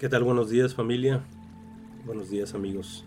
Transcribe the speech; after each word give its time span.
¿Qué 0.00 0.08
tal? 0.08 0.24
Buenos 0.24 0.48
días 0.48 0.74
familia, 0.74 1.22
buenos 2.06 2.30
días 2.30 2.54
amigos. 2.54 3.04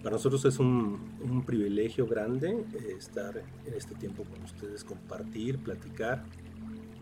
Para 0.00 0.14
nosotros 0.14 0.44
es 0.44 0.60
un, 0.60 1.42
privilegio 1.44 2.06
grande 2.06 2.50
eh, 2.72 2.94
estar 2.96 3.42
en 3.66 3.74
este 3.74 3.96
tiempo 3.96 4.22
con 4.22 4.44
ustedes, 4.44 4.84
compartir, 4.84 5.58
platicar 5.58 6.22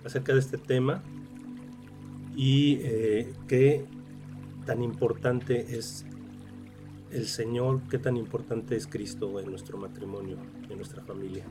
acerca 0.03 0.33
de 0.33 0.39
este 0.39 0.57
tema 0.57 1.03
y 2.35 2.79
eh, 2.85 3.35
qué 3.47 3.85
tan 4.65 4.83
importante 4.83 5.77
es 5.77 6.07
el 7.11 7.27
Señor, 7.27 7.83
qué 7.91 7.99
tan 7.99 8.17
importante 8.17 8.77
es 8.77 8.87
Cristo 8.87 9.39
en 9.41 9.51
nuestro 9.51 9.77
matrimonio, 9.77 10.39
en 10.71 10.77
nuestra 10.79 11.03
familia. 11.03 11.45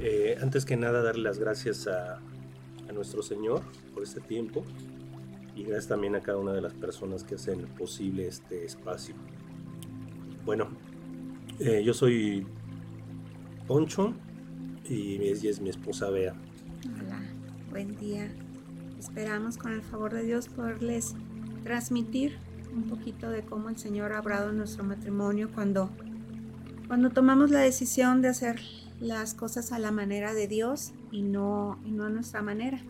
Eh, 0.00 0.36
antes 0.42 0.64
que 0.64 0.76
nada, 0.76 1.00
darle 1.00 1.22
las 1.22 1.38
gracias 1.38 1.86
a, 1.86 2.16
a 2.16 2.92
nuestro 2.92 3.22
Señor 3.22 3.62
por 3.94 4.02
este 4.02 4.20
tiempo 4.20 4.64
y 5.54 5.62
gracias 5.62 5.88
también 5.88 6.16
a 6.16 6.20
cada 6.20 6.38
una 6.38 6.52
de 6.52 6.60
las 6.60 6.74
personas 6.74 7.24
que 7.24 7.36
hacen 7.36 7.66
posible 7.78 8.26
este 8.26 8.64
espacio. 8.64 9.14
Bueno, 10.44 10.68
eh, 11.58 11.82
yo 11.84 11.94
soy 11.94 12.46
Poncho 13.66 14.14
y 14.88 15.22
es 15.24 15.60
mi 15.60 15.70
esposa 15.70 16.10
Bea. 16.10 16.34
Hola, 17.00 17.22
buen 17.70 17.96
día. 17.96 18.30
Esperamos 18.98 19.56
con 19.56 19.72
el 19.72 19.82
favor 19.82 20.12
de 20.12 20.24
Dios 20.24 20.48
poderles 20.48 21.14
transmitir 21.62 22.36
un 22.74 22.84
poquito 22.84 23.30
de 23.30 23.42
cómo 23.42 23.68
el 23.68 23.78
Señor 23.78 24.12
ha 24.12 24.20
obrado 24.20 24.52
nuestro 24.52 24.84
matrimonio 24.84 25.50
cuando, 25.54 25.90
cuando 26.88 27.10
tomamos 27.10 27.50
la 27.50 27.60
decisión 27.60 28.20
de 28.20 28.28
hacer 28.28 28.60
las 29.00 29.34
cosas 29.34 29.72
a 29.72 29.78
la 29.78 29.92
manera 29.92 30.34
de 30.34 30.48
Dios 30.48 30.92
y 31.10 31.22
no, 31.22 31.78
y 31.84 31.90
no 31.92 32.04
a 32.04 32.10
nuestra 32.10 32.42
manera, 32.42 32.80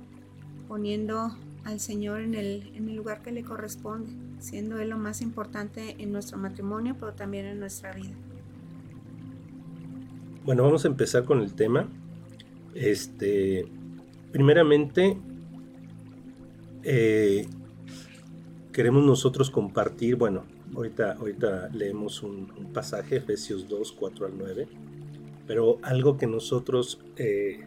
poniendo 0.67 1.37
al 1.65 1.81
Señor 1.81 2.21
en 2.21 2.35
el, 2.35 2.71
en 2.75 2.89
el 2.89 2.97
lugar 2.97 3.23
que 3.23 3.33
le 3.33 3.43
corresponde, 3.43 4.11
siendo 4.39 4.79
Él 4.79 4.91
lo 4.91 4.99
más 4.99 5.21
importante 5.23 5.97
en 5.99 6.13
nuestro 6.13 6.39
matrimonio, 6.39 6.97
pero 6.99 7.13
también 7.13 7.47
en 7.47 7.59
nuestra 7.59 7.93
vida. 7.93 8.15
Bueno, 10.45 10.63
vamos 10.63 10.85
a 10.85 10.89
empezar 10.89 11.25
con 11.25 11.41
el 11.41 11.55
tema. 11.55 11.89
Este, 12.75 13.67
primeramente, 14.31 15.17
eh, 16.83 17.47
queremos 18.73 19.05
nosotros 19.05 19.51
compartir, 19.51 20.17
bueno, 20.17 20.45
ahorita, 20.77 21.13
ahorita 21.13 21.71
leemos 21.73 22.23
un, 22.23 22.49
pasaje, 22.75 23.17
Efesios 23.17 23.69
2, 23.69 23.93
4 23.93 24.27
al 24.27 24.37
9, 24.37 24.69
pero 25.47 25.79
algo 25.83 26.19
que 26.19 26.27
nosotros 26.27 27.01
eh, 27.17 27.61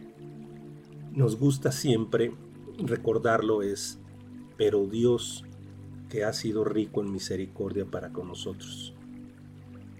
nos 1.14 1.36
gusta 1.36 1.72
siempre 1.72 2.32
recordarlo 2.78 3.62
es, 3.62 3.98
pero 4.56 4.86
Dios 4.86 5.44
que 6.08 6.24
ha 6.24 6.32
sido 6.32 6.64
rico 6.64 7.00
en 7.00 7.12
misericordia 7.12 7.84
para 7.84 8.12
con 8.12 8.28
nosotros. 8.28 8.94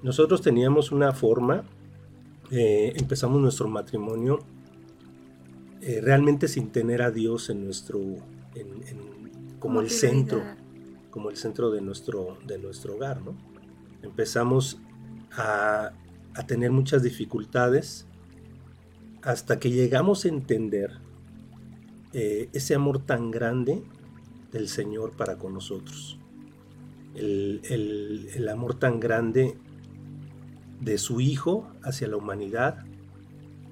Nosotros 0.02 0.42
teníamos 0.42 0.92
una 0.92 1.12
forma, 1.12 1.64
eh, 2.50 2.92
empezamos 2.96 3.40
nuestro 3.40 3.68
matrimonio 3.68 4.38
eh, 5.80 6.00
realmente 6.00 6.48
sin 6.48 6.70
tener 6.70 7.02
a 7.02 7.10
Dios 7.10 7.50
en 7.50 7.64
nuestro, 7.64 8.00
como 9.58 9.80
el 9.80 9.90
centro, 9.90 10.42
como 11.10 11.30
el 11.30 11.36
centro 11.36 11.70
de 11.70 11.80
nuestro, 11.80 12.38
de 12.46 12.58
nuestro 12.58 12.94
hogar, 12.94 13.22
¿no? 13.22 13.34
Empezamos 14.02 14.80
a, 15.32 15.92
a 16.34 16.46
tener 16.46 16.70
muchas 16.70 17.02
dificultades 17.02 18.06
hasta 19.22 19.58
que 19.58 19.70
llegamos 19.70 20.24
a 20.24 20.28
entender 20.28 21.07
eh, 22.12 22.48
ese 22.52 22.74
amor 22.74 23.00
tan 23.00 23.30
grande 23.30 23.82
del 24.50 24.68
Señor 24.68 25.12
para 25.16 25.36
con 25.36 25.52
nosotros. 25.54 26.18
El, 27.14 28.48
amor 28.50 28.74
tan 28.74 28.98
grande 29.00 29.58
de 30.80 30.98
su 30.98 31.20
Hijo 31.20 31.68
hacia 31.82 32.08
la 32.08 32.16
humanidad, 32.16 32.84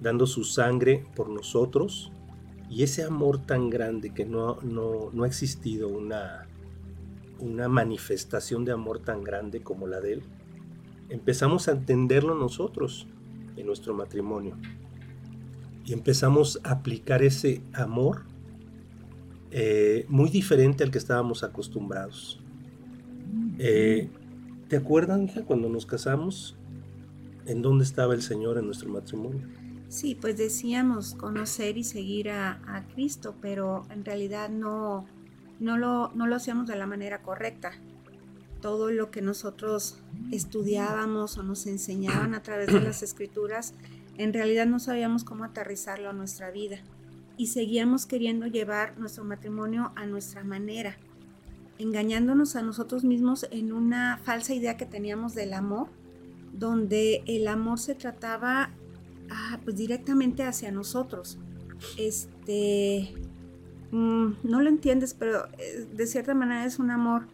dando 0.00 0.26
su 0.26 0.44
sangre 0.44 1.06
por 1.14 1.28
nosotros, 1.30 2.12
y 2.68 2.82
ese 2.82 3.04
amor 3.04 3.38
tan 3.46 3.70
grande 3.70 4.12
que 4.12 4.26
no, 4.26 4.58
no, 4.62 5.22
ha 5.22 5.26
existido 5.26 5.88
una, 5.88 6.46
una 7.38 7.68
manifestación 7.68 8.64
de 8.64 8.72
amor 8.72 8.98
tan 8.98 9.22
grande 9.22 9.62
como 9.62 9.86
la 9.86 10.00
de 10.00 10.14
Él, 10.14 10.22
empezamos 11.08 11.68
a 11.68 11.72
entenderlo 11.72 12.34
nosotros 12.34 13.06
en 13.56 13.66
nuestro 13.66 13.94
matrimonio 13.94 14.56
y 15.86 15.92
empezamos 15.92 16.60
a 16.64 16.72
aplicar 16.72 17.22
ese 17.22 17.62
amor 17.72 18.24
eh, 19.52 20.04
muy 20.08 20.28
diferente 20.28 20.82
al 20.82 20.90
que 20.90 20.98
estábamos 20.98 21.44
acostumbrados. 21.44 22.40
Eh, 23.58 24.10
¿Te 24.68 24.76
acuerdas, 24.76 25.22
hija, 25.22 25.44
cuando 25.44 25.68
nos 25.68 25.86
casamos? 25.86 26.56
¿En 27.46 27.62
dónde 27.62 27.84
estaba 27.84 28.14
el 28.14 28.22
Señor 28.22 28.58
en 28.58 28.66
nuestro 28.66 28.90
matrimonio? 28.90 29.42
Sí, 29.88 30.16
pues 30.20 30.36
decíamos 30.36 31.14
conocer 31.14 31.78
y 31.78 31.84
seguir 31.84 32.30
a, 32.30 32.84
Cristo, 32.92 33.36
pero 33.40 33.86
en 33.90 34.04
realidad 34.04 34.50
no, 34.50 35.06
no, 35.60 35.78
lo, 35.78 36.10
no 36.14 36.26
lo 36.26 36.34
hacíamos 36.34 36.66
de 36.66 36.74
la 36.74 36.88
manera 36.88 37.22
correcta. 37.22 37.70
Todo 38.60 38.90
lo 38.90 39.12
que 39.12 39.22
nosotros 39.22 40.00
estudiábamos 40.32 41.38
o 41.38 41.44
nos 41.44 41.68
enseñaban 41.68 42.34
a 42.34 42.42
través 42.42 42.72
de 42.72 42.80
las 42.80 43.04
escrituras 43.04 43.74
en 44.18 44.32
realidad 44.32 44.66
no 44.66 44.78
sabíamos 44.78 45.24
cómo 45.24 45.44
aterrizarlo 45.44 46.10
a 46.10 46.12
nuestra 46.12 46.50
vida 46.50 46.78
y 47.36 47.48
seguíamos 47.48 48.06
queriendo 48.06 48.46
llevar 48.46 48.98
nuestro 48.98 49.24
matrimonio 49.24 49.92
a 49.94 50.06
nuestra 50.06 50.42
manera, 50.42 50.96
engañándonos 51.78 52.56
a 52.56 52.62
nosotros 52.62 53.04
mismos 53.04 53.46
en 53.50 53.72
una 53.72 54.18
falsa 54.18 54.54
idea 54.54 54.76
que 54.76 54.86
teníamos 54.86 55.34
del 55.34 55.52
amor, 55.52 55.88
donde 56.52 57.22
el 57.26 57.46
amor 57.48 57.78
se 57.78 57.94
trataba 57.94 58.70
ah, 59.30 59.60
pues 59.64 59.76
directamente 59.76 60.44
hacia 60.44 60.72
nosotros. 60.72 61.38
Este, 61.98 63.12
mm, 63.90 64.28
no 64.42 64.62
lo 64.62 64.70
entiendes, 64.70 65.12
pero 65.12 65.46
eh, 65.58 65.86
de 65.92 66.06
cierta 66.06 66.34
manera 66.34 66.64
es 66.64 66.78
un 66.78 66.90
amor, 66.90 67.26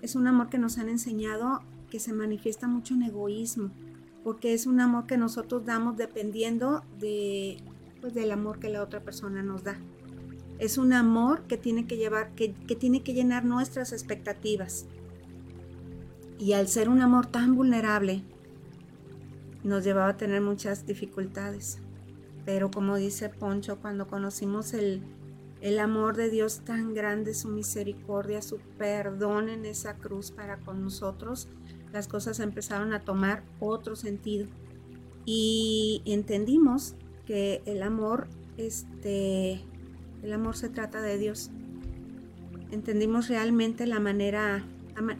es 0.00 0.14
un 0.14 0.26
amor 0.26 0.48
que 0.48 0.56
nos 0.56 0.78
han 0.78 0.88
enseñado 0.88 1.60
que 1.90 2.00
se 2.00 2.14
manifiesta 2.14 2.66
mucho 2.66 2.94
en 2.94 3.02
egoísmo 3.02 3.70
porque 4.24 4.54
es 4.54 4.66
un 4.66 4.80
amor 4.80 5.06
que 5.06 5.16
nosotros 5.16 5.64
damos 5.64 5.96
dependiendo 5.96 6.82
de, 6.98 7.58
pues, 8.00 8.14
del 8.14 8.32
amor 8.32 8.58
que 8.58 8.68
la 8.68 8.82
otra 8.82 9.00
persona 9.00 9.42
nos 9.42 9.64
da. 9.64 9.78
Es 10.58 10.76
un 10.76 10.92
amor 10.92 11.42
que 11.46 11.56
tiene 11.56 11.86
que 11.86 11.96
llevar, 11.96 12.34
que, 12.34 12.52
que 12.52 12.76
tiene 12.76 13.02
que 13.02 13.14
llenar 13.14 13.44
nuestras 13.44 13.92
expectativas. 13.92 14.86
Y 16.38 16.52
al 16.52 16.68
ser 16.68 16.88
un 16.88 17.00
amor 17.00 17.26
tan 17.26 17.54
vulnerable, 17.54 18.22
nos 19.62 19.84
llevaba 19.84 20.10
a 20.10 20.16
tener 20.16 20.40
muchas 20.40 20.86
dificultades. 20.86 21.78
Pero 22.44 22.70
como 22.70 22.96
dice 22.96 23.28
Poncho, 23.28 23.78
cuando 23.80 24.06
conocimos 24.06 24.72
el, 24.72 25.02
el 25.60 25.78
amor 25.78 26.16
de 26.16 26.30
Dios 26.30 26.60
tan 26.64 26.94
grande, 26.94 27.34
su 27.34 27.48
misericordia, 27.48 28.42
su 28.42 28.58
perdón 28.78 29.48
en 29.48 29.66
esa 29.66 29.94
cruz 29.96 30.30
para 30.30 30.58
con 30.58 30.82
nosotros, 30.82 31.48
las 31.92 32.08
cosas 32.08 32.40
empezaron 32.40 32.92
a 32.92 33.00
tomar 33.00 33.42
otro 33.58 33.96
sentido 33.96 34.46
y 35.24 36.02
entendimos 36.06 36.94
que 37.26 37.62
el 37.66 37.82
amor, 37.82 38.28
este, 38.56 39.60
el 40.22 40.32
amor 40.32 40.56
se 40.56 40.68
trata 40.68 41.00
de 41.00 41.18
Dios. 41.18 41.50
Entendimos 42.70 43.28
realmente 43.28 43.86
la 43.86 44.00
manera, 44.00 44.64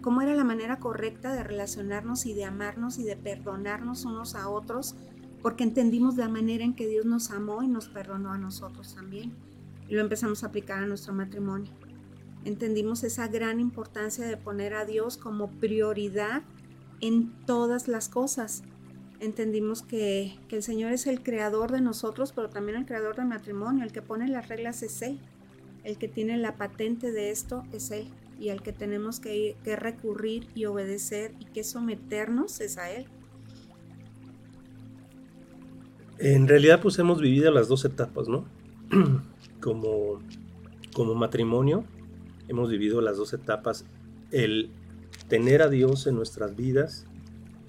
cómo 0.01 0.23
era 0.23 0.35
la 0.35 0.45
manera 0.45 0.79
correcta 0.79 1.33
de 1.33 1.43
relacionarnos 1.43 2.27
y 2.27 2.35
de 2.35 2.45
amarnos 2.45 2.99
y 2.99 3.05
de 3.05 3.17
perdonarnos 3.17 4.05
unos 4.05 4.35
a 4.35 4.49
otros, 4.49 4.95
porque 5.43 5.65
entendimos 5.65 6.17
la 6.17 6.29
manera 6.29 6.65
en 6.65 6.75
que 6.75 6.87
Dios 6.87 7.07
nos 7.07 7.31
amó 7.31 7.63
y 7.63 7.69
nos 7.69 7.89
perdonó 7.89 8.33
a 8.33 8.39
nosotros 8.39 8.95
también. 8.95 9.33
Y 9.89 9.95
lo 9.95 10.01
empezamos 10.01 10.45
a 10.45 10.49
aplicar 10.49 10.83
a 10.83 10.87
nuestro 10.87 11.13
matrimonio. 11.13 11.73
Entendimos 12.45 13.05
esa 13.05 13.29
gran 13.29 13.61
importancia 13.61 14.27
de 14.27 14.37
poner 14.37 14.75
a 14.75 14.85
Dios 14.85 15.17
como 15.17 15.51
prioridad 15.51 16.43
en 17.01 17.33
todas 17.47 17.89
las 17.89 18.09
cosas. 18.09 18.63
entendimos 19.21 19.83
que, 19.83 20.39
el 20.51 20.63
Señor 20.63 20.93
es 20.93 21.07
el 21.07 21.23
creador 21.23 21.73
de 21.73 21.81
nosotros, 21.81 22.33
pero 22.33 22.49
también 22.49 22.79
el 22.79 22.87
creador 22.87 23.17
del 23.17 23.27
matrimonio, 23.27 23.85
el 23.85 23.93
que 23.93 24.01
pone 24.01 24.29
las 24.29 24.49
reglas 24.49 24.83
es 24.83 25.03
Él, 25.03 25.19
el 25.85 25.99
que 25.99 26.09
tiene 26.09 26.39
la 26.39 26.57
patente 26.57 27.13
de 27.13 27.31
esto 27.31 27.65
es 27.73 27.91
Él, 27.91 28.09
y 28.39 28.49
el 28.49 28.63
que 28.63 28.73
tenemos 28.73 29.21
que, 29.21 29.57
que 29.63 29.77
recurrir 29.77 30.47
y 30.55 30.65
obedecer 30.65 31.35
y 31.39 31.45
que 31.47 31.65
someternos 31.65 32.61
es 32.61 32.79
a 32.79 32.91
Él. 32.91 33.07
En 36.19 36.49
realidad 36.49 36.81
pues 36.81 36.99
hemos 36.99 37.21
vivido 37.21 37.51
las 37.51 37.69
dos 37.69 37.85
etapas, 37.85 38.29
¿no? 38.29 38.47
como, 39.61 40.21
como 40.95 41.15
matrimonio 41.15 41.85
hemos 42.51 42.69
vivido 42.69 43.01
las 43.01 43.17
dos 43.17 43.33
etapas, 43.33 43.85
el 44.33 44.71
tener 45.31 45.63
a 45.63 45.71
Dios 45.71 46.07
en 46.07 46.17
nuestras 46.17 46.55
vidas 46.57 47.07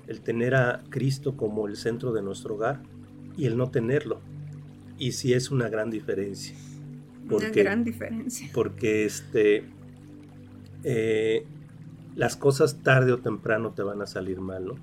el 0.08 0.20
tener 0.20 0.56
a 0.56 0.84
Cristo 0.90 1.38
como 1.38 1.68
el 1.68 1.78
centro 1.78 2.12
de 2.12 2.22
nuestro 2.22 2.56
hogar 2.56 2.82
y 3.38 3.46
el 3.46 3.56
no 3.56 3.70
tenerlo. 3.70 4.20
Y 4.98 5.14
sí 5.14 5.34
es 5.34 5.52
una 5.52 5.70
gran 5.70 5.90
diferencia. 5.90 6.56
una 7.30 7.50
gran 7.50 7.86
diferencia. 7.86 8.50
Porque 8.54 9.06
este, 9.06 9.64
eh, 10.84 11.46
las 12.16 12.36
cosas 12.36 12.82
tarde 12.84 13.14
o 13.14 13.20
temprano 13.20 13.72
te 13.72 13.84
van 13.84 14.02
a 14.02 14.08
salir 14.08 14.42
mal, 14.42 14.66
¿no? 14.66 14.76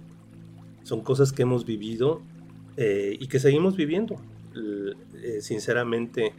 Son 0.84 1.02
cosas 1.02 1.32
que 1.32 1.42
hemos 1.42 1.66
vivido 1.66 2.22
eh, 2.76 3.16
y 3.20 3.26
que 3.26 3.38
seguimos 3.38 3.76
viviendo. 3.76 4.16
Eh, 4.54 5.40
sinceramente, 5.42 6.32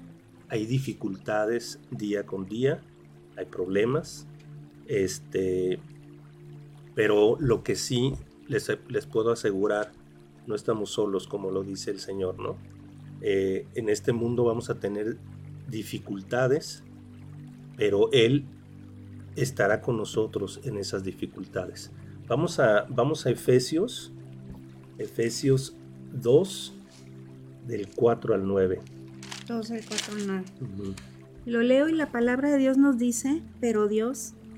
hay 0.47 0.65
dificultades 0.65 1.79
día 1.91 2.25
con 2.25 2.47
día, 2.47 2.81
hay 3.37 3.45
problemas, 3.45 4.25
este, 4.87 5.79
pero 6.99 7.37
lo 7.39 7.63
que 7.63 7.77
sí 7.77 8.11
les, 8.49 8.67
puedo 9.05 9.31
asegurar, 9.31 9.93
no 10.47 10.53
estamos 10.53 10.89
solos 10.89 11.29
como 11.29 11.49
lo 11.49 11.63
dice 11.63 11.91
el 11.91 12.01
Señor, 12.01 12.37
¿no? 12.39 12.57
Eh, 13.21 13.65
en 13.75 13.87
este 13.87 14.11
mundo 14.11 14.43
vamos 14.43 14.69
a 14.69 14.81
tener 14.81 15.15
dificultades, 15.69 16.83
pero 17.77 18.11
Él 18.11 18.43
estará 19.37 19.79
con 19.81 19.95
nosotros 19.95 20.59
en 20.65 20.75
esas 20.75 21.05
dificultades. 21.05 21.89
Vamos 22.27 22.59
a, 22.59 22.85
vamos 22.89 23.25
a 23.25 23.29
Efesios, 23.29 24.11
Efesios 24.97 25.77
2, 26.11 26.73
del 27.65 27.87
4 27.95 28.35
al 28.35 28.45
9. 28.45 28.81
2 29.47 29.69
del 29.69 29.85
4 29.85 30.15
al 30.15 30.27
9. 30.27 30.45
Lo 31.45 31.61
leo 31.61 31.87
y 31.87 31.93
la 31.93 32.11
palabra 32.11 32.49
de 32.49 32.57
Dios 32.57 32.77
nos 32.77 32.97
dice, 32.97 33.41
pero 33.61 33.87
Dios, 33.87 34.33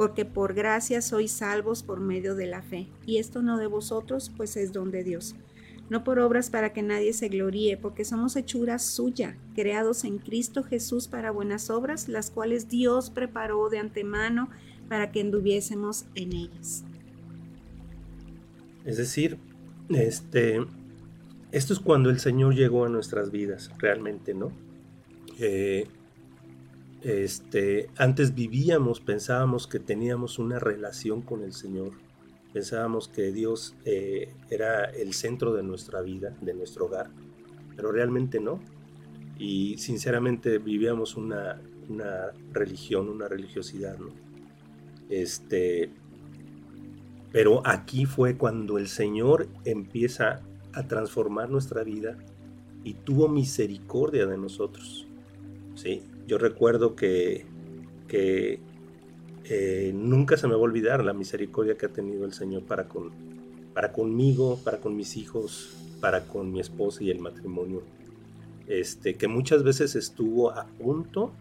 Porque 0.00 0.24
por 0.24 0.54
gracia 0.54 1.02
sois 1.02 1.30
salvos 1.30 1.82
por 1.82 2.00
medio 2.00 2.34
de 2.34 2.46
la 2.46 2.62
fe. 2.62 2.88
Y 3.04 3.18
esto 3.18 3.42
no 3.42 3.58
de 3.58 3.66
vosotros, 3.66 4.32
pues 4.34 4.56
es 4.56 4.72
don 4.72 4.90
de 4.90 5.04
Dios 5.04 5.34
no 5.90 6.04
por 6.04 6.20
obras 6.20 6.50
para 6.50 6.72
que 6.72 6.82
nadie 6.82 7.12
se 7.12 7.28
gloríe, 7.28 7.76
porque 7.76 8.04
somos 8.04 8.36
hechura 8.36 8.78
suya, 8.78 9.36
creados 9.56 10.04
en 10.04 10.18
Cristo 10.18 10.62
Jesús 10.62 11.08
para 11.08 11.32
buenas 11.32 11.68
obras, 11.68 12.08
las 12.08 12.30
cuales 12.30 12.68
Dios 12.68 13.10
preparó 13.10 13.68
de 13.68 13.80
antemano 13.80 14.48
para 14.88 15.10
que 15.10 15.20
anduviésemos 15.20 16.06
en 16.14 16.32
ellas. 16.32 16.84
Es 18.84 18.96
decir, 18.98 19.36
este, 19.88 20.64
esto 21.50 21.72
es 21.72 21.80
cuando 21.80 22.08
el 22.08 22.20
Señor 22.20 22.54
llegó 22.54 22.84
a 22.84 22.88
nuestras 22.88 23.32
vidas, 23.32 23.72
realmente, 23.78 24.32
¿no? 24.32 24.52
Eh, 25.40 25.88
este, 27.02 27.90
antes 27.96 28.34
vivíamos, 28.34 29.00
pensábamos 29.00 29.66
que 29.66 29.78
teníamos 29.78 30.38
una 30.38 30.58
relación 30.58 31.22
con 31.22 31.42
el 31.42 31.52
Señor 31.52 31.92
Pensábamos 32.52 33.06
que 33.06 33.30
Dios 33.30 33.76
eh, 33.84 34.34
era 34.50 34.84
el 34.86 35.14
centro 35.14 35.52
de 35.52 35.62
nuestra 35.62 36.00
vida, 36.02 36.36
de 36.40 36.52
nuestro 36.52 36.86
hogar, 36.86 37.10
pero 37.76 37.92
realmente 37.92 38.40
no. 38.40 38.60
Y 39.38 39.78
sinceramente 39.78 40.58
vivíamos 40.58 41.16
una, 41.16 41.60
religión, 42.52 43.08
una 43.08 43.28
religiosidad, 43.28 43.98
¿no? 43.98 44.08
Este, 45.08 45.90
pero 47.32 47.64
aquí 47.64 48.04
fue 48.04 48.36
cuando 48.36 48.78
el 48.78 48.88
Señor 48.88 49.48
empieza 49.64 50.40
a 50.72 50.86
transformar 50.86 51.50
nuestra 51.50 51.84
vida 51.84 52.16
y 52.82 52.94
tuvo 52.94 53.28
misericordia 53.28 54.26
de 54.26 54.36
nosotros. 54.36 55.06
¿sí? 55.74 56.02
Yo 56.30 56.38
recuerdo 56.38 56.94
que, 56.94 57.44
que 58.06 58.60
eh, 59.46 59.90
nunca 59.92 60.36
se 60.36 60.46
me 60.46 60.54
va 60.54 60.60
a 60.60 60.62
olvidar 60.62 61.04
la 61.04 61.12
misericordia 61.12 61.76
que 61.76 61.86
ha 61.86 61.88
tenido 61.88 62.24
el 62.24 62.32
Señor 62.32 62.62
para, 62.62 62.86
con, 62.86 63.10
para 63.74 63.90
conmigo, 63.90 64.60
para 64.62 64.78
con 64.78 64.94
mis 64.94 65.16
hijos, 65.16 65.76
para 66.00 66.28
con 66.28 66.52
mi 66.52 66.60
esposa 66.60 67.02
y 67.02 67.10
el 67.10 67.18
matrimonio. 67.18 67.82
Este, 68.68 69.16
que 69.16 69.26
muchas 69.26 69.64
veces 69.64 69.96
estuvo 69.96 70.52
a 70.52 70.66
punto, 70.66 71.32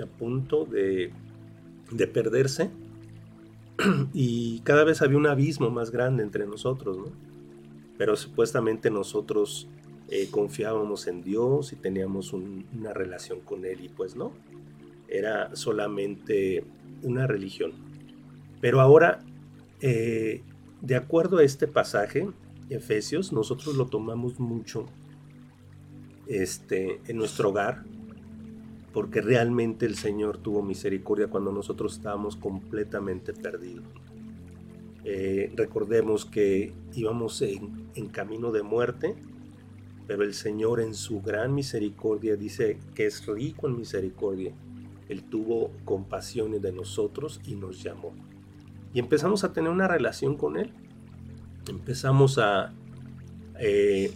a 0.00 0.06
punto 0.06 0.64
de, 0.64 1.10
de 1.90 2.06
perderse 2.06 2.70
y 4.14 4.60
cada 4.60 4.84
vez 4.84 5.02
había 5.02 5.18
un 5.18 5.26
abismo 5.26 5.70
más 5.70 5.90
grande 5.90 6.22
entre 6.22 6.46
nosotros, 6.46 6.98
¿no? 6.98 7.06
Pero 7.98 8.14
supuestamente 8.14 8.92
nosotros 8.92 9.66
eh, 10.08 10.28
confiábamos 10.30 11.08
en 11.08 11.22
Dios 11.22 11.72
y 11.72 11.76
teníamos 11.76 12.32
una 12.32 12.92
relación 12.92 13.40
con 13.40 13.64
Él 13.64 13.80
y 13.84 13.88
pues 13.88 14.14
no, 14.14 14.32
era 15.08 15.54
solamente 15.56 16.64
una 17.02 17.26
religión. 17.26 17.72
Pero 18.60 18.80
ahora, 18.80 19.20
eh, 19.80 20.42
de 20.80 20.96
acuerdo 20.96 21.38
a 21.38 21.44
este 21.44 21.66
pasaje, 21.66 22.28
Efesios, 22.70 23.32
nosotros 23.32 23.76
lo 23.76 23.86
tomamos 23.86 24.38
mucho 24.38 24.86
este, 26.26 27.00
en 27.06 27.16
nuestro 27.16 27.50
hogar, 27.50 27.84
porque 28.92 29.20
realmente 29.20 29.86
el 29.86 29.96
Señor 29.96 30.38
tuvo 30.38 30.62
misericordia 30.62 31.28
cuando 31.28 31.52
nosotros 31.52 31.96
estábamos 31.96 32.36
completamente 32.36 33.32
perdidos. 33.32 33.84
Eh, 35.04 35.52
recordemos 35.54 36.24
que 36.24 36.72
íbamos 36.94 37.42
en, 37.42 37.88
en 37.94 38.08
camino 38.08 38.50
de 38.50 38.62
muerte, 38.62 39.14
pero 40.06 40.22
el 40.22 40.34
Señor 40.34 40.80
en 40.80 40.94
su 40.94 41.20
gran 41.20 41.54
misericordia 41.54 42.36
dice 42.36 42.78
que 42.94 43.06
es 43.06 43.26
rico 43.26 43.66
en 43.66 43.76
misericordia 43.76 44.52
él 45.08 45.22
tuvo 45.22 45.70
compasión 45.84 46.60
de 46.60 46.72
nosotros 46.72 47.40
y 47.46 47.54
nos 47.54 47.82
llamó. 47.82 48.12
Y 48.92 48.98
empezamos 48.98 49.44
a 49.44 49.52
tener 49.52 49.70
una 49.70 49.88
relación 49.88 50.36
con 50.36 50.56
Él. 50.56 50.72
Empezamos 51.68 52.38
a 52.38 52.72
eh, 53.60 54.12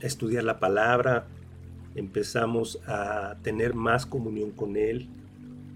estudiar 0.00 0.44
la 0.44 0.60
palabra, 0.60 1.26
empezamos 1.94 2.80
a 2.86 3.36
tener 3.42 3.74
más 3.74 4.06
comunión 4.06 4.50
con 4.50 4.76
Él, 4.76 5.08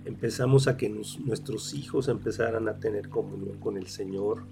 empezamos 0.04 0.68
a 0.68 0.76
que 0.76 0.88
nuestros 0.88 1.74
hijos 1.74 2.08
empezaran 2.08 2.68
a 2.68 2.78
tener 2.78 3.08
comunión 3.08 3.58
con 3.58 3.76
el 3.76 3.88
Señor. 3.88 4.44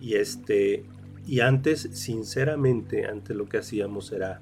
Y 0.00 0.14
este, 0.14 0.84
y 1.26 1.40
antes, 1.40 1.88
sinceramente, 1.92 3.06
antes 3.06 3.36
lo 3.36 3.48
que 3.48 3.58
hacíamos 3.58 4.12
era, 4.12 4.40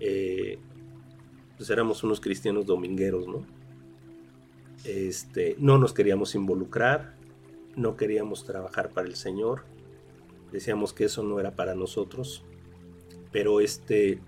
eh, 0.00 0.58
pues 1.56 1.68
éramos 1.70 2.02
unos 2.04 2.20
cristianos 2.20 2.66
domingueros, 2.66 3.26
¿no? 3.28 3.44
Este, 4.84 5.56
no 5.58 5.78
nos 5.78 5.92
queríamos 5.92 6.34
involucrar, 6.34 7.14
no 7.74 7.96
queríamos 7.96 8.44
trabajar 8.44 8.90
para 8.90 9.08
el 9.08 9.16
Señor, 9.16 9.64
decíamos 10.52 10.92
que 10.92 11.04
eso 11.04 11.22
no 11.22 11.40
era 11.40 11.52
para 11.52 11.74
nosotros, 11.74 12.44
pero 13.32 13.60
este... 13.60 14.20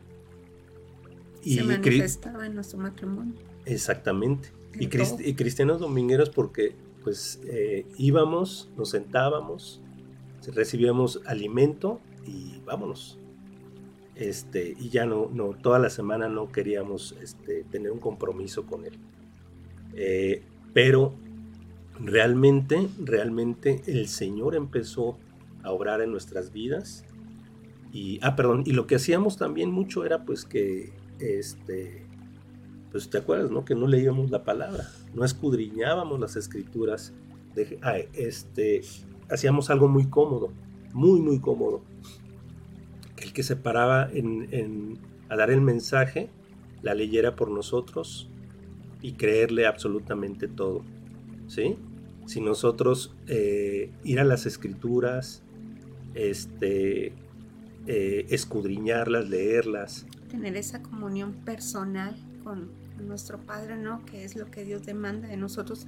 Y 1.42 1.57
Se 1.57 1.64
manifestaba 1.64 2.47
en 2.47 2.54
nuestro 2.54 2.78
matrimonio. 2.78 3.35
Exactamente. 3.64 4.50
Y, 4.78 4.88
cristianos 4.88 5.80
domingueros 5.80 6.30
porque 6.30 6.75
pues 7.02 7.40
eh, 7.47 7.87
íbamos, 7.97 8.68
nos 8.76 8.90
sentábamos, 8.90 9.80
recibíamos 10.54 11.21
alimento 11.26 12.00
y 12.26 12.61
vámonos. 12.64 13.18
Este, 14.14 14.75
y 14.78 14.88
ya 14.88 15.07
no, 15.07 15.30
no, 15.33 15.50
toda 15.50 15.78
la 15.78 15.90
semana 15.90 16.28
no 16.28 16.50
queríamos 16.50 17.14
este, 17.23 17.64
tener 17.64 17.92
un 17.92 18.00
compromiso 18.00 18.66
con 18.66 18.85
él. 18.85 18.99
Eh, 19.95 20.42
pero 20.73 21.14
realmente, 22.00 22.88
realmente 22.99 23.83
el 23.87 24.09
Señor 24.09 24.54
empezó 24.54 25.18
a 25.62 25.73
obrar 25.73 26.00
en 26.00 26.11
nuestras 26.11 26.52
vidas. 26.52 27.04
Y, 27.92 28.18
ah, 28.23 28.37
perdón, 28.37 28.64
y 28.66 28.73
lo 28.73 28.87
que 28.87 28.97
hacíamos 28.97 29.37
también 29.37 29.71
mucho 29.71 30.04
era 30.04 30.25
pues 30.25 30.45
que 30.45 30.92
este, 31.21 32.07
pues 32.90 33.11
te 33.11 33.18
acuerdas, 33.18 33.50
¿no? 33.50 33.64
Que 33.64 33.75
no 33.75 33.87
leíamos 33.87 34.30
la 34.30 34.45
palabra, 34.45 34.88
no 35.14 35.25
escudriñábamos 35.25 36.21
las 36.21 36.37
escrituras, 36.37 37.12
de, 37.54 38.09
este, 38.14 38.83
hacíamos 39.30 39.70
algo 39.70 39.88
muy 39.88 40.06
cómodo, 40.06 40.50
muy, 40.92 41.20
muy 41.20 41.40
cómodo. 41.40 41.82
El 43.16 43.32
que 43.32 43.42
se 43.42 43.56
paraba 43.56 44.08
en, 44.12 44.99
a 45.28 45.37
dar 45.37 45.50
el 45.50 45.61
mensaje, 45.61 46.30
la 46.82 46.94
leyera 46.94 47.37
por 47.37 47.50
nosotros 47.50 48.30
y 49.02 49.12
creerle 49.12 49.66
absolutamente 49.66 50.49
todo, 50.49 50.82
¿sí? 51.47 51.76
Si 52.26 52.40
nosotros 52.40 53.14
eh, 53.26 53.90
ir 54.04 54.20
a 54.20 54.25
las 54.25 54.44
escrituras, 54.47 55.42
este, 56.14 57.12
eh, 57.87 58.26
escudriñarlas, 58.28 59.28
leerlas. 59.28 60.06
Tener 60.30 60.56
esa 60.56 60.82
comunión 60.82 61.32
personal 61.32 62.16
con 62.44 62.68
nuestro 63.06 63.38
Padre, 63.38 63.76
¿no? 63.76 64.04
Que 64.04 64.25
es 64.25 64.37
lo 64.37 64.50
que 64.50 64.64
Dios 64.64 64.85
demanda 64.85 65.28
de 65.28 65.37
nosotros, 65.37 65.87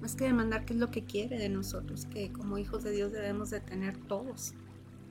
más 0.00 0.16
que 0.16 0.24
demandar, 0.24 0.64
que 0.64 0.72
es 0.72 0.78
lo 0.78 0.90
que 0.90 1.04
quiere 1.04 1.38
de 1.38 1.48
nosotros, 1.48 2.06
que 2.06 2.32
como 2.32 2.58
hijos 2.58 2.82
de 2.82 2.92
Dios 2.92 3.12
debemos 3.12 3.50
de 3.50 3.60
tener 3.60 3.96
todos. 3.96 4.54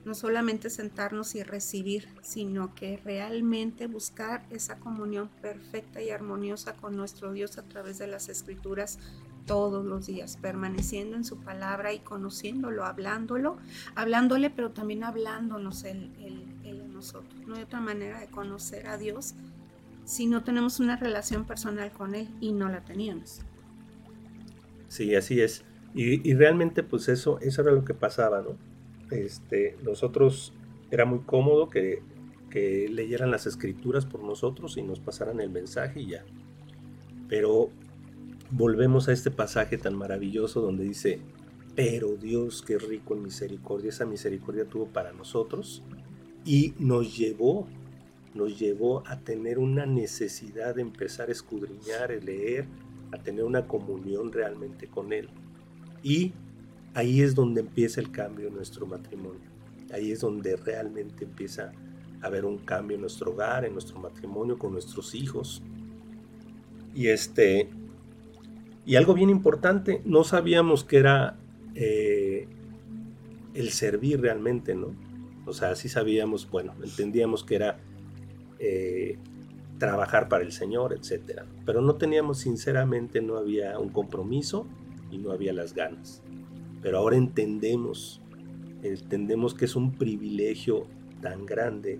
No 0.04 0.14
solamente 0.14 0.70
sentarnos 0.70 1.34
y 1.34 1.42
recibir, 1.42 2.08
sino 2.22 2.74
que 2.74 2.96
realmente 2.96 3.86
buscar 3.86 4.46
esa 4.50 4.78
comunión 4.78 5.28
perfecta 5.42 6.00
y 6.00 6.10
armoniosa 6.10 6.74
con 6.74 6.96
nuestro 6.96 7.32
Dios 7.32 7.58
a 7.58 7.62
través 7.64 7.98
de 7.98 8.06
las 8.06 8.28
escrituras 8.30 8.98
todos 9.46 9.84
los 9.84 10.06
días, 10.06 10.38
permaneciendo 10.40 11.16
en 11.16 11.24
su 11.24 11.38
palabra 11.38 11.92
y 11.92 11.98
conociéndolo, 11.98 12.84
hablándolo, 12.84 13.58
hablándole, 13.94 14.48
pero 14.48 14.70
también 14.70 15.04
hablándonos 15.04 15.84
él, 15.84 16.10
él, 16.64 16.80
a 16.80 16.86
nosotros. 16.86 17.34
No 17.46 17.56
hay 17.56 17.62
otra 17.62 17.80
manera 17.80 18.20
de 18.20 18.28
conocer 18.28 18.86
a 18.86 18.96
Dios 18.96 19.34
si 20.04 20.26
no 20.26 20.44
tenemos 20.44 20.80
una 20.80 20.96
relación 20.96 21.44
personal 21.44 21.90
con 21.92 22.14
Él 22.14 22.28
y 22.40 22.52
no 22.52 22.68
la 22.68 22.84
teníamos. 22.84 23.40
Sí, 24.90 25.14
así 25.14 25.40
es. 25.40 25.64
Y, 25.94 26.34
realmente 26.34 26.82
pues 26.82 27.08
eso, 27.08 27.38
eso 27.40 27.62
era 27.62 27.70
lo 27.70 27.84
que 27.84 27.94
pasaba, 27.94 28.42
¿no? 28.42 28.56
Este, 29.16 29.76
nosotros 29.84 30.52
era 30.90 31.04
muy 31.04 31.20
cómodo 31.20 31.68
que, 31.68 32.02
que 32.50 32.88
leyeran 32.88 33.30
las 33.30 33.46
escrituras 33.46 34.04
por 34.04 34.24
nosotros 34.24 34.76
y 34.76 34.82
nos 34.82 34.98
pasaran 34.98 35.40
el 35.40 35.50
mensaje 35.50 36.00
y 36.00 36.06
ya. 36.08 36.24
Pero 37.28 37.70
volvemos 38.50 39.08
a 39.08 39.12
este 39.12 39.30
pasaje 39.30 39.78
tan 39.78 39.94
maravilloso 39.94 40.60
donde 40.60 40.82
dice, 40.82 41.20
pero 41.76 42.16
Dios 42.16 42.62
qué 42.66 42.76
rico 42.76 43.14
en 43.14 43.22
misericordia, 43.22 43.90
esa 43.90 44.06
misericordia 44.06 44.64
tuvo 44.64 44.86
para 44.86 45.12
nosotros 45.12 45.84
y 46.44 46.74
nos 46.80 47.16
llevó, 47.16 47.68
nos 48.34 48.58
llevó 48.58 49.06
a 49.06 49.20
tener 49.20 49.60
una 49.60 49.86
necesidad 49.86 50.74
de 50.74 50.82
empezar 50.82 51.28
a 51.28 51.32
escudriñar, 51.32 52.10
a 52.10 52.16
leer, 52.16 52.66
a 53.12 53.18
tener 53.18 53.44
una 53.44 53.66
comunión 53.66 54.32
realmente 54.32 54.86
con 54.86 55.12
Él. 55.12 55.28
Y 56.02 56.32
ahí 56.94 57.20
es 57.20 57.34
donde 57.34 57.60
empieza 57.60 58.00
el 58.00 58.10
cambio 58.10 58.48
en 58.48 58.54
nuestro 58.54 58.86
matrimonio. 58.86 59.40
Ahí 59.92 60.12
es 60.12 60.20
donde 60.20 60.56
realmente 60.56 61.24
empieza 61.24 61.72
a 62.20 62.26
haber 62.26 62.44
un 62.44 62.58
cambio 62.58 62.96
en 62.96 63.00
nuestro 63.02 63.32
hogar, 63.32 63.64
en 63.64 63.72
nuestro 63.72 63.98
matrimonio, 63.98 64.58
con 64.58 64.72
nuestros 64.72 65.14
hijos. 65.14 65.62
Y 66.94 67.08
este, 67.08 67.68
y 68.86 68.96
algo 68.96 69.14
bien 69.14 69.30
importante, 69.30 70.02
no 70.04 70.24
sabíamos 70.24 70.84
que 70.84 70.98
era 70.98 71.36
eh, 71.74 72.48
el 73.54 73.70
servir 73.70 74.20
realmente, 74.20 74.74
¿no? 74.74 74.94
O 75.46 75.52
sea, 75.52 75.74
sí 75.74 75.88
sabíamos, 75.88 76.48
bueno, 76.50 76.74
entendíamos 76.82 77.44
que 77.44 77.56
era 77.56 77.78
eh, 78.58 79.18
trabajar 79.80 80.28
para 80.28 80.44
el 80.44 80.52
Señor, 80.52 80.92
etcétera. 80.92 81.46
Pero 81.66 81.80
no 81.80 81.96
teníamos, 81.96 82.38
sinceramente, 82.38 83.20
no 83.20 83.36
había 83.36 83.78
un 83.78 83.88
compromiso 83.88 84.66
y 85.10 85.18
no 85.18 85.32
había 85.32 85.52
las 85.52 85.74
ganas. 85.74 86.22
Pero 86.82 86.98
ahora 86.98 87.16
entendemos, 87.16 88.20
entendemos 88.82 89.54
que 89.54 89.64
es 89.64 89.74
un 89.74 89.92
privilegio 89.92 90.86
tan 91.22 91.46
grande 91.46 91.98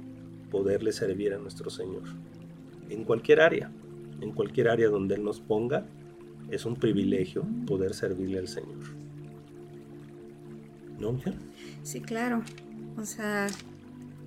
poderle 0.51 0.93
servir 0.93 1.33
a 1.33 1.39
nuestro 1.39 1.71
Señor. 1.71 2.03
En 2.91 3.05
cualquier 3.05 3.41
área, 3.41 3.73
en 4.21 4.33
cualquier 4.33 4.69
área 4.69 4.89
donde 4.89 5.15
Él 5.15 5.25
nos 5.25 5.41
ponga, 5.41 5.87
es 6.51 6.67
un 6.67 6.77
privilegio 6.77 7.47
poder 7.67 7.95
servirle 7.95 8.41
al 8.41 8.49
Señor. 8.49 8.79
¿No, 10.99 11.13
mujer? 11.13 11.35
Sí, 11.83 12.03
claro. 12.03 12.43
O 12.99 13.05
sea, 13.07 13.47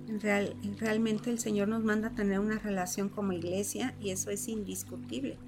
real, 0.08 0.56
realmente 0.78 1.30
el 1.30 1.38
Señor 1.38 1.68
nos 1.68 1.82
manda 1.82 2.08
a 2.08 2.14
tener 2.14 2.38
una 2.38 2.58
relación 2.58 3.08
como 3.08 3.32
iglesia 3.32 3.94
y 4.00 4.10
eso 4.10 4.30
es 4.30 4.48
indiscutible. 4.48 5.38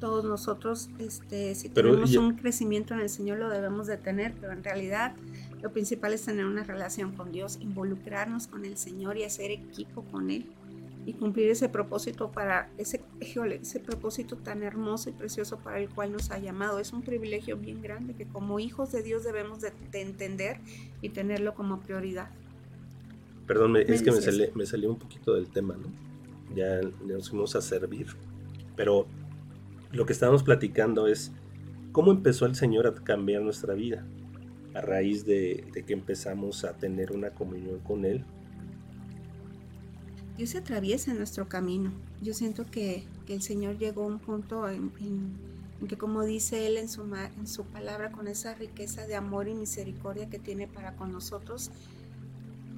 Todos 0.00 0.24
nosotros, 0.24 0.88
este, 0.98 1.54
si 1.54 1.68
tenemos 1.68 2.16
un 2.16 2.34
crecimiento 2.34 2.94
en 2.94 3.00
el 3.00 3.10
Señor, 3.10 3.38
lo 3.38 3.50
debemos 3.50 3.86
de 3.86 3.98
tener, 3.98 4.34
pero 4.40 4.52
en 4.52 4.64
realidad 4.64 5.14
lo 5.62 5.72
principal 5.72 6.14
es 6.14 6.24
tener 6.24 6.46
una 6.46 6.64
relación 6.64 7.12
con 7.12 7.32
Dios, 7.32 7.58
involucrarnos 7.60 8.46
con 8.46 8.64
el 8.64 8.78
Señor 8.78 9.18
y 9.18 9.24
hacer 9.24 9.50
equipo 9.50 10.02
con 10.04 10.30
Él 10.30 10.46
y 11.06 11.14
cumplir 11.14 11.50
ese 11.50 11.68
propósito 11.68 12.30
para 12.30 12.68
ese, 12.76 13.02
ese 13.20 13.80
propósito 13.80 14.36
tan 14.36 14.62
hermoso 14.62 15.08
y 15.08 15.12
precioso 15.12 15.58
para 15.58 15.78
el 15.78 15.88
cual 15.88 16.12
nos 16.12 16.30
ha 16.30 16.38
llamado. 16.38 16.78
Es 16.78 16.92
un 16.92 17.02
privilegio 17.02 17.56
bien 17.56 17.80
grande 17.80 18.14
que 18.14 18.26
como 18.26 18.60
hijos 18.60 18.92
de 18.92 19.02
Dios 19.02 19.24
debemos 19.24 19.60
de, 19.60 19.72
entender 19.92 20.60
y 21.00 21.10
tenerlo 21.10 21.54
como 21.54 21.80
prioridad. 21.80 22.30
Perdón, 23.50 23.76
es 23.78 24.02
que 24.02 24.12
me, 24.12 24.52
me 24.54 24.64
salió 24.64 24.90
un 24.90 24.98
poquito 24.98 25.34
del 25.34 25.50
tema, 25.50 25.74
¿no? 25.76 25.88
Ya 26.54 26.80
nos 27.04 27.30
fuimos 27.30 27.56
a 27.56 27.60
servir, 27.60 28.06
pero 28.76 29.06
lo 29.90 30.06
que 30.06 30.12
estábamos 30.12 30.44
platicando 30.44 31.08
es 31.08 31.32
cómo 31.90 32.12
empezó 32.12 32.46
el 32.46 32.54
Señor 32.54 32.86
a 32.86 32.94
cambiar 32.94 33.42
nuestra 33.42 33.74
vida 33.74 34.06
a 34.74 34.80
raíz 34.80 35.24
de, 35.24 35.64
de 35.72 35.82
que 35.84 35.92
empezamos 35.94 36.62
a 36.62 36.76
tener 36.76 37.10
una 37.10 37.30
comunión 37.30 37.80
con 37.80 38.04
Él 38.04 38.24
Dios 40.40 40.50
se 40.50 40.58
atraviesa 40.58 41.10
en 41.10 41.18
nuestro 41.18 41.50
camino. 41.50 41.92
Yo 42.22 42.32
siento 42.32 42.64
que, 42.64 43.04
el 43.28 43.42
Señor 43.42 43.76
llegó 43.76 44.04
a 44.04 44.06
un 44.06 44.20
punto 44.20 44.68
en, 44.70 44.90
que, 45.86 45.98
como 45.98 46.24
dice 46.24 46.66
Él 46.66 46.78
en 46.78 46.88
su, 46.88 47.02
en 47.14 47.46
su 47.46 47.64
palabra, 47.64 48.10
con 48.10 48.26
esa 48.26 48.54
riqueza 48.54 49.06
de 49.06 49.16
amor 49.16 49.48
y 49.48 49.54
misericordia 49.54 50.30
que 50.30 50.38
tiene 50.38 50.66
para 50.66 50.96
con 50.96 51.12
nosotros, 51.12 51.70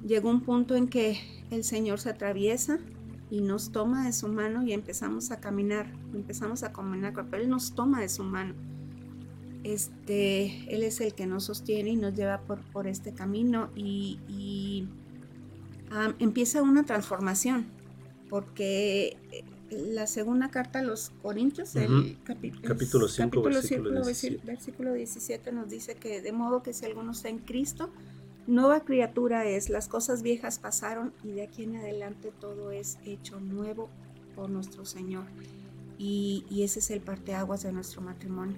llegó 0.05 0.29
un 0.29 0.41
punto 0.41 0.75
en 0.75 0.87
que 0.87 1.19
el 1.51 1.63
Señor 1.63 1.99
se 1.99 2.09
atraviesa 2.09 2.79
y 3.29 3.41
nos 3.41 3.71
toma 3.71 4.05
de 4.05 4.13
su 4.13 4.27
mano 4.27 4.63
y 4.63 4.73
empezamos 4.73 5.31
a 5.31 5.39
caminar, 5.39 5.91
empezamos 6.13 6.63
a 6.63 6.71
caminar, 6.71 7.13
pero 7.29 7.43
Él 7.43 7.49
nos 7.49 7.73
toma 7.73 8.01
de 8.01 8.09
su 8.09 8.23
mano. 8.23 8.53
Este, 9.63 10.73
él 10.73 10.83
es 10.83 10.99
el 10.99 11.13
que 11.13 11.25
nos 11.25 11.45
sostiene 11.45 11.91
y 11.91 11.95
nos 11.95 12.13
lleva 12.13 12.41
por, 12.41 12.59
por 12.73 12.85
este 12.85 13.13
camino 13.13 13.69
y 13.75 14.89
empieza 16.19 16.61
una 16.61 16.83
transformación, 16.83 17.65
porque 18.29 19.15
eh, 19.31 19.43
la 19.73 20.07
segunda 20.07 20.49
carta 20.49 20.79
a 20.79 20.83
los 20.83 21.11
Corintios, 21.21 21.75
el 21.75 22.17
capítulo 22.23 23.07
5, 23.07 23.41
versículo, 23.41 24.93
17. 24.93 25.51
nos 25.51 25.69
dice 25.69 25.95
que 25.95 26.21
de 26.21 26.31
modo 26.31 26.63
que 26.63 26.73
si 26.73 26.85
alguno 26.85 27.11
está 27.11 27.29
en 27.29 27.39
Cristo, 27.39 27.89
nueva 28.47 28.81
criatura 28.81 29.45
es, 29.45 29.69
las 29.69 29.87
cosas 29.87 30.21
viejas 30.21 30.59
pasaron 30.59 31.13
y 31.23 31.31
de 31.31 31.43
aquí 31.43 31.63
en 31.63 31.77
adelante 31.77 32.31
todo 32.39 32.71
es 32.71 32.97
hecho 33.05 33.39
nuevo 33.39 33.89
por 34.35 34.49
nuestro 34.49 34.85
Señor. 34.85 35.25
Y, 35.97 36.45
ese 36.63 36.79
es 36.79 36.91
el 36.91 37.01
parteaguas 37.01 37.63
de 37.63 37.71
nuestro 37.71 38.01
matrimonio. 38.01 38.57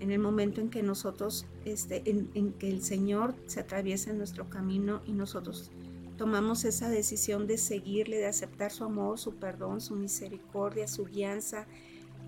En 0.00 0.12
el 0.12 0.20
momento 0.20 0.60
en 0.60 0.70
que 0.70 0.82
nosotros, 0.82 1.46
este, 1.64 2.08
en, 2.08 2.30
en 2.34 2.52
que 2.52 2.68
el 2.70 2.82
Señor 2.82 3.34
se 3.46 3.60
atraviesa 3.60 4.10
en 4.10 4.18
nuestro 4.18 4.48
camino 4.48 5.00
y 5.06 5.12
nosotros 5.12 5.72
tomamos 6.16 6.64
esa 6.64 6.88
decisión 6.88 7.46
de 7.46 7.58
seguirle, 7.58 8.18
de 8.18 8.26
aceptar 8.26 8.70
su 8.70 8.84
amor, 8.84 9.18
su 9.18 9.36
perdón, 9.36 9.80
su 9.80 9.96
misericordia, 9.96 10.86
su 10.86 11.06
guianza 11.06 11.66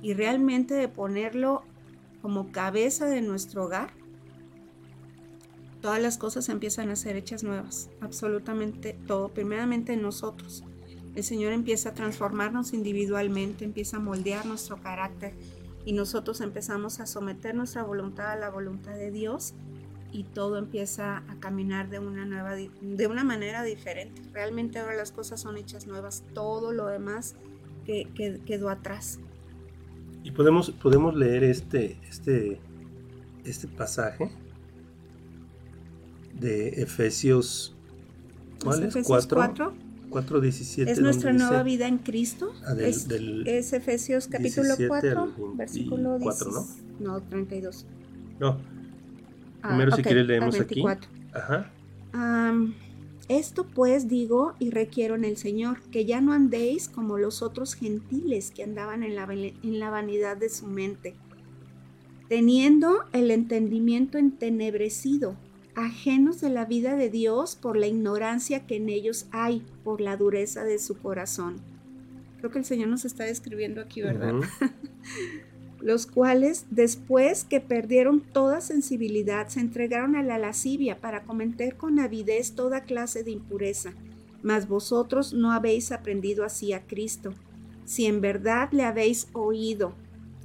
y 0.03 0.15
realmente 0.15 0.75
de 0.75 0.89
ponerlo 0.89 1.63
como 2.23 2.53
cabeza 2.53 3.07
de 3.07 3.23
nuestro 3.23 3.65
hogar, 3.65 3.93
todas 5.81 6.01
las 6.01 6.19
cosas 6.19 6.49
empiezan 6.49 6.91
a 6.91 6.97
ser 6.97 7.17
hechas 7.17 7.43
nuevas, 7.43 7.91
absolutamente 8.01 8.97
todo, 9.07 9.29
primeramente 9.29 9.95
en 9.95 10.03
nosotros. 10.03 10.65
El 11.15 11.25
Señor 11.25 11.53
empieza 11.53 11.91
a 11.91 11.95
transformarnos 11.95 12.73
individualmente, 12.73 13.65
empieza 13.65 13.97
a 13.97 14.01
moldear 14.01 14.47
nuestro 14.47 14.81
carácter 14.81 15.35
y 15.85 15.93
nosotros 15.93 16.41
empezamos 16.41 17.01
a 17.01 17.07
someter 17.07 17.55
nuestra 17.55 17.83
voluntad 17.83 18.31
a 18.31 18.37
la 18.37 18.51
voluntad 18.51 18.93
de 18.93 19.11
Dios 19.11 19.55
y 20.13 20.25
todo 20.25 20.59
empieza 20.59 21.19
a 21.29 21.37
caminar 21.41 21.89
de 21.89 21.99
una 21.99 22.25
nueva 22.25 22.55
de 22.55 23.07
una 23.07 23.25
manera 23.25 23.63
diferente. 23.63 24.23
Realmente 24.33 24.79
ahora 24.79 24.97
las 24.97 25.13
cosas 25.13 25.41
son 25.41 25.57
hechas 25.57 25.87
nuevas, 25.87 26.25
todo 26.35 26.73
lo 26.73 26.87
demás 26.87 27.35
que, 27.85 28.09
quedó 28.45 28.69
atrás. 28.69 29.19
Y 30.23 30.33
podemos, 30.33 30.71
podemos 30.71 31.15
leer 31.17 31.45
este, 31.45 31.99
este, 32.09 32.61
este 33.45 33.69
pasaje 33.69 34.31
de 36.41 36.69
Efesios, 36.83 37.75
¿cuál 38.65 38.85
es? 38.85 38.97
4, 39.05 39.75
4.17. 40.11 40.89
Es 40.89 41.01
nuestra 41.01 41.33
nueva 41.33 41.63
vida 41.63 41.87
en 41.87 41.99
Cristo. 41.99 42.53
Ah, 42.67 42.75
del- 42.75 42.87
es, 42.87 43.07
del 43.09 43.47
es 43.47 43.73
Efesios 43.73 44.27
capítulo 44.27 44.77
17 44.77 44.89
4, 44.89 45.23
al 45.23 45.57
versículo 45.57 46.11
24, 46.19 46.51
10. 46.51 46.83
No, 47.01 47.21
32. 47.23 47.87
No, 48.39 48.59
Ah, 49.63 49.69
Primero, 49.69 49.91
si 49.95 50.01
ok, 50.01 50.07
quieres, 50.07 50.27
leemos 50.27 50.55
aquí. 50.59 50.81
24. 50.83 51.11
ajá. 51.35 51.71
Am, 52.13 52.75
esto 53.29 53.65
pues 53.67 54.09
digo 54.09 54.55
y 54.59 54.71
requiero 54.71 55.15
en 55.17 55.25
el 55.25 55.37
Señor, 55.37 55.81
que 55.93 56.07
ya 56.07 56.21
no 56.23 56.33
andéis 56.33 56.89
como 56.89 57.19
los 57.19 57.43
otros 57.43 57.75
gentiles 57.75 58.51
que 58.51 58.65
andaban 58.65 59.03
en 59.05 59.15
la, 59.15 59.27
vele- 59.27 59.55
en 59.63 59.79
la 59.79 59.91
vanidad 59.91 60.37
de 60.39 60.49
su 60.49 60.67
mente, 60.67 61.15
teniendo 62.29 63.05
el 63.13 63.31
entendimiento 63.31 64.17
entenebrecido, 64.19 65.37
ajenos 65.75 66.41
de 66.41 66.51
la 66.51 66.65
vida 66.65 66.97
de 66.97 67.11
Dios 67.11 67.57
por 67.57 67.77
la 67.77 67.87
ignorancia 67.87 68.67
que 68.67 68.77
en 68.77 68.89
ellos 68.89 69.27
hay, 69.31 69.65
por 69.85 70.01
la 70.01 70.17
dureza 70.17 70.65
de 70.65 70.79
su 70.79 70.97
corazón. 70.99 71.57
Creo 72.39 72.51
que 72.51 72.59
el 72.59 72.65
Señor 72.65 72.89
nos 72.89 73.05
está 73.05 73.25
describiendo 73.25 73.81
aquí, 73.81 74.03
¿verdad? 74.03 74.35
los 75.81 76.07
cuales, 76.07 76.67
después 76.71 77.45
que 77.45 77.61
perdieron 77.61 78.21
toda 78.21 78.61
sensibilidad, 78.61 79.49
se 79.49 79.61
entregaron 79.61 80.17
a 80.17 80.23
la 80.23 80.39
lascivia 80.39 81.01
para 81.01 81.23
cometer 81.23 81.77
con 81.77 81.99
avidez 81.99 82.53
toda 82.53 82.83
clase 82.83 83.25
de 83.25 83.31
impureza. 83.33 83.93
Mas 84.43 84.69
vosotros 84.69 85.33
no 85.33 85.53
habéis 85.53 85.93
aprendido 85.93 86.45
así 86.45 86.73
a 86.73 86.87
Cristo. 86.87 87.35
Si 87.85 88.07
en 88.07 88.21
verdad 88.21 88.71
le 88.73 88.85
habéis 88.85 89.29
oído 89.33 89.95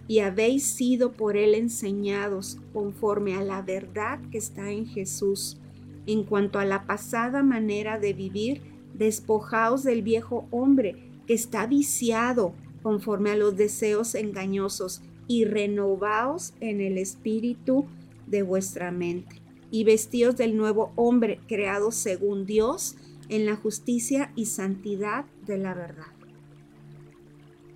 y 0.08 0.20
habéis 0.20 0.64
sido 0.64 1.14
por 1.14 1.36
él 1.38 1.56
enseñados 1.56 2.60
conforme 2.74 3.36
a 3.36 3.42
la 3.42 3.62
verdad 3.62 4.20
que 4.32 4.38
está 4.38 4.72
en 4.72 4.86
Jesús, 4.86 5.58
en 6.06 6.24
cuanto 6.24 6.60
a 6.60 6.66
la 6.66 6.86
pasada 6.86 7.42
manera 7.42 8.00
de 8.00 8.14
vivir, 8.14 8.62
despojaos 8.94 9.84
del 9.84 10.04
viejo 10.04 10.48
hombre 10.52 10.96
que 11.28 11.34
está 11.34 11.66
viciado 11.66 12.54
conforme 12.84 13.32
a 13.32 13.36
los 13.36 13.58
deseos 13.58 14.16
engañosos 14.16 15.02
y 15.28 15.46
renovaos 15.46 16.54
en 16.60 16.82
el 16.82 16.98
espíritu 16.98 17.86
de 18.28 18.44
vuestra 18.44 18.92
mente 18.92 19.42
y 19.72 19.84
vestíos 19.84 20.38
del 20.38 20.56
nuevo 20.56 20.92
hombre 20.96 21.40
creado 21.48 21.92
según 21.92 22.46
Dios 22.46 22.96
en 23.30 23.46
la 23.46 23.56
justicia 23.56 24.32
y 24.36 24.46
santidad 24.46 25.26
de 25.46 25.58
la 25.58 25.74
verdad. 25.74 26.06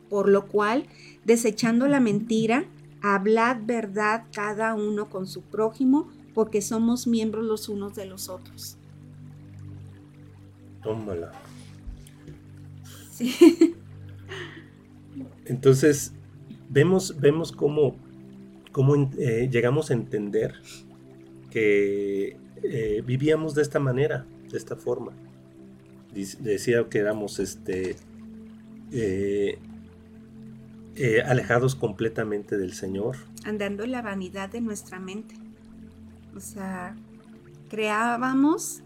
Por 0.09 0.29
lo 0.29 0.47
cual, 0.47 0.85
desechando 1.25 1.87
la 1.87 1.99
mentira, 1.99 2.65
hablad 3.01 3.57
verdad 3.65 4.25
cada 4.33 4.75
uno 4.75 5.09
con 5.09 5.27
su 5.27 5.41
prójimo, 5.41 6.09
porque 6.33 6.61
somos 6.61 7.07
miembros 7.07 7.45
los 7.45 7.69
unos 7.69 7.95
de 7.95 8.05
los 8.05 8.29
otros. 8.29 8.77
Tómala. 10.83 11.31
Sí. 13.11 13.75
Entonces, 15.45 16.13
vemos, 16.69 17.19
vemos 17.19 17.51
cómo, 17.51 17.95
cómo, 18.71 18.95
eh, 19.17 19.49
llegamos 19.51 19.91
a 19.91 19.93
entender 19.93 20.53
que 21.49 22.37
eh, 22.63 23.03
vivíamos 23.05 23.55
de 23.55 23.61
esta 23.61 23.79
manera, 23.79 24.25
de 24.49 24.57
esta 24.57 24.75
forma. 24.75 25.11
Decía 26.13 26.87
que 26.89 26.99
éramos 26.99 27.39
este, 27.39 27.95
eh, 28.91 29.59
eh, 30.99 31.21
alejados 31.21 31.75
completamente 31.75 32.57
del 32.57 32.73
Señor. 32.73 33.15
andando 33.45 33.83
en 33.83 33.91
la 33.91 34.01
vanidad 34.01 34.49
de 34.49 34.61
nuestra 34.61 34.99
mente. 34.99 35.35
O 36.35 36.39
sea, 36.39 36.95
creábamos 37.69 38.81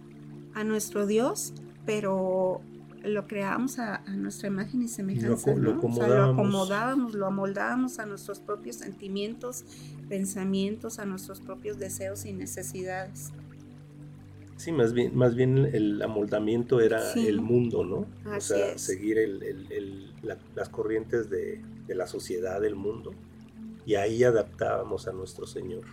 a 0.53 0.63
nuestro 0.63 1.05
Dios, 1.07 1.53
pero 1.85 2.61
lo 3.03 3.27
creábamos 3.27 3.79
a, 3.79 3.95
a 3.97 4.11
nuestra 4.15 4.47
imagen 4.47 4.81
y 4.83 4.87
semejanza. 4.87 5.27
Lo 5.27 5.31
¿no? 5.31 5.35
O 5.35 5.39
sea, 5.39 5.55
lo 5.55 5.71
acomodábamos. 5.73 6.33
acomodábamos, 6.39 7.13
lo 7.15 7.25
amoldábamos 7.27 7.99
a 7.99 8.05
nuestros 8.05 8.39
propios 8.39 8.77
sentimientos, 8.77 9.65
pensamientos, 10.07 10.99
a 10.99 11.05
nuestros 11.05 11.41
propios 11.41 11.79
deseos 11.79 12.25
y 12.25 12.33
necesidades. 12.33 13.31
Sí, 14.55 14.71
más 14.71 14.93
bien, 14.93 15.15
más 15.17 15.35
bien 15.35 15.57
el 15.73 16.01
amoldamiento 16.01 16.79
era 16.79 17.01
Sí. 17.11 17.27
el 17.27 17.41
mundo, 17.41 17.83
¿no? 17.83 18.05
o 18.31 18.39
sea, 18.39 18.73
es. 18.73 18.81
seguir 18.81 19.17
el- 19.17 19.43
el- 19.43 19.71
el- 19.71 20.13
la- 20.21 20.37
las 20.55 20.69
corrientes 20.69 21.29
de, 21.29 21.61
de 21.87 21.95
la 21.95 22.07
sociedad, 22.07 22.61
del 22.61 22.75
mundo, 22.75 23.13
y 23.85 23.95
ahí 23.95 24.23
adaptábamos 24.23 25.07
a 25.07 25.13
nuestro 25.13 25.45
Señor. 25.45 25.83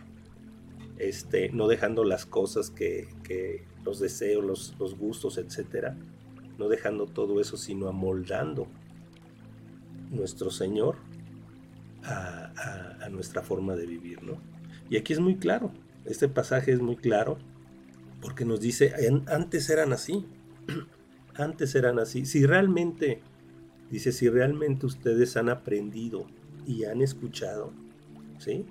Este, 0.98 1.50
no 1.50 1.66
dejando 1.66 2.04
las 2.04 2.26
cosas 2.26 2.70
que, 2.70 3.08
que 3.24 3.64
los 3.84 3.98
deseos, 4.00 4.44
los, 4.44 4.74
los 4.78 4.96
gustos, 4.96 5.38
etcétera, 5.38 5.96
no 6.58 6.68
dejando 6.68 7.06
todo 7.06 7.40
eso, 7.40 7.56
sino 7.56 7.88
amoldando 7.88 8.66
nuestro 10.10 10.50
Señor 10.50 10.96
a, 12.02 13.08
nuestra 13.10 13.42
forma 13.42 13.74
de 13.74 13.86
vivir, 13.86 14.22
¿no? 14.22 14.38
Y 14.88 14.96
aquí 14.96 15.12
es 15.12 15.20
muy 15.20 15.36
claro, 15.36 15.72
este 16.04 16.28
pasaje 16.28 16.72
es 16.72 16.80
muy 16.80 16.96
claro, 16.96 17.38
porque 18.20 18.44
nos 18.44 18.60
dice, 18.60 18.92
"En- 18.98 19.24
antes 19.28 19.68
eran 19.70 19.92
así, 19.92 20.26
antes 21.34 21.74
eran 21.74 21.98
así. 21.98 22.26
Si 22.26 22.44
realmente, 22.46 23.20
dice, 23.90 24.12
si 24.12 24.28
realmente 24.28 24.86
ustedes 24.86 25.36
han 25.36 25.48
aprendido 25.48 26.26
y 26.66 26.84
han 26.84 27.02
escuchado, 27.02 27.72
¿sí? 28.38 28.64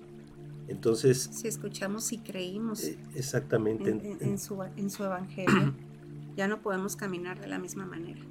Entonces, 0.67 1.29
Si 1.34 1.47
escuchamos 1.47 2.12
y 2.12 2.19
creímos 2.19 2.84
eh, 2.84 2.97
exactamente, 3.15 3.89
en, 3.89 3.99
en- 4.01 4.12
en- 4.21 4.29
en 4.29 4.38
su, 4.39 4.62
en 4.63 4.89
su 4.89 5.03
evangelio, 5.03 5.73
ya 6.38 6.47
no 6.47 6.62
podemos 6.62 6.95
caminar 6.95 7.39
de 7.41 7.47
la 7.47 7.60
misma 7.60 7.86
manera. 7.86 8.21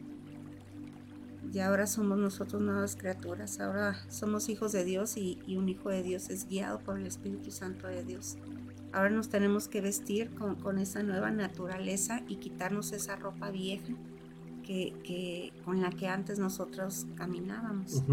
Ya 1.51 1.69
ahora 1.69 1.87
somos 1.87 2.19
nosotros 2.19 2.61
nuevas 2.61 2.95
criaturas, 2.97 3.59
ahora 3.61 3.97
somos 4.11 4.49
hijos 4.51 4.73
de 4.73 4.85
Dios 4.85 5.17
y, 5.17 5.39
y 5.47 5.57
un 5.57 5.69
hijo 5.69 5.89
de 5.89 6.03
Dios 6.03 6.29
es 6.29 6.47
guiado 6.47 6.79
por 6.81 6.99
el 6.99 7.07
Espíritu 7.07 7.51
Santo 7.51 7.87
de 7.87 8.05
Dios. 8.05 8.37
Ahora 8.93 9.11
nos 9.11 9.29
tenemos 9.31 9.67
que 9.69 9.81
vestir 9.81 10.31
con, 10.35 10.57
con 10.57 10.79
esa 10.79 11.03
nueva 11.03 11.31
naturaleza 11.31 12.23
y 12.29 12.37
quitarnos 12.37 12.93
esa 12.93 13.17
ropa 13.17 13.51
vieja 13.51 13.95
que, 14.77 15.53
con 15.65 15.81
la 15.81 15.91
que 15.91 16.09
antes 16.09 16.39
nosotros 16.39 17.07
caminábamos. 17.17 18.05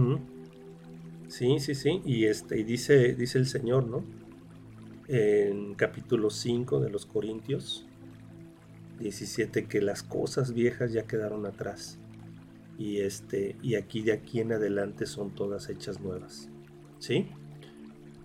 Sí, 1.28 1.60
sí, 1.60 1.76
sí. 1.76 2.02
Y 2.06 2.26
este, 2.26 2.60
y 2.60 2.64
dice, 2.64 3.16
dice 3.16 3.38
el 3.38 3.48
Señor, 3.48 3.88
¿no? 3.88 4.04
En 5.08 5.76
capítulo 5.76 6.30
5 6.30 6.80
de 6.80 6.90
los 6.90 7.06
Corintios 7.06 7.86
17, 9.00 9.68
que 9.68 9.82
las 9.82 10.04
cosas 10.04 10.54
viejas 10.54 10.92
ya 10.94 11.06
quedaron 11.06 11.46
atrás. 11.46 12.00
Y 12.78 13.00
este, 13.00 13.58
y 13.62 13.76
aquí 13.76 14.02
de 14.04 14.14
aquí 14.14 14.40
en 14.42 14.54
adelante 14.54 15.06
son 15.06 15.36
todas 15.36 15.70
hechas 15.70 16.00
nuevas. 16.02 16.50
¿Sí? 17.00 17.28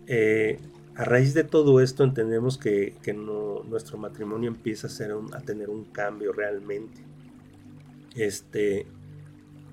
Eh, 0.06 0.60
a 0.96 1.04
raíz 1.04 1.34
de 1.34 1.44
todo 1.44 1.80
esto 1.80 2.04
entendemos 2.04 2.58
que, 2.58 2.96
que 3.02 3.12
nuestro 3.14 3.98
matrimonio 3.98 4.48
empieza 4.50 4.88
a, 4.88 4.90
ser 4.90 5.14
un- 5.14 5.34
a 5.34 5.40
tener 5.40 5.70
un 5.70 5.84
cambio 5.84 6.32
realmente. 6.32 7.09
Este, 8.14 8.86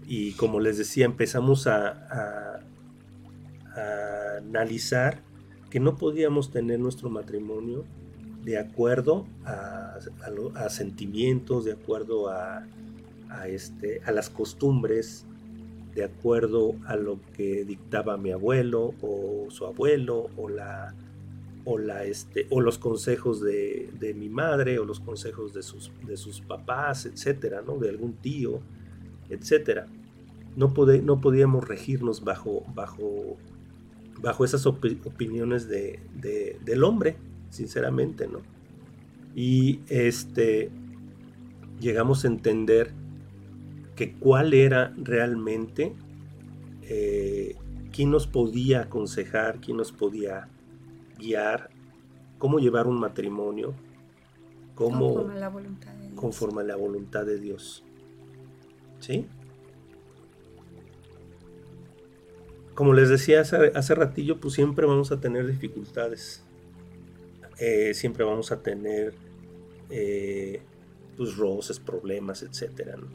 y 0.08 0.34
como 0.34 0.60
les 0.60 0.78
decía, 0.78 1.06
empezamos 1.06 1.68
a, 1.68 2.64
analizar 4.40 5.22
que 5.70 5.80
no 5.80 5.98
podíamos 5.98 6.50
tener 6.50 6.80
nuestro 6.80 7.12
matrimonio 7.12 7.86
de 8.44 8.58
acuerdo 8.58 9.28
a 9.46 10.70
sentimientos, 10.70 11.64
de 11.66 11.74
acuerdo 11.74 12.30
a, 12.30 12.66
a 13.30 13.48
este, 13.48 14.02
a 14.06 14.12
las 14.12 14.30
costumbres, 14.30 15.26
de 15.94 16.04
acuerdo 16.04 16.76
a 16.86 16.96
lo 16.96 17.20
que 17.36 17.66
dictaba 17.66 18.18
mi 18.18 18.32
abuelo 18.32 18.94
o 19.02 19.48
su 19.50 19.66
abuelo 19.66 20.30
o 20.38 20.50
la 20.50 20.94
o 21.70 21.78
la 21.78 22.06
este 22.06 22.48
o 22.50 22.62
los 22.62 22.78
consejos 22.78 23.42
de, 23.42 23.90
de 24.00 24.14
mi 24.14 24.30
madre 24.30 24.80
o 24.80 24.86
los 24.86 25.00
consejos 25.02 25.54
de 25.54 25.64
sus 25.64 25.92
de 26.08 26.16
sus 26.16 26.40
papás 26.42 27.06
etcétera 27.06 27.62
no 27.62 27.78
de 27.78 27.90
algún 27.90 28.14
tío 28.14 28.62
etcétera 29.30 29.88
no, 30.56 30.74
pode- 30.74 31.04
no 31.04 31.22
podíamos 31.22 31.68
regirnos 31.68 32.24
bajo, 32.24 32.64
bajo, 32.74 33.38
bajo 34.20 34.44
esas 34.44 34.66
opi- 34.66 35.00
opiniones 35.06 35.70
de, 35.70 36.00
de- 36.20 36.58
del 36.66 36.84
hombre, 36.84 37.16
sinceramente, 37.52 38.28
¿no? 38.28 38.40
Y 39.36 39.82
este, 39.88 40.72
llegamos 41.80 42.26
a 42.26 42.28
entender 42.30 42.92
que 43.96 44.14
cuál 44.14 44.56
era 44.56 44.96
realmente, 44.98 45.94
eh, 46.82 47.56
quién 47.92 48.10
nos 48.10 48.26
podía 48.26 48.82
aconsejar, 48.82 49.60
quién 49.62 49.78
nos 49.78 49.92
podía 49.92 50.48
guiar, 51.18 51.70
cómo 52.38 52.60
llevar 52.60 52.88
un 52.88 53.00
matrimonio, 53.00 53.74
cómo 54.76 55.14
Conforme 55.14 55.34
a 55.36 55.40
la 55.40 55.50
voluntad 55.50 55.94
de 55.94 56.02
Dios. 56.08 56.16
conforme 56.16 56.62
a 56.62 56.66
la 56.66 56.76
voluntad 56.76 57.26
de 57.26 57.40
Dios. 57.40 57.84
¿Sí? 59.00 59.26
Como 62.74 62.94
les 62.94 63.10
decía 63.10 63.42
hace, 63.42 63.72
hace 63.74 63.96
ratillo, 63.96 64.40
pues 64.40 64.54
siempre 64.54 64.86
vamos 64.86 65.12
a 65.12 65.20
tener 65.20 65.48
dificultades. 65.48 66.44
Eh, 67.60 67.94
siempre 67.96 68.24
vamos 68.24 68.52
a 68.52 68.62
tener 68.62 69.16
eh, 69.90 70.62
pues 71.16 71.36
roces, 71.38 71.80
problemas, 71.80 72.44
etcétera. 72.44 72.98
¿no? 72.98 73.08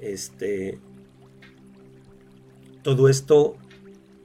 Este, 0.00 0.80
todo 2.82 3.08
esto, 3.08 3.56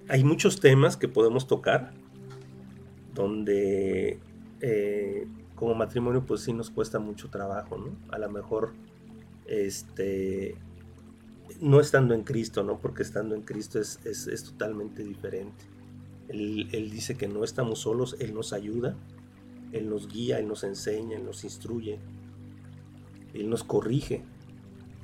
hay 0.08 0.24
muchos 0.24 0.60
temas 0.60 0.98
que 0.98 1.08
podemos 1.08 1.48
tocar, 1.48 1.94
donde 3.16 4.20
eh, 4.62 5.28
como 5.56 5.74
matrimonio 5.74 6.26
pues 6.26 6.42
sí 6.42 6.54
nos 6.54 6.70
cuesta 6.70 7.00
mucho 7.00 7.30
trabajo, 7.30 7.78
¿no? 7.78 7.96
A 8.14 8.20
lo 8.20 8.30
mejor, 8.30 8.74
este, 9.48 10.56
no 11.62 11.80
estando 11.80 12.14
en 12.14 12.24
Cristo, 12.24 12.64
¿no? 12.64 12.78
Porque 12.80 13.02
estando 13.02 13.34
en 13.34 13.42
Cristo 13.42 13.80
es, 13.80 14.44
totalmente 14.44 15.04
diferente. 15.04 15.66
Él, 16.28 16.68
él, 16.74 16.92
dice 16.92 17.16
que 17.16 17.28
no 17.28 17.44
estamos 17.44 17.80
solos, 17.80 18.18
Él 18.20 18.34
nos 18.34 18.52
ayuda, 18.52 18.96
Él 19.72 19.90
nos 19.90 20.08
guía, 20.08 20.40
Él 20.40 20.48
nos 20.48 20.64
enseña, 20.64 21.18
Él 21.18 21.26
nos 21.26 21.44
instruye, 21.44 22.00
Él 23.34 23.50
nos 23.50 23.64
corrige, 23.64 24.24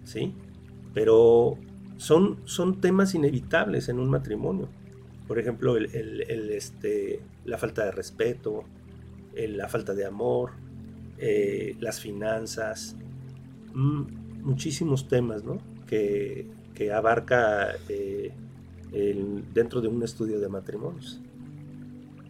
¿sí? 0.04 0.34
Pero 0.94 1.58
son, 1.98 2.40
son 2.46 2.82
temas 2.82 3.16
inevitables 3.16 3.88
en 3.88 4.00
un 4.00 4.10
matrimonio. 4.10 4.68
Por 5.32 5.40
ejemplo, 5.40 5.78
el, 5.78 6.50
este, 6.50 7.22
la 7.46 7.58
falta 7.58 7.86
de 7.86 7.92
respeto, 7.92 8.66
la 9.34 9.70
falta 9.70 9.94
de 9.94 10.04
amor, 10.04 10.52
eh, 11.20 11.78
las 11.80 12.02
finanzas, 12.02 12.98
mm, 13.74 14.42
muchísimos 14.44 15.08
temas 15.08 15.46
¿no? 15.46 15.58
que, 15.88 16.50
abarca 16.94 17.70
eh, 17.88 18.34
dentro 19.54 19.80
de 19.80 19.88
un 19.88 20.04
estudio 20.04 20.38
de 20.42 20.50
matrimonios. 20.50 21.22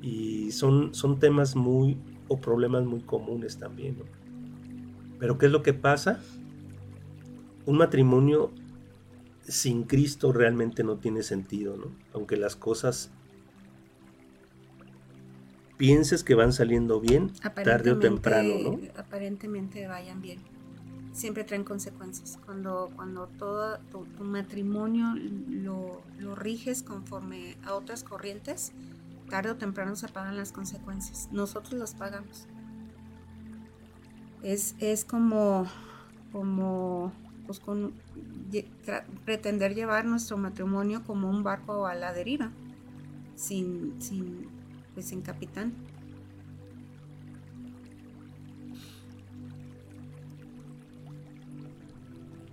Y 0.04 0.52
son, 0.52 0.94
son 0.94 1.18
temas 1.20 1.56
muy 1.56 1.98
o 2.28 2.40
problemas 2.40 2.86
muy 2.86 3.00
comunes 3.00 3.58
también. 3.58 3.96
Pero 5.18 5.40
¿qué 5.40 5.48
es 5.48 5.52
lo 5.52 5.64
que 5.64 5.74
pasa? 5.74 6.20
Un 7.66 7.80
matrimonio 7.80 8.52
sin 9.52 9.84
Cristo 9.84 10.32
realmente 10.32 10.84
no 10.84 10.98
tiene 10.98 11.24
sentido, 11.24 11.76
¿no? 11.76 11.92
Aunque 12.14 12.38
las 12.38 12.56
cosas 12.56 13.12
pienses 15.78 16.24
que 16.24 16.36
van 16.36 16.54
saliendo 16.54 17.02
bien, 17.02 17.34
tarde 17.64 17.92
o 17.92 18.00
temprano, 18.00 18.54
¿no? 18.64 18.80
Aparentemente 18.98 19.88
vayan 19.88 20.22
bien. 20.22 20.40
Siempre 21.12 21.44
traen 21.44 21.66
consecuencias. 21.66 22.40
Cuando, 22.46 22.92
cuando 22.96 23.28
todo 23.28 23.80
tu, 23.92 24.24
matrimonio 24.24 25.16
lo, 25.50 26.02
lo, 26.18 26.36
riges 26.36 26.82
conforme 26.82 27.58
a 27.66 27.74
otras 27.74 28.04
corrientes, 28.04 28.72
tarde 29.30 29.52
o 29.52 29.56
temprano 29.58 29.98
se 29.98 30.08
pagan 30.08 30.38
las 30.38 30.54
consecuencias. 30.54 31.28
Nosotros 31.34 31.74
las 31.74 31.94
pagamos. 31.94 32.48
Es, 34.44 34.76
es 34.80 35.04
como, 35.04 35.68
como 36.32 37.12
pues 37.60 37.92
pretender 39.26 39.76
llevar 39.76 40.06
nuestro 40.06 40.38
matrimonio 40.38 41.04
como 41.06 41.30
un 41.30 41.44
barco 41.44 41.86
a 41.86 41.96
la 41.96 42.14
deriva, 42.14 42.52
sin, 43.36 44.02
sin, 44.02 44.48
pues 44.94 45.08
sin 45.08 45.22
capitán. 45.22 45.74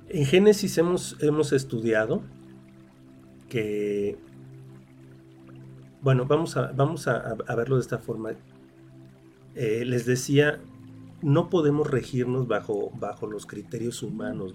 En 0.09 0.25
Génesis 0.25 0.79
hemos, 0.79 1.17
hemos 1.21 1.53
estudiado 1.53 2.23
que, 3.51 4.17
bueno, 6.01 6.25
vamos 6.25 6.57
a, 6.57 6.73
vamos 6.73 7.07
a, 7.09 7.35
verlo 7.55 7.77
de 7.77 7.83
esta 7.83 7.99
forma. 7.99 8.31
Eh, 9.55 9.85
les 9.85 10.07
decía 10.07 10.61
no 11.23 11.51
podemos 11.51 11.91
regirnos 11.91 12.47
bajo, 12.47 12.91
bajo 12.99 13.27
los 13.27 13.47
criterios 13.47 14.03
humanos 14.03 14.55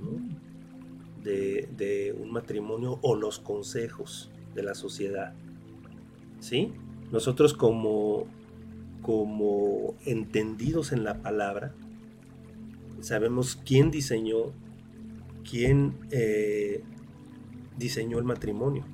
de, 1.23 2.15
un 2.19 2.31
matrimonio 2.31 2.99
o 3.01 3.15
los 3.15 3.39
consejos 3.39 4.29
de 4.55 4.63
la 4.63 4.73
sociedad. 4.73 5.33
¿Sí? 6.39 6.73
Nosotros 7.11 7.53
como, 7.53 8.27
como 9.01 9.95
entendidos 10.05 10.91
en 10.91 11.03
la 11.03 11.21
palabra, 11.21 11.73
sabemos 13.01 13.59
quién 13.65 13.91
diseñó, 13.91 14.51
quién 15.49 15.95
eh, 16.11 16.81
diseñó 17.77 18.19
el 18.19 18.25
matrimonio. 18.25 18.85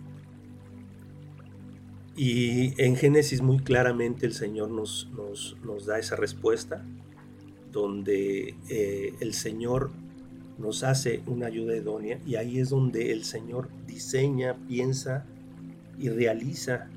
Y 2.15 2.79
en 2.81 2.95
Génesis 2.97 3.41
muy 3.41 3.59
claramente 3.59 4.25
el 4.25 4.33
Señor 4.33 4.69
nos, 4.69 5.09
nos, 5.15 5.55
nos 5.63 5.85
da 5.85 5.99
esa 5.99 6.15
respuesta 6.17 6.83
donde 7.71 8.55
eh, 8.69 9.13
el 9.19 9.33
Señor 9.33 9.91
nos 10.57 10.83
hace 10.83 11.21
una 11.25 11.47
ayuda 11.47 11.75
idónea 11.75 12.19
y 12.25 12.35
ahí 12.35 12.59
es 12.59 12.69
donde 12.69 13.11
el 13.11 13.23
Señor 13.23 13.69
diseña, 13.87 14.57
piensa 14.67 15.25
y 15.97 16.09
realiza 16.09 16.89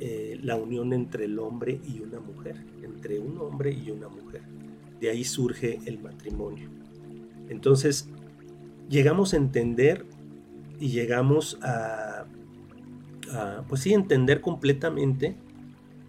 eh, 0.00 0.38
la 0.42 0.56
unión 0.56 0.92
entre 0.92 1.24
el 1.24 1.38
hombre 1.38 1.80
y 1.86 2.00
una 2.00 2.20
mujer, 2.20 2.56
entre 2.82 3.18
un 3.18 3.38
hombre 3.38 3.72
y 3.72 3.90
una 3.90 4.08
mujer. 4.08 4.42
De 5.00 5.10
ahí 5.10 5.24
surge 5.24 5.80
el 5.86 5.98
matrimonio. 5.98 6.68
Entonces, 7.48 8.08
llegamos 8.88 9.32
a 9.32 9.38
entender 9.38 10.04
y 10.78 10.88
llegamos 10.88 11.58
a, 11.62 12.26
a 13.32 13.64
pues 13.68 13.82
sí, 13.82 13.94
entender 13.94 14.40
completamente 14.40 15.36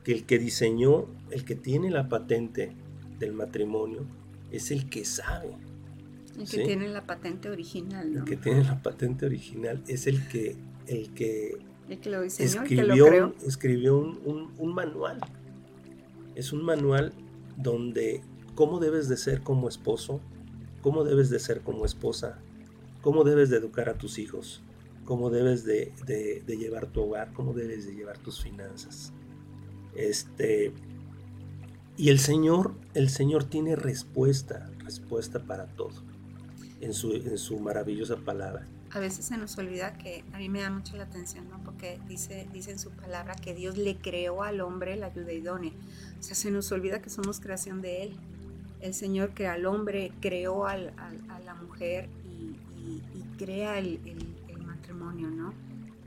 que 0.04 0.12
el 0.12 0.26
que 0.26 0.38
diseñó, 0.38 1.06
el 1.32 1.46
que 1.46 1.56
tiene 1.56 1.90
la 1.90 2.10
patente 2.10 2.74
del 3.20 3.34
matrimonio 3.34 4.06
es 4.52 4.72
el 4.72 4.90
que 4.90 5.06
sabe. 5.06 5.56
El 6.38 6.48
que 6.48 6.64
tiene 6.64 6.88
la 6.88 7.06
patente 7.06 7.50
original, 7.50 8.14
¿no? 8.14 8.20
El 8.20 8.26
que 8.26 8.38
tiene 8.38 8.64
la 8.64 8.82
patente 8.82 9.26
original 9.26 9.84
es 9.88 10.08
el 10.08 10.28
que, 10.28 10.56
el 10.88 11.14
que, 11.14 11.58
lo 12.06 12.24
escribió, 12.24 13.36
escribió 13.46 13.98
un, 13.98 14.74
manual. 14.74 15.20
Es 16.36 16.54
un 16.54 16.64
manual 16.64 17.12
donde 17.58 18.22
cómo 18.56 18.80
debes 18.80 19.10
de 19.10 19.18
ser 19.18 19.42
como 19.42 19.68
esposo, 19.68 20.22
cómo 20.82 21.04
debes 21.04 21.30
de 21.30 21.40
ser 21.40 21.62
como 21.62 21.86
esposa, 21.86 22.40
cómo 23.02 23.26
debes 23.26 23.50
de 23.50 23.58
educar 23.58 23.90
a 23.90 23.96
tus 23.96 24.18
hijos, 24.18 24.64
cómo 25.04 25.30
debes 25.30 25.66
de, 25.66 25.92
de 26.06 26.58
llevar 26.58 26.88
tu 26.88 27.02
hogar, 27.02 27.34
cómo 27.34 27.54
debes 27.54 27.86
de 27.86 27.96
llevar 27.96 28.18
tus 28.18 28.42
finanzas. 28.42 29.12
Este, 29.96 30.72
y 32.00 32.08
el 32.08 32.20
Señor, 32.20 32.76
el 32.94 33.10
Señor 33.10 33.44
tiene 33.44 33.76
respuesta, 33.76 34.70
respuesta 34.86 35.40
para 35.40 35.66
todo 35.66 35.92
en 36.80 36.94
su, 36.94 37.12
en 37.12 37.38
su 37.38 37.60
maravillosa 37.60 38.16
palabra. 38.16 38.66
A 38.92 39.00
veces 39.00 39.26
se 39.26 39.36
nos 39.36 39.58
olvida 39.58 39.92
que 39.98 40.24
a 40.32 40.38
mí 40.38 40.48
me 40.48 40.62
da 40.62 40.70
mucho 40.70 40.96
la 40.96 41.04
atención, 41.04 41.50
¿no? 41.50 41.62
Porque 41.62 42.00
dice, 42.08 42.48
dice 42.54 42.72
en 42.72 42.80
su 42.80 42.92
palabra 42.92 43.36
que 43.36 43.54
Dios 43.54 43.78
le 43.78 43.98
creó 43.98 44.44
al 44.44 44.62
hombre 44.62 44.96
la 44.96 45.08
ayuda 45.08 45.34
idónea. 45.34 45.74
O 46.18 46.24
sea, 46.24 46.36
se 46.36 46.52
nos 46.52 46.72
olvida 46.72 47.02
que 47.02 47.10
somos 47.10 47.42
creación 47.42 47.82
de 47.82 48.04
Él. 48.04 48.16
El 48.80 48.94
Señor 48.94 49.32
crea 49.34 49.56
al 49.56 49.66
hombre, 49.66 50.14
creó 50.22 50.68
al, 50.68 50.94
a 50.98 51.40
la 51.42 51.54
mujer 51.54 52.08
y, 52.24 52.56
crea 53.38 53.78
el, 53.78 54.00
matrimonio, 54.66 55.30
¿no? 55.30 55.54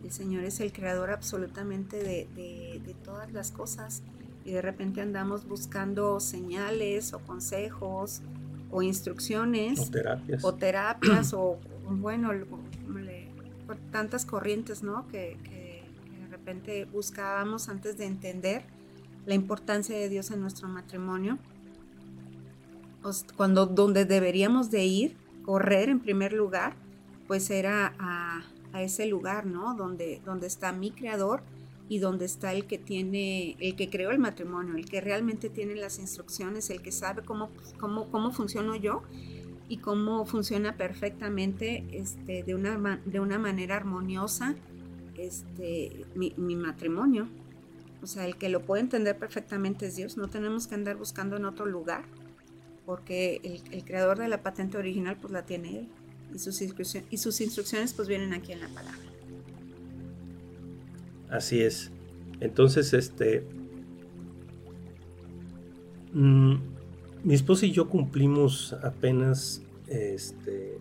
El 0.03 0.11
Señor 0.11 0.45
es 0.45 0.61
el 0.61 0.73
creador 0.73 1.11
absolutamente 1.11 1.99
de, 1.99 2.27
de 2.35 2.95
todas 3.05 3.31
las 3.33 3.51
cosas 3.51 4.03
y 4.45 4.53
de 4.53 4.63
repente 4.63 5.01
andamos 5.01 5.47
buscando 5.47 6.21
señales 6.21 7.13
o 7.13 7.21
consejos 7.21 8.23
o 8.71 8.83
instrucciones 8.83 9.81
o 9.81 9.91
terapias 9.91 10.45
o, 10.45 10.55
terapias, 10.55 11.35
o 11.35 11.59
bueno, 11.89 12.31
tantas 13.91 14.25
corrientes, 14.25 14.83
¿no? 14.83 15.07
Que, 15.09 15.37
de 16.21 16.29
repente 16.31 16.87
buscábamos 16.87 17.69
antes 17.69 17.99
de 17.99 18.07
entender 18.07 18.65
la 19.27 19.35
importancia 19.35 19.97
de 19.97 20.09
Dios 20.09 20.31
en 20.31 20.41
nuestro 20.41 20.67
matrimonio. 20.67 21.39
cuando 23.37 23.67
donde 23.67 24.07
deberíamos 24.07 24.71
de 24.71 24.85
ir, 24.85 25.17
correr 25.45 25.89
en 25.89 26.01
primer 26.01 26.33
lugar, 26.33 26.75
pues 27.29 27.51
era 27.51 27.95
a, 27.99 28.43
a 28.73 28.83
ese 28.83 29.07
lugar, 29.07 29.47
¿no? 29.47 29.75
Donde, 29.77 30.21
donde 30.25 30.47
está 30.47 30.73
mi 30.73 30.91
creador 30.91 31.43
y 31.93 31.99
donde 31.99 32.25
está 32.25 32.55
el 32.55 32.65
que 32.65 32.79
tiene, 32.79 33.55
el 33.61 33.77
que 33.77 33.91
creó 33.91 34.13
el 34.13 34.19
matrimonio, 34.19 34.77
el 34.77 34.87
que 34.87 35.03
realmente 35.03 35.51
tiene 35.51 35.75
las 35.75 35.99
instrucciones, 35.99 36.71
el 36.71 36.81
que 36.81 36.91
sabe 36.91 37.21
cómo, 37.21 37.51
cómo, 37.79 38.11
cómo 38.11 38.33
funciono 38.33 38.75
yo 38.77 39.03
y 39.69 39.77
cómo 39.77 40.25
funciona 40.25 40.79
perfectamente 40.79 41.85
este, 41.93 42.45
de, 42.45 42.55
una, 42.55 42.99
de 43.05 43.21
una 43.21 43.39
manera 43.39 43.77
armoniosa 43.77 44.55
este, 45.19 46.07
mi, 46.15 46.33
matrimonio. 46.57 47.29
O 48.03 48.07
sea, 48.07 48.25
el 48.25 48.37
que 48.37 48.49
lo 48.49 48.63
puede 48.63 48.81
entender 48.81 49.19
perfectamente 49.19 49.85
es 49.85 49.95
Dios. 49.95 50.17
No 50.17 50.29
tenemos 50.29 50.69
que 50.69 50.75
andar 50.75 50.97
buscando 50.97 51.37
en 51.37 51.45
otro 51.45 51.67
lugar, 51.67 52.07
porque 52.87 53.61
el, 53.71 53.85
creador 53.85 54.19
de 54.19 54.29
la 54.29 54.43
patente 54.43 54.79
original 54.79 55.19
pues 55.21 55.31
la 55.31 55.45
tiene 55.45 55.81
Él. 55.81 55.89
Y 56.35 56.39
sus, 56.39 56.63
y 56.63 57.19
sus 57.19 57.41
instrucciones 57.43 57.93
pues 57.93 58.09
vienen 58.09 58.33
aquí 58.33 58.53
en 58.53 58.61
la 58.61 58.69
palabra. 58.69 59.12
Así 61.33 61.61
es. 61.63 61.91
Entonces, 62.39 62.93
este... 62.93 63.45
Mm, 66.13 66.55
mi 67.25 67.35
esposa 67.35 67.67
y 67.67 67.73
yo 67.73 67.89
cumplimos 67.89 68.75
apenas 68.83 69.63
este, 69.93 70.79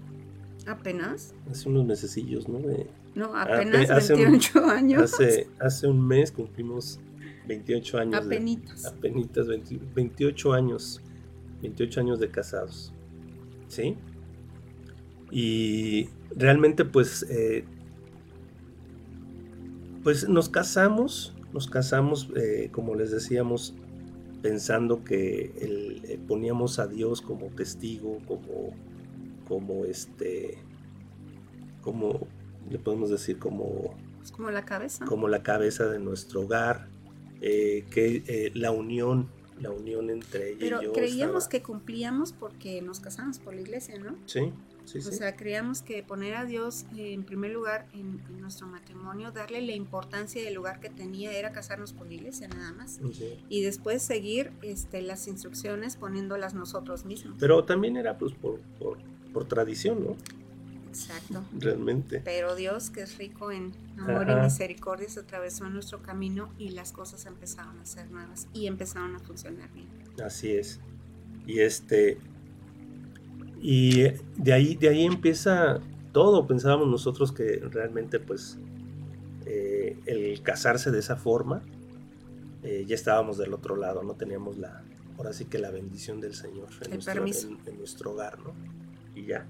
¿Apenas? 0.66 1.34
Hace 1.50 1.70
unos 1.70 1.86
mesecillos, 1.86 2.48
¿no? 2.48 2.60
no, 3.16 3.36
apenas 3.36 3.90
hace 3.90 4.14
28 4.14 4.66
años. 4.70 5.02
Hace, 5.02 5.48
hace 5.60 5.88
un 5.88 6.08
mes 6.08 6.32
cumplimos 6.32 7.00
28 7.48 7.98
años. 7.98 8.26
Apenitas. 8.26 8.86
apenitas, 8.86 9.48
28 9.48 10.54
años. 10.54 11.02
28 11.62 12.00
años 12.00 12.20
de 12.20 12.30
casados. 12.30 12.94
¿Sí? 13.68 13.98
Y 15.32 16.10
realmente 16.36 16.86
pues... 16.86 17.26
Eh, 17.30 17.66
pues 20.04 20.28
nos 20.28 20.50
casamos, 20.50 21.34
nos 21.54 21.68
casamos, 21.68 22.30
eh, 22.36 22.70
como 22.72 22.96
les 22.96 23.12
decíamos, 23.12 23.76
pensando 24.42 25.04
que 25.04 25.54
eh, 25.56 26.20
poníamos 26.28 26.80
a 26.80 26.88
Dios 26.88 27.22
como 27.22 27.48
testigo, 27.48 28.20
como, 28.28 28.74
como 29.48 29.86
este, 29.86 30.58
como 31.82 32.28
le 32.70 32.80
podemos 32.80 33.10
decir, 33.10 33.38
como, 33.38 33.96
pues 34.18 34.32
como 34.32 34.52
la 34.52 34.66
cabeza, 34.66 35.06
como 35.06 35.28
la 35.28 35.44
cabeza 35.44 35.88
de 35.88 36.00
nuestro 36.00 36.42
hogar, 36.42 36.88
eh, 37.42 37.86
que 37.92 38.24
eh, 38.28 38.52
la 38.56 38.72
unión, 38.72 39.30
la 39.60 39.72
unión 39.72 40.10
entre 40.10 40.52
ella 40.52 40.80
Pero 40.80 40.94
creíamos 40.94 41.48
que 41.48 41.62
cumplíamos 41.62 42.34
porque 42.34 42.82
nos 42.82 43.00
casamos 43.00 43.40
por 43.40 43.54
la 43.54 43.62
iglesia, 43.62 44.00
¿no? 44.00 44.18
Sí 44.26 44.52
o 44.86 45.12
sea, 45.12 45.36
creíamos 45.36 45.82
que 45.82 46.04
poner 46.04 46.36
a 46.36 46.46
Dios 46.46 46.86
en 46.96 47.24
primer 47.24 47.52
lugar 47.52 47.88
en, 47.94 48.22
nuestro 48.40 48.68
matrimonio, 48.68 49.32
darle 49.32 49.62
la 49.62 49.74
importancia 49.74 50.42
y 50.42 50.48
el 50.48 50.56
lugar 50.56 50.80
que 50.80 50.90
tenía 50.90 51.32
era 51.32 51.52
casarnos 51.52 51.94
por 51.94 52.12
iglesia 52.12 52.48
nada 52.48 52.74
más. 52.74 53.00
Y 53.50 53.62
después 53.62 54.02
seguir 54.02 54.52
este, 54.62 55.02
las 55.02 55.28
instrucciones 55.28 55.96
poniéndolas 55.96 56.54
nosotros 56.54 57.06
mismos. 57.06 57.36
Pero 57.40 57.64
también 57.64 57.98
era 57.98 58.18
pues 58.18 58.34
por, 58.34 58.60
por, 59.32 59.48
tradición, 59.48 60.04
¿no? 60.04 60.18
Exacto. 60.90 61.44
Realmente. 61.58 62.22
Pero 62.24 62.56
Dios, 62.56 62.90
que 62.90 63.02
es 63.02 63.18
rico 63.18 63.52
en 63.52 63.72
amor 63.98 64.28
y 64.30 64.36
misericordia, 64.36 65.08
se 65.08 65.22
atravesó 65.22 65.66
en 65.66 65.74
nuestro 65.74 66.02
camino 66.02 66.52
y 66.58 66.72
las 66.72 66.92
cosas 66.92 67.26
empezaron 67.26 67.80
a 67.80 67.86
ser 67.86 68.12
nuevas 68.12 68.48
y 68.54 68.68
empezaron 68.68 69.16
a 69.16 69.20
funcionar 69.20 69.72
bien. 69.72 69.88
Así 70.22 70.52
es. 70.52 70.82
Y 71.48 71.62
este, 71.62 72.18
y 73.62 74.04
de 74.38 74.54
ahí, 74.54 74.76
de 74.76 74.90
ahí 74.90 75.06
empieza 75.06 75.80
todo. 76.12 76.48
Pensábamos 76.48 76.88
nosotros 76.88 77.32
que 77.32 77.62
realmente 77.72 78.20
pues 78.20 78.58
eh, 79.46 79.98
el 80.08 80.42
casarse 80.42 80.90
de 80.90 81.00
esa 81.00 81.16
forma, 81.16 81.62
eh, 82.64 82.86
ya 82.88 82.96
estábamos 82.96 83.38
del 83.38 83.54
otro 83.54 83.76
lado, 83.76 84.04
no 84.04 84.16
teníamos 84.16 84.58
la, 84.58 84.84
ahora 85.18 85.32
sí 85.34 85.46
que 85.46 85.60
la 85.60 85.70
bendición 85.70 86.20
del 86.20 86.34
Señor 86.34 86.70
en, 86.90 87.78
nuestro, 87.78 88.12
hogar, 88.12 88.40
¿no? 88.40 88.54
Y 89.16 89.26
ya. 89.26 89.46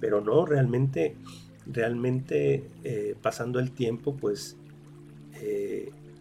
Pero 0.00 0.20
no, 0.20 0.46
realmente, 0.46 1.16
realmente 1.66 2.68
eh, 2.84 3.16
pasando 3.20 3.58
el 3.58 3.72
tiempo, 3.72 4.16
pues 4.16 4.56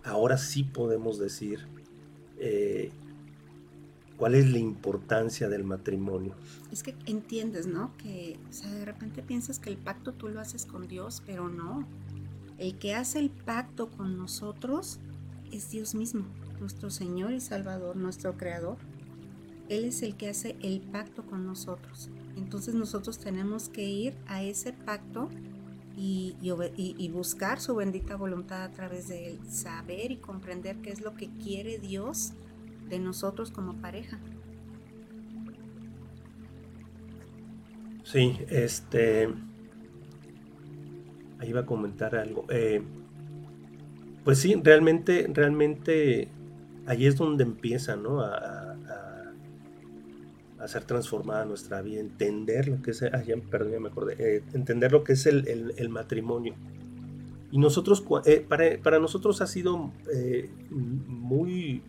ahora 0.04 0.38
sí 0.38 0.64
podemos 0.64 1.20
decir 1.20 1.68
cuál 4.18 4.36
es 4.36 4.50
la 4.50 4.60
importancia 4.60 5.50
del 5.50 5.64
matrimonio. 5.64 6.36
Es 6.72 6.84
que 6.84 6.96
entiendes, 7.06 7.68
¿no? 7.68 7.92
Que, 7.98 8.38
o 8.50 8.54
sea, 8.54 8.72
de 8.72 8.86
repente 8.86 9.22
piensas 9.22 9.60
que 9.60 9.70
el 9.70 9.78
pacto 9.78 10.14
tú 10.14 10.30
lo 10.30 10.40
haces 10.40 10.66
con 10.66 10.88
Dios, 10.88 11.22
pero 11.26 11.50
no. 11.50 11.88
El 12.58 12.78
que 12.78 12.96
hace 12.96 13.20
el 13.20 13.30
pacto 13.30 13.90
con 13.90 14.18
nosotros 14.18 15.00
es 15.52 15.70
Dios 15.72 15.96
mismo, 15.96 16.26
nuestro 16.60 16.90
Señor 16.90 17.34
y 17.34 17.42
Salvador, 17.42 17.96
nuestro 17.96 18.38
Creador. 18.38 18.78
Él 19.68 19.86
es 19.86 20.02
el 20.04 20.16
que 20.16 20.30
hace 20.30 20.56
el 20.62 20.80
pacto 20.80 21.26
con 21.26 21.46
nosotros. 21.46 22.10
Entonces 22.38 22.76
nosotros 22.76 23.18
tenemos 23.18 23.70
que 23.70 23.84
ir 23.84 24.16
a 24.28 24.44
ese 24.44 24.74
pacto 24.74 25.30
y, 25.98 26.36
y, 26.42 27.10
buscar 27.10 27.62
su 27.62 27.74
bendita 27.74 28.18
voluntad 28.18 28.64
a 28.64 28.72
través 28.72 29.08
de 29.08 29.30
él, 29.30 29.40
saber 29.50 30.12
y 30.12 30.18
comprender 30.18 30.78
qué 30.82 30.90
es 30.90 31.00
lo 31.00 31.16
que 31.16 31.30
quiere 31.30 31.80
Dios 31.80 32.34
de 32.90 33.00
nosotros 33.00 33.52
como 33.52 33.76
pareja. 33.82 34.20
Sí, 38.06 38.38
este. 38.50 39.28
Ahí 41.40 41.50
iba 41.50 41.62
a 41.62 41.66
comentar 41.66 42.16
algo. 42.16 42.46
Eh, 42.50 42.82
pues 44.24 44.38
sí, 44.40 44.56
realmente, 44.64 45.30
realmente 45.34 46.30
ahí 46.86 47.08
es 47.08 47.18
donde 47.18 47.44
empieza, 47.44 47.96
¿no? 47.96 48.22
A, 48.22 48.62
ser 50.68 50.84
transformada 50.84 51.46
nuestra 51.46 51.84
vida, 51.84 52.00
entender 52.00 52.68
lo 52.68 52.82
que 52.82 52.90
es, 52.90 53.04
ah, 53.04 53.22
perdón, 53.52 53.74
ya 53.74 53.80
me 53.80 53.90
acordé, 53.90 54.16
eh, 54.18 54.44
entender 54.54 54.92
lo 54.92 55.04
que 55.04 55.14
es 55.14 55.28
el, 55.28 55.90
matrimonio. 55.90 56.56
Y 57.52 57.60
nosotros, 57.60 58.04
eh, 58.26 58.44
para, 58.50 58.80
para, 58.82 58.98
nosotros 58.98 59.42
ha 59.42 59.46
sido 59.46 59.92
muy, 60.66 61.84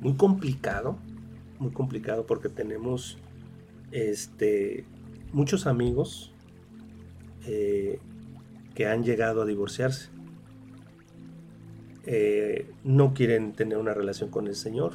muy 0.00 0.14
complicado, 0.14 0.98
muy 1.58 1.72
complicado 1.72 2.26
porque 2.26 2.48
tenemos 2.48 3.18
este, 3.90 4.84
muchos 5.32 5.66
amigos 5.66 6.32
eh, 7.46 7.98
que 8.74 8.86
han 8.86 9.04
llegado 9.04 9.42
a 9.42 9.46
divorciarse. 9.46 10.10
Eh, 12.06 12.70
no 12.84 13.14
quieren 13.14 13.52
tener 13.52 13.78
una 13.78 13.94
relación 13.94 14.30
con 14.30 14.46
el 14.46 14.56
Señor 14.56 14.92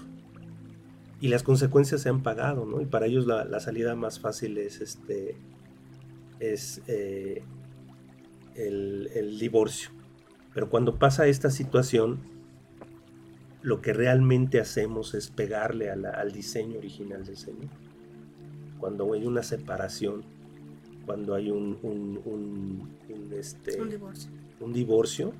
y 1.21 1.29
las 1.29 1.43
consecuencias 1.43 2.01
se 2.01 2.09
han 2.09 2.21
pagado, 2.21 2.65
¿no? 2.65 2.81
Y 2.81 2.85
para 2.85 3.07
ellos 3.07 3.25
la, 3.25 3.59
salida 3.59 3.95
más 3.95 4.19
fácil 4.19 4.57
es 4.57 4.79
este 4.79 5.35
es 6.39 6.81
eh, 6.87 7.41
el, 8.55 9.09
el 9.13 9.39
divorcio. 9.39 9.89
Pero 10.53 10.69
cuando 10.69 10.97
pasa 10.97 11.27
esta 11.27 11.49
situación, 11.49 12.19
lo 13.61 13.81
que 13.81 13.93
realmente 13.93 14.59
hacemos 14.59 15.13
es 15.13 15.29
pegarle 15.29 15.89
al 15.89 16.31
diseño 16.31 16.77
original 16.77 17.25
del 17.25 17.37
Señor. 17.37 17.69
Cuando 18.79 19.11
hay 19.13 19.25
una 19.25 19.43
separación, 19.43 20.23
cuando 21.05 21.35
hay 21.35 21.49
un, 21.51 21.77
un, 21.83 22.89
este, 23.33 23.83
divorcio. 23.83 24.31
un 24.61 24.73
divorcio, 24.73 25.33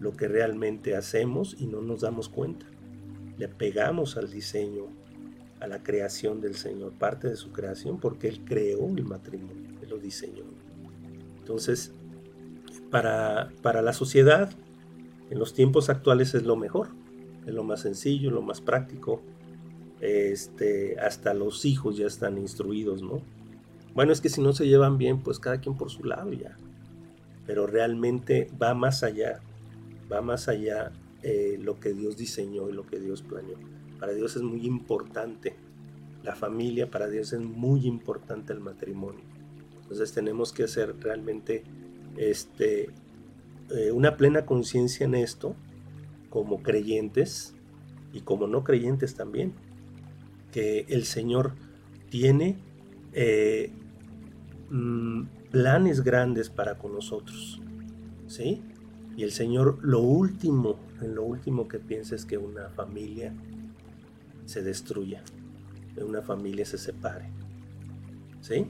lo 0.00 0.12
que 0.12 0.28
realmente 0.28 0.96
hacemos 0.96 1.56
y 1.58 1.66
no 1.66 1.80
nos 1.80 2.02
damos 2.02 2.28
cuenta. 2.28 2.66
Le 3.38 3.48
pegamos 3.48 4.16
al 4.18 4.30
diseño, 4.30 4.88
a 5.60 5.66
la 5.66 5.82
creación 5.82 6.40
del 6.40 6.56
Señor, 6.56 6.92
parte 6.92 7.28
de 7.28 7.36
su 7.36 7.52
creación, 7.52 7.98
porque 7.98 8.28
Él 8.28 8.42
creó 8.44 8.86
el 8.88 9.04
matrimonio, 9.04 9.78
Él 9.80 9.88
lo 9.88 9.98
diseñó. 9.98 10.44
Entonces, 11.38 11.92
para, 12.90 13.50
para 13.62 13.80
la 13.80 13.94
sociedad, 13.94 14.50
en 15.30 15.38
los 15.38 15.54
tiempos 15.54 15.88
actuales 15.88 16.34
es 16.34 16.42
lo 16.42 16.56
mejor 16.56 16.88
es 17.46 17.54
lo 17.54 17.64
más 17.64 17.80
sencillo, 17.80 18.30
lo 18.30 18.42
más 18.42 18.60
práctico. 18.60 19.22
Este, 20.00 20.98
hasta 20.98 21.32
los 21.34 21.64
hijos 21.64 21.96
ya 21.96 22.06
están 22.06 22.38
instruidos, 22.38 23.02
¿no? 23.02 23.22
Bueno, 23.94 24.12
es 24.12 24.20
que 24.20 24.28
si 24.28 24.40
no 24.40 24.52
se 24.52 24.66
llevan 24.66 24.98
bien, 24.98 25.20
pues 25.20 25.38
cada 25.38 25.60
quien 25.60 25.76
por 25.76 25.90
su 25.90 26.04
lado 26.04 26.32
ya. 26.32 26.56
Pero 27.46 27.66
realmente 27.66 28.48
va 28.60 28.74
más 28.74 29.02
allá, 29.02 29.40
va 30.10 30.22
más 30.22 30.48
allá 30.48 30.92
eh, 31.22 31.58
lo 31.60 31.78
que 31.78 31.92
Dios 31.92 32.16
diseñó 32.16 32.68
y 32.68 32.72
lo 32.72 32.86
que 32.86 32.98
Dios 32.98 33.22
planeó. 33.22 33.56
Para 34.00 34.12
Dios 34.12 34.36
es 34.36 34.42
muy 34.42 34.66
importante 34.66 35.54
la 36.24 36.34
familia, 36.34 36.90
para 36.90 37.08
Dios 37.08 37.32
es 37.32 37.40
muy 37.40 37.86
importante 37.86 38.52
el 38.52 38.60
matrimonio. 38.60 39.24
Entonces 39.82 40.12
tenemos 40.12 40.52
que 40.52 40.64
hacer 40.64 40.94
realmente 41.00 41.64
este, 42.16 42.90
eh, 43.70 43.92
una 43.92 44.16
plena 44.16 44.46
conciencia 44.46 45.04
en 45.04 45.14
esto 45.14 45.54
como 46.32 46.62
creyentes 46.62 47.54
y 48.14 48.22
como 48.22 48.46
no 48.46 48.64
creyentes 48.64 49.14
también, 49.14 49.52
que 50.50 50.86
el 50.88 51.04
Señor 51.04 51.52
tiene 52.08 52.56
eh, 53.12 53.70
mm, 54.70 55.24
planes 55.50 56.02
grandes 56.02 56.48
para 56.48 56.78
con 56.78 56.94
nosotros, 56.94 57.60
¿sí? 58.28 58.62
Y 59.14 59.24
el 59.24 59.32
Señor 59.32 59.78
lo 59.82 60.00
último, 60.00 60.78
en 61.02 61.14
lo 61.14 61.22
último 61.22 61.68
que 61.68 61.78
piensa 61.78 62.14
es 62.14 62.24
que 62.24 62.38
una 62.38 62.70
familia 62.70 63.34
se 64.46 64.62
destruya, 64.62 65.22
que 65.94 66.02
una 66.02 66.22
familia 66.22 66.64
se 66.64 66.78
separe, 66.78 67.26
¿sí? 68.40 68.66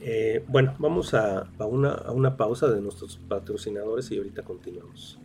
Eh, 0.00 0.44
bueno, 0.48 0.74
vamos 0.78 1.14
a, 1.14 1.48
una, 1.60 1.92
a 1.92 2.12
una 2.12 2.36
pausa 2.36 2.68
de 2.68 2.82
nuestros 2.82 3.16
patrocinadores 3.16 4.10
y 4.10 4.18
ahorita 4.18 4.42
continuamos. 4.42 5.18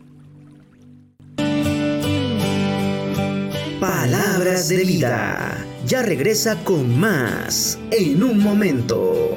Palabras 3.80 4.70
de 4.70 4.84
vida. 4.84 5.62
Ya 5.86 6.00
regresa 6.00 6.56
con 6.64 6.98
más 6.98 7.78
en 7.90 8.22
un 8.22 8.42
momento. 8.42 9.36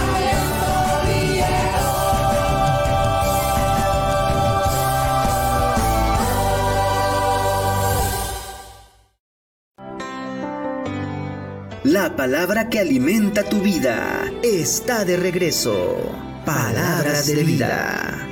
La 11.83 12.15
palabra 12.15 12.69
que 12.69 12.77
alimenta 12.77 13.43
tu 13.43 13.59
vida 13.59 14.31
está 14.43 15.03
de 15.03 15.17
regreso. 15.17 15.97
Palabras 16.45 17.25
de 17.25 17.43
vida. 17.43 18.27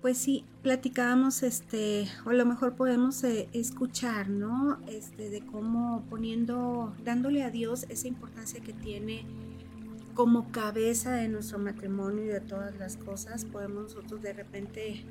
Pues 0.00 0.16
sí, 0.16 0.46
platicábamos, 0.62 1.42
este, 1.42 2.08
o 2.24 2.30
a 2.30 2.32
lo 2.32 2.46
mejor 2.46 2.74
podemos 2.74 3.22
eh, 3.22 3.50
escuchar, 3.52 4.30
¿no? 4.30 4.80
Este, 4.88 5.28
de 5.28 5.44
cómo 5.44 6.06
poniendo, 6.08 6.94
dándole 7.04 7.42
a 7.42 7.50
Dios 7.50 7.84
esa 7.90 8.08
importancia 8.08 8.60
que 8.60 8.72
tiene 8.72 9.26
como 10.14 10.50
cabeza 10.52 11.12
de 11.12 11.28
nuestro 11.28 11.58
matrimonio 11.58 12.24
y 12.24 12.28
de 12.28 12.40
todas 12.40 12.76
las 12.78 12.96
cosas, 12.96 13.44
podemos 13.44 13.84
nosotros 13.84 14.22
de 14.22 14.32
repente, 14.32 15.04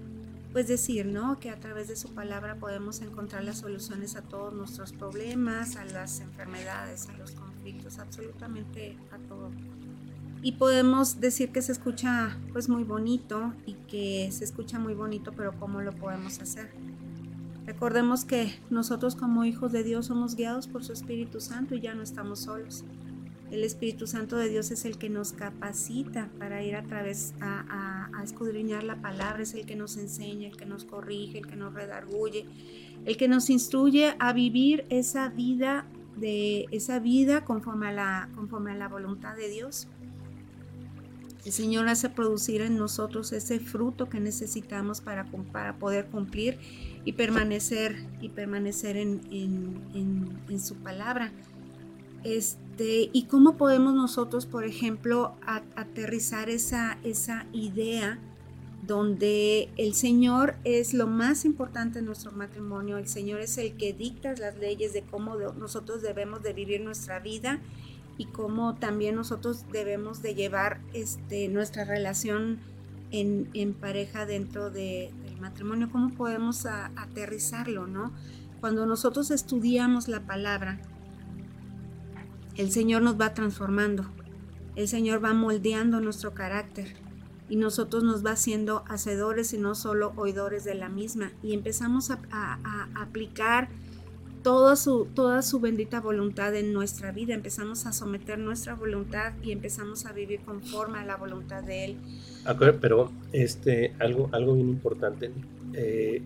pues 0.51 0.67
decir, 0.67 1.05
¿no? 1.05 1.39
Que 1.39 1.49
a 1.49 1.59
través 1.59 1.87
de 1.87 1.95
su 1.95 2.13
palabra 2.13 2.55
podemos 2.55 3.01
encontrar 3.01 3.43
las 3.43 3.59
soluciones 3.59 4.15
a 4.15 4.21
todos 4.21 4.53
nuestros 4.53 4.93
problemas, 4.93 5.75
a 5.75 5.85
las 5.85 6.19
enfermedades, 6.19 7.07
a 7.09 7.17
los 7.17 7.31
conflictos, 7.31 7.99
absolutamente 7.99 8.97
a 9.11 9.17
todo 9.27 9.51
y 10.41 10.53
podemos 10.53 11.19
decir 11.19 11.51
que 11.51 11.61
se 11.61 11.71
escucha 11.71 12.37
pues 12.53 12.69
muy 12.69 12.83
bonito 12.83 13.53
y 13.65 13.73
que 13.73 14.29
se 14.31 14.45
escucha 14.45 14.79
muy 14.79 14.93
bonito, 14.93 15.33
pero 15.35 15.53
¿cómo 15.59 15.81
lo 15.81 15.91
podemos 15.91 16.39
hacer? 16.39 16.69
Recordemos 17.65 18.25
que 18.25 18.57
nosotros 18.69 19.15
como 19.15 19.43
hijos 19.45 19.71
de 19.71 19.83
Dios 19.83 20.07
somos 20.07 20.35
guiados 20.35 20.67
por 20.67 20.83
su 20.83 20.93
Espíritu 20.93 21.39
Santo 21.39 21.75
y 21.75 21.81
ya 21.81 21.93
no 21.93 22.01
estamos 22.01 22.39
solos. 22.39 22.83
El 23.51 23.63
Espíritu 23.63 24.05
Santo 24.05 24.37
de 24.37 24.47
Dios 24.47 24.69
es 24.69 24.85
el 24.85 24.97
que 24.97 25.09
nos 25.09 25.33
capacita 25.33 26.29
para 26.37 26.61
ir 26.63 26.75
a 26.75 26.83
través 26.83 27.33
a, 27.41 28.09
escudriñar 28.23 28.83
la 28.83 28.97
palabra, 28.97 29.41
es 29.41 29.53
el 29.53 29.65
que 29.65 29.75
nos 29.75 29.95
enseña, 29.97 30.49
el 30.49 30.57
que 30.57 30.65
nos 30.65 30.83
corrige, 30.83 31.39
el 31.39 31.47
que 31.47 31.55
nos 31.55 31.73
redarguye, 31.73 32.45
el 33.05 33.17
que 33.17 33.27
nos 33.27 33.49
instruye 33.49 34.13
a 34.19 34.33
vivir 34.33 34.85
esa 34.89 35.29
vida 35.29 35.85
de 36.17 36.65
esa 36.71 36.99
vida 36.99 37.45
conforme 37.45 37.87
a 37.87 37.91
la, 37.93 38.29
conforme 38.35 38.71
a 38.71 38.75
la 38.75 38.89
voluntad 38.89 39.35
de 39.35 39.49
Dios. 39.49 39.87
El 41.45 41.53
Señor 41.53 41.87
hace 41.87 42.09
producir 42.09 42.61
en 42.61 42.77
nosotros 42.77 43.31
ese 43.31 43.59
fruto 43.59 44.09
que 44.09 44.19
necesitamos 44.19 44.99
para, 44.99 45.25
para 45.53 45.77
poder 45.77 46.07
cumplir 46.07 46.59
y 47.05 47.13
permanecer, 47.13 48.05
y 48.21 48.29
permanecer 48.29 48.97
en, 48.97 49.21
en, 50.49 50.59
su 50.59 50.75
palabra. 50.75 51.31
Este, 52.25 52.68
y 52.81 53.23
cómo 53.23 53.57
podemos 53.57 53.93
nosotros, 53.93 54.45
por 54.45 54.63
ejemplo, 54.63 55.33
aterrizar 55.75 56.49
esa, 56.49 56.97
idea 57.51 58.19
donde 58.85 59.69
el 59.77 59.93
Señor 59.93 60.55
es 60.63 60.93
lo 60.93 61.05
más 61.05 61.45
importante 61.45 61.99
en 61.99 62.05
nuestro 62.05 62.31
matrimonio, 62.31 62.97
el 62.97 63.07
Señor 63.07 63.41
es 63.41 63.57
el 63.57 63.75
que 63.75 63.93
dicta 63.93 64.33
las 64.35 64.57
leyes 64.57 64.93
de 64.93 65.03
cómo 65.03 65.35
nosotros 65.35 66.01
debemos 66.01 66.41
de 66.41 66.53
vivir 66.53 66.81
nuestra 66.81 67.19
vida 67.19 67.59
y 68.17 68.25
cómo 68.25 68.75
también 68.75 69.15
nosotros 69.15 69.65
debemos 69.71 70.21
de 70.21 70.33
llevar 70.33 70.79
este, 70.93 71.49
nuestra 71.49 71.83
relación 71.83 72.59
en, 73.11 73.73
pareja 73.73 74.25
dentro 74.25 74.69
del 74.69 75.11
matrimonio, 75.39 75.89
cómo 75.91 76.09
podemos 76.11 76.65
aterrizarlo, 76.65 77.87
¿no? 77.87 78.11
Cuando 78.59 78.85
nosotros 78.85 79.31
estudiamos 79.31 80.07
la 80.07 80.21
palabra, 80.21 80.79
el 82.59 82.71
Señor 82.71 83.01
nos 83.01 83.17
va 83.17 83.33
transformando, 83.33 84.03
el 84.75 84.89
Señor 84.89 85.23
va 85.23 85.33
moldeando 85.33 86.01
nuestro 86.01 86.33
carácter 86.33 86.93
y 87.47 87.55
nosotros 87.55 88.03
nos 88.03 88.25
va 88.25 88.31
haciendo 88.31 88.83
hacedores 88.89 89.53
y 89.53 89.57
no 89.57 89.75
solo 89.75 90.11
oidores 90.17 90.65
de 90.65 90.75
la 90.75 90.89
misma 90.89 91.31
y 91.41 91.53
empezamos 91.53 92.11
a, 92.11 92.19
aplicar 92.95 93.69
toda 94.43 94.75
su, 94.75 95.05
toda 95.05 95.41
su 95.41 95.61
bendita 95.61 96.01
voluntad 96.01 96.53
en 96.53 96.73
nuestra 96.73 97.13
vida. 97.13 97.33
Empezamos 97.33 97.85
a 97.85 97.93
someter 97.93 98.37
nuestra 98.37 98.75
voluntad 98.75 99.31
y 99.41 99.53
empezamos 99.53 100.05
a 100.05 100.11
vivir 100.11 100.41
conforme 100.41 100.99
a 100.99 101.05
la 101.05 101.15
voluntad 101.15 101.63
de 101.63 101.85
Él. 101.85 101.97
Pero 102.81 103.09
este, 103.31 103.95
algo, 103.99 104.27
algo 104.33 104.55
bien 104.55 104.67
importante. 104.67 105.31
Eh, 105.73 106.21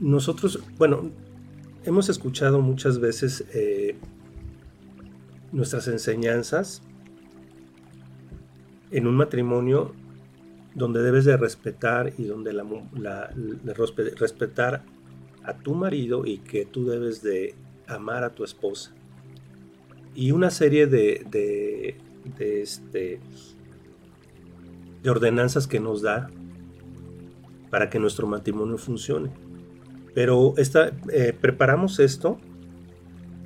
nosotros, 0.00 0.60
bueno, 0.78 1.10
hemos 1.84 2.08
escuchado 2.08 2.60
muchas 2.60 2.98
veces 2.98 3.44
eh, 3.52 3.96
nuestras 5.52 5.88
enseñanzas 5.88 6.82
en 8.90 9.06
un 9.06 9.16
matrimonio 9.16 9.94
donde 10.74 11.02
debes 11.02 11.24
de 11.24 11.36
respetar 11.36 12.12
y 12.18 12.24
donde 12.24 12.52
la, 12.52 13.30
respetar 14.16 14.84
a 15.42 15.54
tu 15.54 15.74
marido 15.74 16.26
y 16.26 16.38
que 16.38 16.66
tú 16.66 16.86
debes 16.86 17.22
de 17.22 17.54
amar 17.86 18.24
a 18.24 18.30
tu 18.30 18.44
esposa. 18.44 18.92
Y 20.14 20.32
una 20.32 20.50
serie 20.50 20.86
de, 20.86 21.26
de, 21.30 21.96
este, 22.62 23.20
de 25.02 25.10
ordenanzas 25.10 25.66
que 25.66 25.80
nos 25.80 26.02
da 26.02 26.30
para 27.70 27.88
que 27.88 27.98
nuestro 27.98 28.26
matrimonio 28.26 28.76
funcione. 28.76 29.30
Pero 30.14 30.54
esta, 30.56 30.92
eh, 31.12 31.36
preparamos 31.38 32.00
esto 32.00 32.38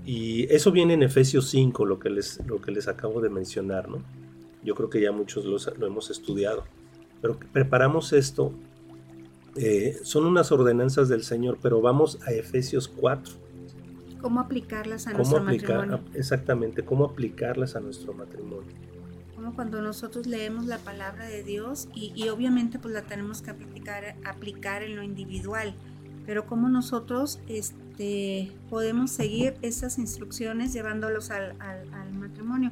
y 0.04 0.52
eso 0.52 0.72
viene 0.72 0.94
en 0.94 1.02
Efesios 1.02 1.48
5, 1.50 1.84
lo 1.84 1.98
que 1.98 2.10
les, 2.10 2.44
lo 2.46 2.60
que 2.60 2.70
les 2.70 2.88
acabo 2.88 3.20
de 3.20 3.28
mencionar, 3.28 3.88
¿no? 3.88 4.02
Yo 4.62 4.74
creo 4.74 4.90
que 4.90 5.00
ya 5.00 5.12
muchos 5.12 5.44
lo 5.44 5.86
hemos 5.86 6.10
estudiado. 6.10 6.64
pero 7.20 7.38
preparamos 7.52 8.12
esto. 8.12 8.52
Eh, 9.56 9.98
son 10.04 10.26
unas 10.26 10.52
ordenanzas 10.52 11.08
del 11.08 11.22
Señor, 11.24 11.58
pero 11.60 11.80
vamos 11.80 12.18
a 12.26 12.32
Efesios 12.32 12.88
4. 12.88 13.34
¿Cómo 14.20 14.40
aplicarlas 14.40 15.06
a 15.06 15.12
nuestro 15.12 15.42
matrimonio? 15.42 16.00
Exactamente, 16.14 16.84
cómo 16.84 17.04
aplicarlas 17.04 17.74
a 17.74 17.80
nuestro 17.80 18.12
matrimonio. 18.12 18.70
Como 19.34 19.54
cuando 19.54 19.80
nosotros 19.80 20.26
leemos 20.26 20.66
la 20.66 20.78
palabra 20.78 21.26
de 21.26 21.42
Dios 21.42 21.88
y, 21.94 22.28
obviamente 22.28 22.78
pues 22.78 22.92
la 22.92 23.02
tenemos 23.02 23.40
que 23.40 23.50
aplicar, 23.50 24.16
aplicar 24.24 24.82
en 24.82 24.96
lo 24.96 25.02
individual, 25.02 25.74
pero 26.26 26.46
cómo 26.46 26.68
nosotros 26.68 27.40
este, 27.48 27.89
podemos 28.68 29.10
seguir 29.10 29.54
esas 29.62 29.98
instrucciones 29.98 30.72
llevándolos 30.72 31.30
al, 31.30 31.54
al 31.60 32.12
matrimonio. 32.12 32.70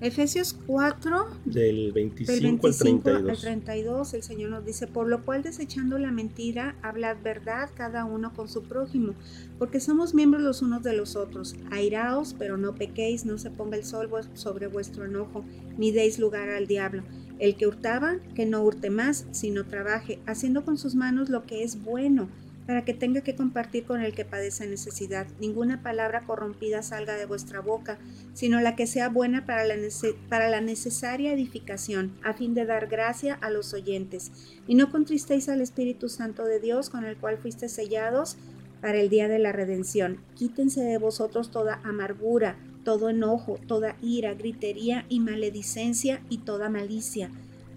Efesios 0.00 0.56
4, 0.66 1.28
del 1.44 1.92
25, 1.92 2.66
al, 2.66 2.76
32. 2.76 3.40
32. 3.40 4.14
el 4.14 4.22
Señor 4.22 4.50
nos 4.50 4.64
dice, 4.64 4.86
por 4.86 5.06
lo 5.08 5.24
cual 5.24 5.42
desechando 5.42 5.98
la 5.98 6.10
mentira, 6.10 6.74
hablad 6.82 7.16
verdad 7.22 7.70
cada 7.74 8.04
uno 8.04 8.34
con 8.34 8.48
su 8.48 8.64
prójimo, 8.64 9.14
porque 9.58 9.80
somos 9.80 10.12
miembros 10.12 10.42
los 10.42 10.62
unos 10.62 10.82
de 10.82 10.94
los 10.94 11.16
otros. 11.16 11.56
Airaos, 11.70 12.34
pero 12.38 12.56
no 12.56 12.74
pequéis, 12.74 13.24
no 13.24 13.38
se 13.38 13.50
ponga 13.50 13.76
el 13.76 13.84
sol 13.84 14.10
sobre 14.34 14.66
vuestro 14.66 15.04
enojo, 15.04 15.44
ni 15.78 15.90
deis 15.90 16.18
lugar 16.18 16.50
al 16.50 16.66
diablo. 16.66 17.02
El 17.38 17.56
que 17.56 17.66
hurtaba, 17.66 18.16
que 18.34 18.46
no 18.46 18.62
hurte 18.62 18.90
más, 18.90 19.26
sino 19.30 19.64
trabaje, 19.64 20.18
haciendo 20.26 20.64
con 20.64 20.76
sus 20.76 20.94
manos 20.94 21.30
lo 21.30 21.44
que 21.44 21.62
es 21.62 21.82
bueno 21.82 22.28
para 22.66 22.84
que 22.84 22.94
tenga 22.94 23.20
que 23.20 23.36
compartir 23.36 23.84
con 23.84 24.00
el 24.00 24.14
que 24.14 24.24
padece 24.24 24.66
necesidad. 24.66 25.26
Ninguna 25.40 25.82
palabra 25.82 26.24
corrompida 26.24 26.82
salga 26.82 27.16
de 27.16 27.26
vuestra 27.26 27.60
boca, 27.60 27.98
sino 28.32 28.60
la 28.60 28.76
que 28.76 28.86
sea 28.86 29.08
buena 29.08 29.44
para 29.44 29.64
la, 29.64 30.60
necesaria 30.60 31.32
edificación, 31.32 32.12
a 32.22 32.32
fin 32.32 32.54
de 32.54 32.64
dar 32.64 32.86
gracia 32.86 33.34
a 33.34 33.50
los 33.50 33.74
oyentes. 33.74 34.32
Y 34.66 34.74
no 34.74 34.90
contristéis 34.90 35.48
al 35.48 35.60
Espíritu 35.60 36.08
Santo 36.08 36.44
de 36.44 36.60
Dios, 36.60 36.90
con 36.90 37.04
el 37.04 37.16
cual 37.16 37.38
fuiste 37.38 37.68
sellados 37.68 38.36
para 38.80 38.98
el 38.98 39.08
día 39.08 39.28
de 39.28 39.38
la 39.38 39.52
redención. 39.52 40.20
Quítense 40.34 40.82
de 40.82 40.98
vosotros 40.98 41.50
toda 41.50 41.80
amargura, 41.84 42.56
todo 42.84 43.08
enojo, 43.08 43.58
toda 43.66 43.96
ira, 44.02 44.34
gritería 44.34 45.06
y 45.08 45.20
maledicencia 45.20 46.22
y 46.28 46.38
toda 46.38 46.68
malicia 46.68 47.30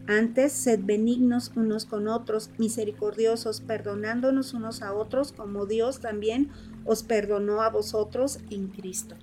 antes, 0.07 0.53
sed 0.53 0.79
benignos 0.83 1.51
unos 1.55 1.85
con 1.85 2.07
otros, 2.07 2.49
misericordiosos, 2.57 3.61
perdonándonos 3.61 4.53
unos 4.53 4.81
a 4.81 4.93
otros, 4.93 5.33
como 5.33 5.65
Dios 5.65 5.99
también 5.99 6.49
os 6.85 7.03
perdonó 7.03 7.61
a 7.61 7.69
vosotros 7.69 8.39
en 8.49 8.67
Cristo. 8.67 9.15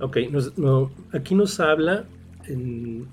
Ok, 0.00 0.18
aquí 1.12 1.34
nos 1.34 1.60
habla 1.60 2.04
en, 2.46 3.08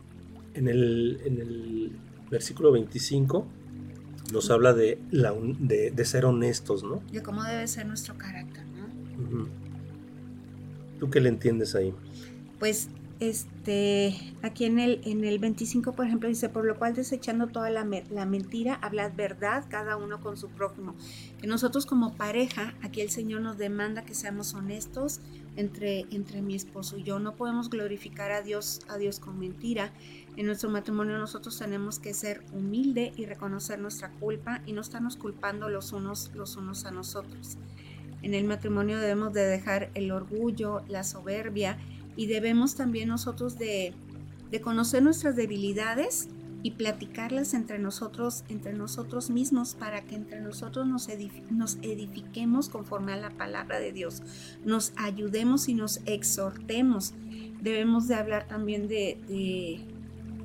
el, 0.55 1.91
versículo 2.29 2.71
25, 2.71 3.45
nos 4.33 4.51
habla 4.51 4.73
de, 4.73 4.99
la, 5.11 5.33
de, 5.33 6.05
ser 6.05 6.25
honestos, 6.25 6.83
¿no? 6.83 7.01
De 7.11 7.21
cómo 7.21 7.43
debe 7.43 7.67
ser 7.67 7.85
nuestro 7.85 8.17
carácter, 8.17 8.63
¿no? 8.65 9.47
¿Tú 10.99 11.09
qué 11.09 11.19
le 11.21 11.29
entiendes 11.29 11.75
ahí? 11.75 11.93
Pues 12.59 12.89
este, 13.21 14.17
aquí 14.41 14.65
en 14.65 14.79
el, 14.79 14.99
en 15.05 15.23
el 15.23 15.37
25, 15.37 15.93
por 15.93 16.07
ejemplo, 16.07 16.27
dice, 16.27 16.49
por 16.49 16.65
lo 16.65 16.79
cual 16.79 16.95
desechando 16.95 17.45
toda 17.45 17.69
la, 17.69 17.87
la, 18.09 18.25
mentira, 18.25 18.79
hablad 18.81 19.11
verdad 19.15 19.63
cada 19.69 19.95
uno 19.95 20.19
con 20.21 20.37
su 20.37 20.49
prójimo. 20.49 20.95
Que 21.39 21.45
nosotros 21.45 21.85
como 21.85 22.15
pareja, 22.15 22.73
aquí 22.81 22.99
el 22.99 23.11
Señor 23.11 23.41
nos 23.41 23.59
demanda 23.59 24.05
que 24.05 24.15
seamos 24.15 24.55
honestos 24.55 25.21
entre, 25.55 26.07
entre 26.09 26.41
mi 26.41 26.55
esposo 26.55 26.97
y 26.97 27.03
yo. 27.03 27.19
No 27.19 27.35
podemos 27.35 27.69
glorificar 27.69 28.31
a 28.31 28.41
Dios, 28.41 28.79
a 28.89 28.97
Dios 28.97 29.19
con 29.19 29.39
mentira. 29.39 29.93
En 30.35 30.47
nuestro 30.47 30.71
matrimonio 30.71 31.19
nosotros 31.19 31.59
tenemos 31.59 31.99
que 31.99 32.15
ser 32.15 32.43
humilde 32.53 33.13
y 33.15 33.27
reconocer 33.27 33.77
nuestra 33.77 34.09
culpa 34.13 34.63
y 34.65 34.73
no 34.73 34.81
estarnos 34.81 35.15
culpando 35.15 35.69
los 35.69 35.93
unos, 35.93 36.31
los 36.33 36.55
unos 36.55 36.85
a 36.85 36.91
nosotros. 36.91 37.59
En 38.23 38.33
el 38.33 38.45
matrimonio 38.45 38.99
debemos 38.99 39.33
de 39.33 39.45
dejar 39.45 39.91
el 39.93 40.11
orgullo, 40.11 40.81
la 40.87 41.03
soberbia, 41.03 41.77
y 42.15 42.27
debemos 42.27 42.75
también 42.75 43.09
nosotros 43.09 43.57
de, 43.57 43.93
conocer 44.61 45.01
nuestras 45.01 45.35
debilidades 45.35 46.27
y 46.63 46.71
platicarlas 46.71 47.53
entre 47.53 47.79
nosotros, 47.79 48.43
entre 48.49 48.73
nosotros 48.73 49.29
mismos, 49.29 49.75
para 49.75 50.01
que 50.01 50.15
entre 50.15 50.41
nosotros 50.41 50.87
nos, 50.87 51.07
edifiquemos 51.07 52.69
conforme 52.69 53.13
a 53.13 53.17
la 53.17 53.31
palabra 53.31 53.79
de 53.79 53.91
Dios, 53.91 54.21
nos 54.63 54.93
ayudemos 54.97 55.69
y 55.69 55.73
nos 55.73 56.01
exhortemos. 56.05 57.13
Debemos 57.61 58.07
de 58.07 58.15
hablar 58.15 58.47
también 58.47 58.87
de, 58.87 59.79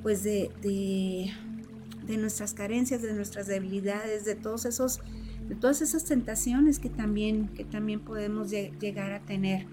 pues 0.01 0.23
de, 0.23 0.51
de, 0.61 2.17
nuestras 2.17 2.53
carencias, 2.53 3.01
de 3.01 3.13
nuestras 3.13 3.45
debilidades, 3.47 4.23
de 4.23 4.35
todos 4.35 4.65
esos, 4.65 5.01
de 5.49 5.55
todas 5.55 5.81
esas 5.81 6.05
tentaciones 6.05 6.79
que 6.79 6.89
también, 6.89 7.49
que 7.49 7.65
también 7.65 7.99
podemos 7.99 8.49
llegar 8.49 9.11
a 9.11 9.19
tener. 9.19 9.67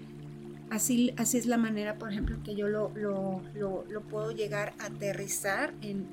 Así, 0.69 1.13
así 1.17 1.37
es 1.37 1.45
la 1.45 1.57
manera, 1.57 1.95
por 1.95 2.11
ejemplo, 2.11 2.37
que 2.43 2.55
yo 2.55 2.67
lo, 2.67 2.91
lo, 2.95 4.01
puedo 4.09 4.31
llegar 4.31 4.73
a 4.79 4.85
aterrizar 4.85 5.73
en, 5.81 6.09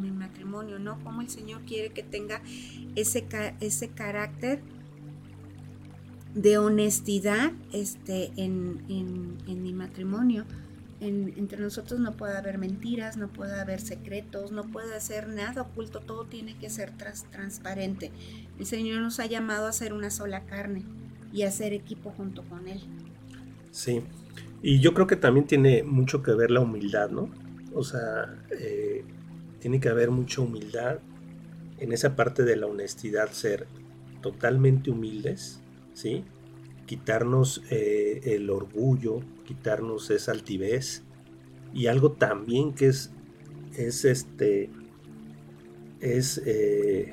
mi 0.00 0.10
matrimonio, 0.10 0.78
¿no? 0.78 1.02
Como 1.02 1.22
el 1.22 1.30
Señor 1.30 1.62
quiere 1.62 1.90
que 1.90 2.02
tenga 2.02 2.42
ese, 2.94 3.26
ese 3.60 3.88
carácter 3.88 4.60
de 6.34 6.58
honestidad 6.58 7.52
este, 7.72 8.30
en, 8.36 9.38
mi 9.46 9.72
matrimonio. 9.72 10.44
entre 11.00 11.58
nosotros 11.58 11.98
no 11.98 12.12
puede 12.12 12.36
haber 12.36 12.58
mentiras, 12.58 13.16
no 13.16 13.28
puede 13.28 13.58
haber 13.58 13.80
secretos, 13.80 14.52
no 14.52 14.64
puede 14.64 14.94
hacer 14.94 15.28
nada 15.28 15.62
oculto, 15.62 16.00
todo 16.00 16.26
tiene 16.26 16.54
que 16.58 16.68
ser 16.68 16.92
transparente. 17.30 18.12
El 18.58 18.66
Señor 18.66 19.00
nos 19.00 19.18
ha 19.20 19.26
llamado 19.26 19.66
a 19.66 19.72
ser 19.72 19.94
una 19.94 20.10
sola 20.10 20.44
carne 20.44 20.84
y 21.32 21.42
a 21.42 21.50
ser 21.50 21.72
equipo 21.72 22.10
junto 22.10 22.42
con 22.42 22.68
Él. 22.68 22.82
Sí, 23.76 24.00
y 24.62 24.80
yo 24.80 24.94
creo 24.94 25.06
que 25.06 25.16
también 25.16 25.46
tiene 25.46 25.82
mucho 25.82 26.22
que 26.22 26.32
ver 26.32 26.50
la 26.50 26.60
humildad, 26.60 27.10
¿no? 27.10 27.28
O 27.74 27.84
sea, 27.84 28.42
eh, 28.58 29.04
tiene 29.60 29.80
que 29.80 29.90
haber 29.90 30.10
mucha 30.10 30.40
humildad 30.40 31.00
en 31.76 31.92
esa 31.92 32.16
parte 32.16 32.44
de 32.44 32.56
la 32.56 32.68
honestidad, 32.68 33.30
ser 33.32 33.66
totalmente 34.22 34.90
humildes, 34.90 35.60
¿sí? 35.92 36.24
Quitarnos 36.86 37.64
eh, 37.68 38.22
el 38.24 38.48
orgullo, 38.48 39.20
quitarnos 39.44 40.08
esa 40.08 40.32
altivez 40.32 41.02
y 41.74 41.88
algo 41.88 42.12
también 42.12 42.72
que 42.72 42.86
es, 42.86 43.10
es 43.76 44.06
este, 44.06 44.70
es, 46.00 46.40
eh, 46.46 47.12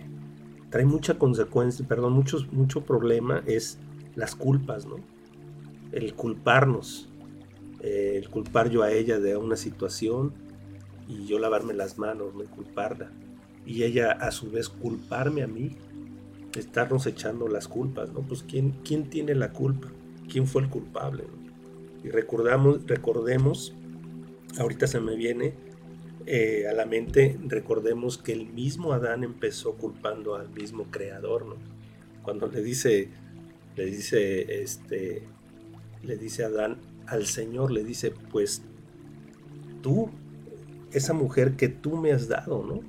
trae 0.69 0.85
mucha 0.85 1.19
consecuencia, 1.19 1.85
perdón, 1.85 2.13
muchos, 2.13 2.53
mucho 2.53 2.85
problema 2.85 3.43
es 3.47 3.79
las 4.15 4.33
culpas, 4.33 4.85
¿no? 4.85 5.12
El 5.93 6.13
culparnos, 6.15 7.07
eh, 7.81 8.15
el 8.17 8.29
culpar 8.29 8.69
yo 8.69 8.83
a 8.83 8.91
ella 8.91 9.19
de 9.19 9.37
una 9.37 9.55
situación 9.55 10.33
y 11.07 11.25
yo 11.25 11.39
lavarme 11.39 11.73
las 11.73 11.97
manos, 11.97 12.33
no 12.33 12.43
culparla. 12.45 13.11
Y 13.65 13.83
ella 13.83 14.11
a 14.11 14.31
su 14.31 14.51
vez 14.51 14.67
culparme 14.69 15.43
a 15.43 15.47
mí, 15.47 15.77
estarnos 16.57 17.05
echando 17.05 17.47
las 17.47 17.67
culpas, 17.67 18.11
¿no? 18.11 18.21
Pues 18.21 18.43
¿quién, 18.43 18.71
quién 18.83 19.09
tiene 19.09 19.35
la 19.35 19.51
culpa? 19.51 19.87
¿Quién 20.29 20.47
fue 20.47 20.63
el 20.63 20.69
culpable? 20.69 21.23
Y 22.03 22.09
recordamos, 22.09 22.85
recordemos, 22.85 23.73
ahorita 24.57 24.87
se 24.87 24.99
me 24.99 25.15
viene 25.15 25.53
eh, 26.25 26.67
a 26.69 26.73
la 26.73 26.85
mente, 26.85 27.37
recordemos 27.47 28.17
que 28.17 28.33
el 28.33 28.47
mismo 28.47 28.93
Adán 28.93 29.23
empezó 29.23 29.73
culpando 29.75 30.35
al 30.35 30.49
mismo 30.49 30.85
creador, 30.91 31.45
¿no? 31.45 31.55
Cuando 32.23 32.47
le 32.47 32.61
dice, 32.61 33.09
le 33.75 33.85
dice, 33.85 34.61
este, 34.61 35.23
le 36.03 36.17
dice 36.17 36.43
Adán 36.43 36.77
al 37.07 37.25
Señor, 37.25 37.71
le 37.71 37.83
dice, 37.83 38.11
pues 38.31 38.61
tú, 39.81 40.09
esa 40.91 41.13
mujer 41.13 41.55
que 41.55 41.69
tú 41.69 41.97
me 41.97 42.11
has 42.11 42.27
dado, 42.27 42.63
¿no? 42.63 42.81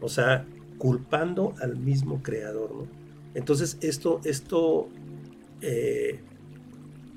O 0.00 0.08
sea, 0.08 0.46
culpando 0.78 1.54
al 1.60 1.76
mismo 1.76 2.22
creador, 2.22 2.74
¿no? 2.74 2.86
Entonces 3.34 3.78
esto, 3.80 4.20
esto, 4.24 4.88
eh, 5.60 6.20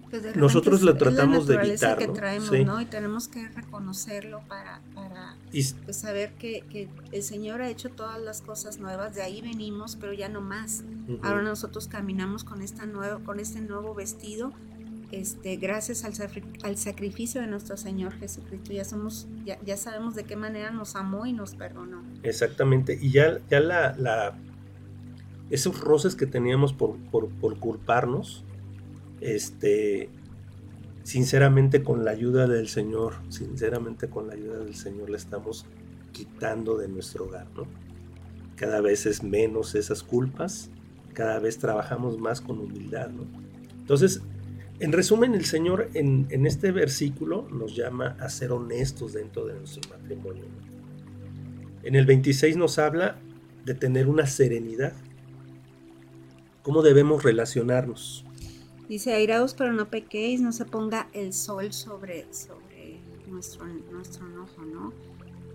pues 0.09 0.35
nosotros 0.35 0.81
lo 0.81 0.97
tratamos 0.97 1.47
de 1.47 1.55
evitar, 1.55 1.97
que 1.97 2.07
traemos, 2.07 2.51
¿no? 2.51 2.81
Y 2.81 2.85
tenemos 2.85 3.27
que 3.27 3.47
reconocerlo 3.47 4.41
para, 4.47 4.81
para 4.93 5.37
pues, 5.51 5.75
saber 5.91 6.33
que, 6.33 6.89
el 7.11 7.23
Señor 7.23 7.61
ha 7.61 7.69
hecho 7.69 7.89
todas 7.89 8.19
las 8.19 8.41
cosas 8.41 8.79
nuevas, 8.79 9.15
de 9.15 9.21
ahí 9.21 9.41
venimos, 9.41 9.95
pero 9.95 10.11
ya 10.13 10.27
no 10.27 10.41
más. 10.41 10.83
Ahora 11.23 11.41
nosotros 11.41 11.87
caminamos 11.87 12.43
con, 12.43 12.61
esta 12.61 12.85
nuevo, 12.85 13.23
con 13.23 13.39
este 13.39 13.61
nuevo 13.61 13.93
vestido 13.95 14.53
este, 15.11 15.57
gracias 15.57 16.05
al, 16.05 16.77
sacrificio 16.77 17.41
de 17.41 17.47
nuestro 17.47 17.75
Señor 17.75 18.13
Jesucristo, 18.13 18.71
ya 18.71 18.85
somos, 18.85 19.27
ya, 19.45 19.77
sabemos 19.77 20.15
de 20.15 20.23
qué 20.23 20.35
manera 20.35 20.71
nos 20.71 20.95
amó 20.95 21.25
y 21.25 21.33
nos 21.33 21.55
perdonó. 21.55 22.01
Exactamente, 22.23 22.97
y 23.01 23.11
ya, 23.11 23.39
la, 23.49 24.35
esos 25.49 25.79
roces 25.81 26.15
que 26.15 26.25
teníamos 26.25 26.73
por, 26.73 26.97
culparnos, 27.59 28.45
este, 29.19 30.09
sinceramente 31.03 31.83
con 31.83 32.05
la 32.05 32.11
ayuda 32.11 32.47
del 32.47 32.69
Señor, 32.69 33.15
sinceramente 33.29 34.09
con 34.09 34.27
la 34.27 34.33
ayuda 34.33 34.59
del 34.59 34.75
Señor 34.75 35.09
le 35.09 35.17
estamos 35.17 35.65
quitando 36.13 36.77
de 36.77 36.87
nuestro 36.87 37.25
hogar. 37.25 37.47
Cada 38.55 38.79
vez 38.79 39.05
es 39.05 39.23
menos 39.23 39.75
esas 39.75 40.03
culpas, 40.03 40.69
cada 41.13 41.39
vez 41.39 41.57
trabajamos 41.57 42.17
más 42.17 42.39
con 42.39 42.59
humildad. 42.59 43.09
Entonces, 43.79 44.21
en 44.81 44.91
resumen, 44.91 45.35
el 45.35 45.45
Señor 45.45 45.91
en, 45.93 46.27
este 46.47 46.71
versículo 46.71 47.47
nos 47.51 47.75
llama 47.75 48.17
a 48.19 48.29
ser 48.29 48.51
honestos 48.51 49.13
dentro 49.13 49.45
de 49.45 49.53
nuestro 49.53 49.87
matrimonio. 49.91 50.43
En 51.83 51.93
el 51.93 52.07
26 52.07 52.57
nos 52.57 52.79
habla 52.79 53.19
de 53.63 53.75
tener 53.75 54.07
una 54.07 54.25
serenidad. 54.25 54.93
¿Cómo 56.63 56.81
debemos 56.81 57.23
relacionarnos? 57.23 58.25
Dice, 58.89 59.13
airaos 59.13 59.53
pero 59.53 59.71
no 59.71 59.87
pequéis, 59.91 60.41
no 60.41 60.51
se 60.51 60.65
ponga 60.65 61.09
el 61.13 61.31
sol 61.31 61.73
sobre, 61.73 62.25
sobre 62.33 62.99
nuestro, 63.27 63.67
nuestro 63.67 64.27
enojo, 64.27 64.63
¿no? 64.63 64.93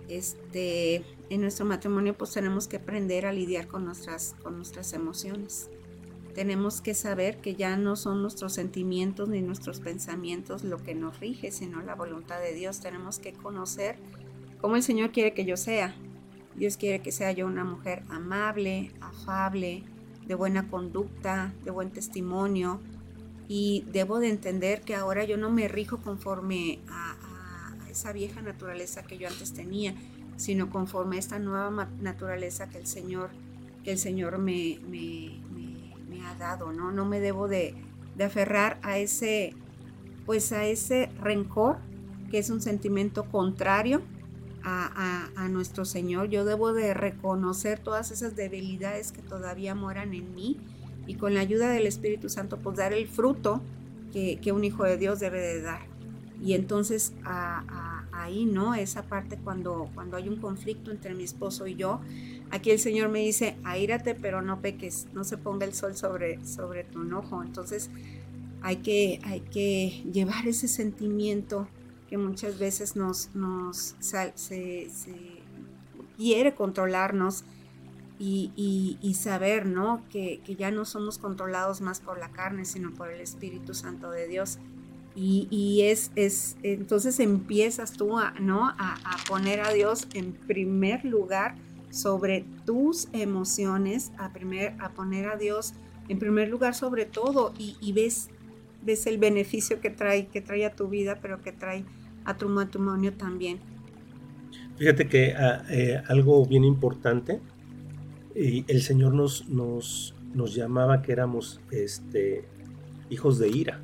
Este, 0.08 1.04
en 1.30 1.40
nuestro 1.40 1.66
matrimonio 1.66 2.16
pues 2.16 2.30
tenemos 2.30 2.68
que 2.68 2.76
aprender 2.76 3.26
a 3.26 3.32
lidiar 3.32 3.66
con 3.66 3.84
nuestras, 3.84 4.36
con 4.40 4.56
nuestras 4.56 4.92
emociones. 4.92 5.68
Tenemos 6.36 6.82
que 6.82 6.92
saber 6.92 7.38
que 7.38 7.54
ya 7.54 7.78
no 7.78 7.96
son 7.96 8.20
nuestros 8.20 8.52
sentimientos 8.52 9.26
ni 9.30 9.40
nuestros 9.40 9.80
pensamientos 9.80 10.64
lo 10.64 10.76
que 10.82 10.94
nos 10.94 11.18
rige, 11.18 11.50
sino 11.50 11.80
la 11.80 11.94
voluntad 11.94 12.38
de 12.40 12.52
Dios. 12.52 12.80
Tenemos 12.80 13.18
que 13.18 13.32
conocer 13.32 13.96
cómo 14.60 14.76
el 14.76 14.82
Señor 14.82 15.12
quiere 15.12 15.32
que 15.32 15.46
yo 15.46 15.56
sea. 15.56 15.94
Dios 16.54 16.76
quiere 16.76 17.00
que 17.00 17.10
sea 17.10 17.32
yo 17.32 17.46
una 17.46 17.64
mujer 17.64 18.02
amable, 18.10 18.92
afable, 19.00 19.82
de 20.26 20.34
buena 20.34 20.68
conducta, 20.68 21.54
de 21.64 21.70
buen 21.70 21.90
testimonio, 21.90 22.80
y 23.48 23.86
debo 23.90 24.18
de 24.18 24.28
entender 24.28 24.82
que 24.82 24.94
ahora 24.94 25.24
yo 25.24 25.38
no 25.38 25.50
me 25.50 25.68
rijo 25.68 26.02
conforme 26.02 26.80
a, 26.90 27.16
esa 27.90 28.12
vieja 28.12 28.42
naturaleza 28.42 29.04
que 29.04 29.16
yo 29.16 29.26
antes 29.26 29.54
tenía, 29.54 29.94
sino 30.36 30.68
conforme 30.68 31.16
a 31.16 31.18
esta 31.18 31.38
nueva 31.38 31.88
naturaleza 32.02 32.68
que 32.68 32.76
el 32.76 32.86
Señor, 32.86 33.30
el 33.84 33.96
Señor 33.96 34.36
me, 34.36 34.78
dado, 36.34 36.72
¿no? 36.72 37.04
Me 37.04 37.20
debo 37.20 37.48
de, 37.48 37.74
aferrar 38.24 38.78
a 38.82 38.98
ese, 38.98 39.54
pues 40.24 40.52
a 40.52 40.64
ese 40.64 41.10
rencor, 41.20 41.78
que 42.30 42.38
es 42.38 42.50
un 42.50 42.60
sentimiento 42.60 43.24
contrario 43.24 44.02
a, 44.62 45.30
a, 45.36 45.48
nuestro 45.48 45.84
Señor. 45.84 46.28
Yo 46.28 46.44
debo 46.44 46.72
de 46.72 46.92
reconocer 46.92 47.78
todas 47.78 48.10
esas 48.10 48.34
debilidades 48.34 49.12
que 49.12 49.22
todavía 49.22 49.76
moran 49.76 50.12
en 50.12 50.34
mí 50.34 50.58
y 51.06 51.14
con 51.14 51.34
la 51.34 51.40
ayuda 51.40 51.70
del 51.70 51.86
Espíritu 51.86 52.28
Santo 52.28 52.58
pues 52.58 52.76
dar 52.76 52.92
el 52.92 53.06
fruto 53.06 53.62
que, 54.12 54.52
un 54.52 54.64
hijo 54.64 54.84
de 54.84 54.96
Dios 54.96 55.20
debe 55.20 55.40
de 55.40 55.60
dar. 55.60 55.80
Y 56.42 56.54
entonces 56.54 57.12
ahí, 58.12 58.46
¿no? 58.46 58.74
Esa 58.74 59.02
parte 59.02 59.36
cuando, 59.36 59.90
cuando 59.94 60.16
hay 60.16 60.28
un 60.28 60.36
conflicto 60.36 60.90
entre 60.90 61.14
mi 61.14 61.24
esposo 61.24 61.66
y 61.66 61.76
yo, 61.76 62.00
aquí 62.50 62.70
el 62.70 62.78
Señor 62.78 63.08
me 63.08 63.20
dice, 63.20 63.56
aírate 63.64 64.14
pero 64.14 64.42
no 64.42 64.60
peques, 64.60 65.06
no 65.12 65.24
se 65.24 65.38
ponga 65.38 65.66
el 65.66 65.74
sol 65.74 65.96
sobre, 65.96 66.44
sobre 66.44 66.84
tu 66.84 67.02
enojo. 67.02 67.42
Entonces 67.42 67.90
hay 68.62 68.76
que, 68.76 69.20
hay 69.24 69.40
que 69.40 70.04
llevar 70.12 70.46
ese 70.46 70.68
sentimiento 70.68 71.68
que 72.08 72.18
muchas 72.18 72.58
veces 72.58 72.96
nos, 72.96 73.34
nos 73.34 73.96
se, 74.00 74.32
se 74.36 74.88
quiere 76.16 76.54
controlarnos 76.54 77.44
y, 78.18 79.14
saber, 79.14 79.66
¿no? 79.66 80.02
Que, 80.10 80.40
ya 80.58 80.70
no 80.70 80.84
somos 80.84 81.18
controlados 81.18 81.80
más 81.80 82.00
por 82.00 82.18
la 82.18 82.30
carne, 82.30 82.64
sino 82.64 82.92
por 82.94 83.10
el 83.10 83.20
Espíritu 83.20 83.74
Santo 83.74 84.10
de 84.10 84.26
Dios. 84.26 84.58
Y, 85.14 85.82
es, 85.82 86.10
es, 86.14 86.56
entonces 86.62 87.20
empiezas 87.20 87.92
tú 87.92 88.18
a, 88.18 88.32
¿no? 88.40 88.68
A, 88.68 88.96
poner 89.28 89.60
a 89.60 89.72
Dios 89.72 90.06
en 90.14 90.32
primer 90.32 91.04
lugar 91.04 91.56
sobre 91.96 92.44
tus 92.64 93.08
emociones, 93.12 94.12
a, 94.18 94.32
primer, 94.32 94.74
a 94.80 94.90
poner 94.90 95.28
a 95.28 95.36
Dios 95.36 95.72
en 96.08 96.18
primer 96.18 96.48
lugar 96.48 96.74
sobre 96.74 97.06
todo 97.06 97.52
y, 97.58 97.92
ves, 97.92 98.28
ves 98.84 99.06
el 99.06 99.18
beneficio 99.18 99.80
que 99.80 99.90
trae, 99.90 100.28
que 100.28 100.40
trae 100.40 100.66
a 100.66 100.74
tu 100.74 100.88
vida, 100.88 101.18
pero 101.20 101.42
que 101.42 101.52
trae 101.52 101.84
a 102.24 102.36
tu 102.36 102.48
matrimonio 102.48 103.14
también. 103.14 103.58
Fíjate 104.76 105.08
que 105.08 105.32
ah, 105.32 105.64
eh, 105.70 106.02
algo 106.06 106.44
bien 106.44 106.64
importante 106.64 107.40
y 108.34 108.64
el 108.68 108.82
Señor 108.82 109.14
nos, 109.14 109.48
nos, 109.48 110.14
nos 110.34 110.54
llamaba 110.54 111.00
que 111.00 111.12
éramos 111.12 111.60
este, 111.70 112.44
hijos 113.08 113.38
de 113.38 113.48
ira, 113.48 113.80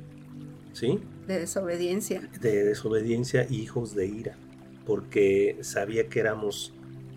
¿sí? 0.73 0.99
De 1.27 1.39
desobediencia. 1.39 2.21
De 2.39 2.63
desobediencia 2.63 3.47
y 3.49 3.55
hijos 3.55 3.95
de 3.95 4.05
ira, 4.05 4.37
porque 4.85 5.57
sabía 5.61 6.07
que 6.09 6.19
éramos 6.19 6.73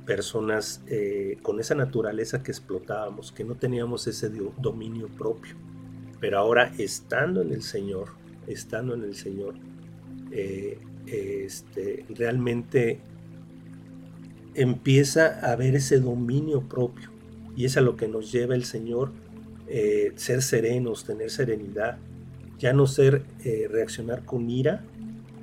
personas 0.06 0.80
eh, 0.86 1.36
con 1.42 1.60
esa 1.60 1.74
naturaleza 1.74 2.42
que 2.42 2.52
explotábamos, 2.52 3.32
que 3.32 3.44
no 3.44 3.56
teníamos 3.56 4.06
ese 4.06 4.30
dominio 4.58 5.08
propio. 5.08 5.54
Pero 6.20 6.38
ahora 6.38 6.72
estando 6.78 7.42
en 7.42 7.52
el 7.52 7.62
Señor, 7.62 8.10
estando 8.46 8.94
en 8.94 9.02
el 9.02 9.14
Señor, 9.14 9.56
eh, 10.30 10.78
este, 11.06 12.06
realmente 12.08 13.00
empieza 14.54 15.40
a 15.46 15.52
haber 15.52 15.74
ese 15.74 15.98
dominio 16.00 16.62
propio. 16.62 17.10
Y 17.56 17.64
es 17.64 17.76
a 17.76 17.80
lo 17.80 17.96
que 17.96 18.08
nos 18.08 18.32
lleva 18.32 18.54
el 18.54 18.64
Señor, 18.64 19.12
eh, 19.66 20.12
ser 20.14 20.40
serenos, 20.40 21.04
tener 21.04 21.30
serenidad, 21.30 21.98
ya 22.58 22.72
no 22.72 22.86
ser, 22.86 23.22
reaccionar 23.70 24.24
con 24.24 24.48
ira, 24.48 24.82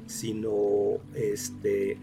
sino 0.07 0.97
este, 1.13 1.97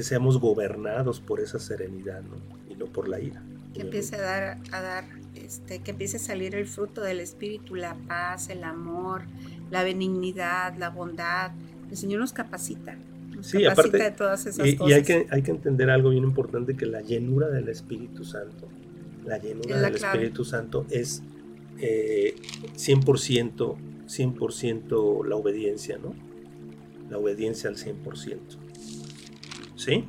que 0.00 0.04
seamos 0.04 0.40
gobernados 0.40 1.20
por 1.20 1.40
esa 1.40 1.58
serenidad 1.58 2.22
y 2.70 2.74
no 2.74 2.86
por 2.86 3.06
la 3.06 3.20
ira. 3.20 3.42
Que 3.74 3.82
empiece 3.82 4.16
a 4.16 4.22
dar, 4.22 4.58
a 4.72 4.80
dar 4.80 5.04
este, 5.34 5.80
que 5.80 5.90
empiece 5.90 6.16
a 6.16 6.20
salir 6.20 6.54
el 6.54 6.64
fruto 6.66 7.02
del 7.02 7.20
Espíritu, 7.20 7.74
la 7.74 7.94
paz, 8.08 8.48
el 8.48 8.64
amor, 8.64 9.24
la 9.70 9.84
benignidad, 9.84 10.74
la 10.78 10.88
bondad. 10.88 11.50
El 11.90 11.98
Señor 11.98 12.20
nos 12.20 12.32
capacita. 12.32 12.96
Nos 13.36 13.52
capacita 13.52 14.04
de 14.04 14.10
todas 14.12 14.46
esas 14.46 14.74
cosas. 14.74 14.88
Y 14.88 14.92
hay 14.94 15.02
que, 15.02 15.26
hay 15.28 15.42
que 15.42 15.50
entender 15.50 15.90
algo 15.90 16.08
bien 16.08 16.24
importante, 16.24 16.74
que 16.78 16.86
la 16.86 17.02
llenura 17.02 17.48
del 17.48 17.68
Espíritu 17.68 18.24
Santo 18.24 18.68
la 19.26 19.36
llenura 19.36 19.82
del 19.82 19.96
Espíritu 19.96 20.46
Santo 20.46 20.86
es 20.88 21.22
100%, 21.76 21.82
eh, 21.82 22.34
100% 24.06 25.26
la 25.26 25.36
obediencia, 25.36 25.98
¿no? 25.98 26.14
La 27.10 27.18
obediencia 27.18 27.68
al 27.68 27.76
100%. 27.76 28.69
¿Sí? 29.80 30.04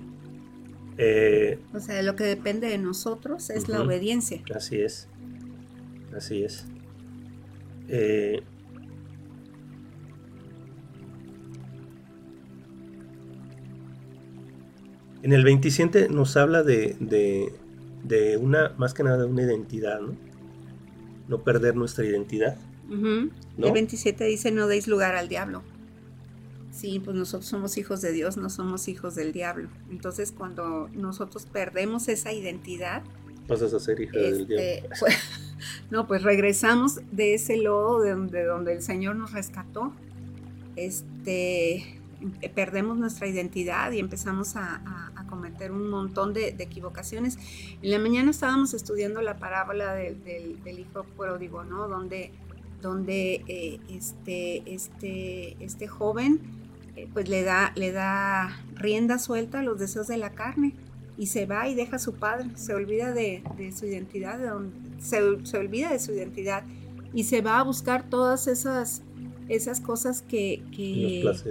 Eh, 0.98 1.58
o 1.74 1.80
sea, 1.80 2.02
lo 2.02 2.18
que 2.18 2.26
depende 2.26 2.68
de 2.68 2.78
nosotros 2.78 3.50
es 3.50 3.70
la 3.70 3.82
obediencia. 3.82 4.44
Así 4.54 4.82
es. 4.82 5.08
Así 6.14 6.44
es. 6.44 6.66
Eh, 7.88 8.44
en 15.24 15.32
el 15.32 15.46
27 15.46 16.10
nos 16.10 16.36
habla 16.36 16.64
de, 16.64 16.98
de 18.04 18.38
una, 18.38 18.74
más 18.78 18.94
que 18.94 19.04
nada 19.04 19.20
de 19.20 19.26
una 19.26 19.44
identidad, 19.44 20.02
¿no? 20.02 20.18
No 21.30 21.44
perder 21.46 21.78
nuestra 21.78 22.06
identidad. 22.06 22.58
El 22.90 23.32
27 23.72 24.26
dice, 24.26 24.52
no 24.52 24.68
deis 24.68 24.90
lugar 24.90 25.16
al 25.16 25.30
diablo. 25.30 25.64
Sí, 26.72 27.00
pues 27.00 27.16
nosotros 27.16 27.50
somos 27.50 27.78
hijos 27.78 28.02
de 28.02 28.12
Dios, 28.12 28.38
no 28.38 28.50
somos 28.50 28.88
hijos 28.88 29.16
del 29.16 29.34
diablo. 29.34 29.70
Entonces, 29.90 30.32
cuando 30.32 30.90
nosotros 30.94 31.46
perdemos 31.46 32.08
esa 32.08 32.32
identidad, 32.32 33.04
pasas 33.48 33.74
a 33.74 33.80
ser 33.80 34.00
hija 34.00 34.18
del 34.18 34.42
este, 34.42 34.56
diablo. 34.56 34.90
Pues, 35.00 35.18
no, 35.92 36.08
pues 36.08 36.24
regresamos 36.24 37.02
de 37.12 37.36
ese 37.36 37.58
lodo 37.58 38.02
de 38.02 38.12
donde, 38.12 38.44
donde 38.46 38.74
el 38.74 38.82
Señor 38.82 39.16
nos 39.16 39.32
rescató. 39.32 39.94
Este, 40.76 42.02
perdemos 42.56 42.98
nuestra 42.98 43.28
identidad 43.28 43.92
y 43.92 44.00
empezamos 44.00 44.56
a, 44.56 44.82
cometer 45.30 45.72
un 45.72 45.90
montón 45.90 46.34
de, 46.34 46.50
equivocaciones. 46.60 47.38
En 47.82 47.90
la 47.90 48.00
mañana 48.00 48.32
estábamos 48.32 48.74
estudiando 48.74 49.22
la 49.22 49.38
parábola 49.38 49.94
del 49.94 50.80
hijo 50.80 51.06
pródigo, 51.16 51.64
¿no? 51.64 51.88
Donde, 51.88 52.32
donde 52.82 53.42
eh, 53.48 53.80
este, 53.90 54.62
este, 54.74 55.56
este 55.64 55.88
joven 55.88 56.42
eh, 56.42 56.61
pues 57.14 57.30
le 57.30 57.44
da, 57.44 57.72
le 57.76 57.92
da 57.92 58.60
rienda 58.76 59.20
suelta 59.20 59.60
a 59.60 59.64
los 59.64 59.80
deseos 59.80 60.08
de 60.08 60.18
la 60.18 60.32
carne 60.32 60.74
y 61.18 61.28
se 61.28 61.46
va 61.46 61.68
y 61.68 61.76
deja 61.76 61.98
a 61.98 62.00
su 62.00 62.16
padre, 62.16 62.50
se 62.56 62.74
olvida 62.74 63.12
de, 63.14 63.44
su 63.78 63.86
identidad, 63.86 64.40
se, 65.00 65.46
se 65.46 65.58
olvida 65.58 65.92
de 65.92 66.00
su 66.00 66.14
identidad 66.14 66.64
y 67.14 67.26
se 67.26 67.42
va 67.42 67.60
a 67.60 67.64
buscar 67.64 68.10
todas 68.10 68.48
esas 68.48 69.02
esas 69.52 69.82
cosas 69.82 70.22
que, 70.22 70.64
eh, 70.78 71.24
los, 71.24 71.44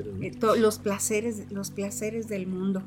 placeres, 0.79 1.51
los, 1.51 1.71
placeres, 1.71 2.29
del 2.29 2.47
mundo. 2.47 2.83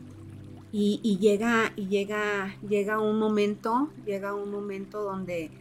Y, 0.72 1.18
llega, 1.20 1.72
y 1.76 1.88
llega, 1.88 2.56
llega 2.68 3.00
un 3.00 3.20
momento, 3.20 3.90
llega 4.08 4.34
un 4.34 4.50
momento 4.50 5.04
donde, 5.04 5.52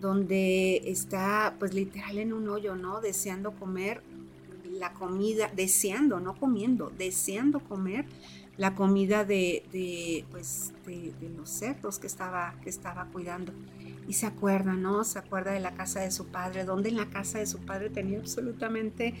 donde 0.00 0.82
está 0.86 1.54
pues 1.60 1.74
literal 1.74 2.18
en 2.18 2.32
un 2.32 2.48
hoyo, 2.48 2.74
¿no? 2.74 3.00
Deseando 3.00 3.52
comer 3.52 4.02
la 4.78 4.92
comida, 4.92 5.50
deseando, 5.54 6.20
no 6.20 6.34
comiendo, 6.34 6.90
deseando 6.96 7.60
comer 7.60 8.06
la 8.56 8.74
comida 8.74 9.24
de, 9.24 10.24
pues, 10.30 10.72
de, 10.84 11.12
los 11.36 11.48
cerdos 11.48 11.98
que 11.98 12.06
estaba, 12.08 12.56
que 12.62 12.68
estaba 12.68 13.06
cuidando. 13.06 13.52
Y 14.08 14.14
se 14.14 14.26
acuerda, 14.26 14.74
¿no? 14.74 15.04
Se 15.04 15.18
acuerda 15.18 15.52
de 15.52 15.60
la 15.60 15.74
casa 15.74 16.00
de 16.00 16.10
su 16.10 16.26
padre, 16.26 16.64
donde 16.64 16.88
en 16.88 16.96
la 16.96 17.08
casa 17.08 17.38
de 17.38 17.46
su 17.46 17.60
padre 17.60 17.88
tenía 17.88 18.18
absolutamente 18.18 19.14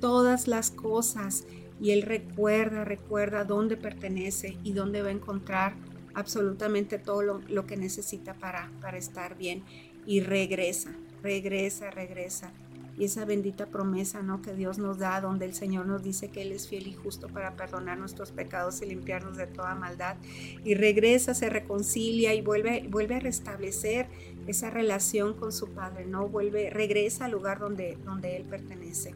todas 0.00 0.48
las 0.48 0.70
cosas. 0.70 1.44
Y 1.80 1.90
él 1.90 2.02
recuerda, 2.02 2.84
recuerda 2.84 3.44
dónde 3.44 3.76
pertenece 3.76 4.56
y 4.64 4.72
dónde 4.72 5.02
va 5.02 5.08
a 5.08 5.12
encontrar 5.12 5.74
absolutamente 6.14 6.98
todo 6.98 7.22
lo, 7.22 7.66
que 7.66 7.76
necesita 7.76 8.34
para, 8.34 8.70
para 8.80 8.96
estar 8.96 9.36
bien. 9.36 9.64
Y 10.06 10.20
regresa, 10.20 10.92
regresa, 11.22 11.90
regresa 11.90 12.52
y 12.98 13.04
esa 13.04 13.24
bendita 13.24 13.66
promesa 13.66 14.22
¿no? 14.22 14.42
que 14.42 14.54
Dios 14.54 14.78
nos 14.78 14.98
da, 14.98 15.20
donde 15.20 15.44
el 15.44 15.54
Señor 15.54 15.86
nos 15.86 16.02
dice 16.02 16.28
que 16.28 16.42
Él 16.42 16.52
es 16.52 16.68
fiel 16.68 16.88
y 16.88 16.94
justo 16.94 17.28
para 17.28 17.54
perdonar 17.54 17.96
nuestros 17.96 18.32
pecados 18.32 18.82
y 18.82 18.86
limpiarnos 18.86 19.36
de 19.36 19.46
toda 19.46 19.74
maldad. 19.74 20.16
Y 20.64 20.74
regresa, 20.74 21.34
se 21.34 21.48
reconcilia 21.48 22.34
y 22.34 22.42
vuelve, 22.42 22.86
vuelve 22.90 23.14
a 23.14 23.20
restablecer 23.20 24.08
esa 24.46 24.70
relación 24.70 25.34
con 25.34 25.52
su 25.52 25.68
Padre, 25.68 26.06
¿no? 26.06 26.28
Vuelve, 26.28 26.70
regresa 26.70 27.26
al 27.26 27.32
lugar 27.32 27.60
donde, 27.60 27.96
donde 28.04 28.36
Él 28.36 28.44
pertenece. 28.44 29.14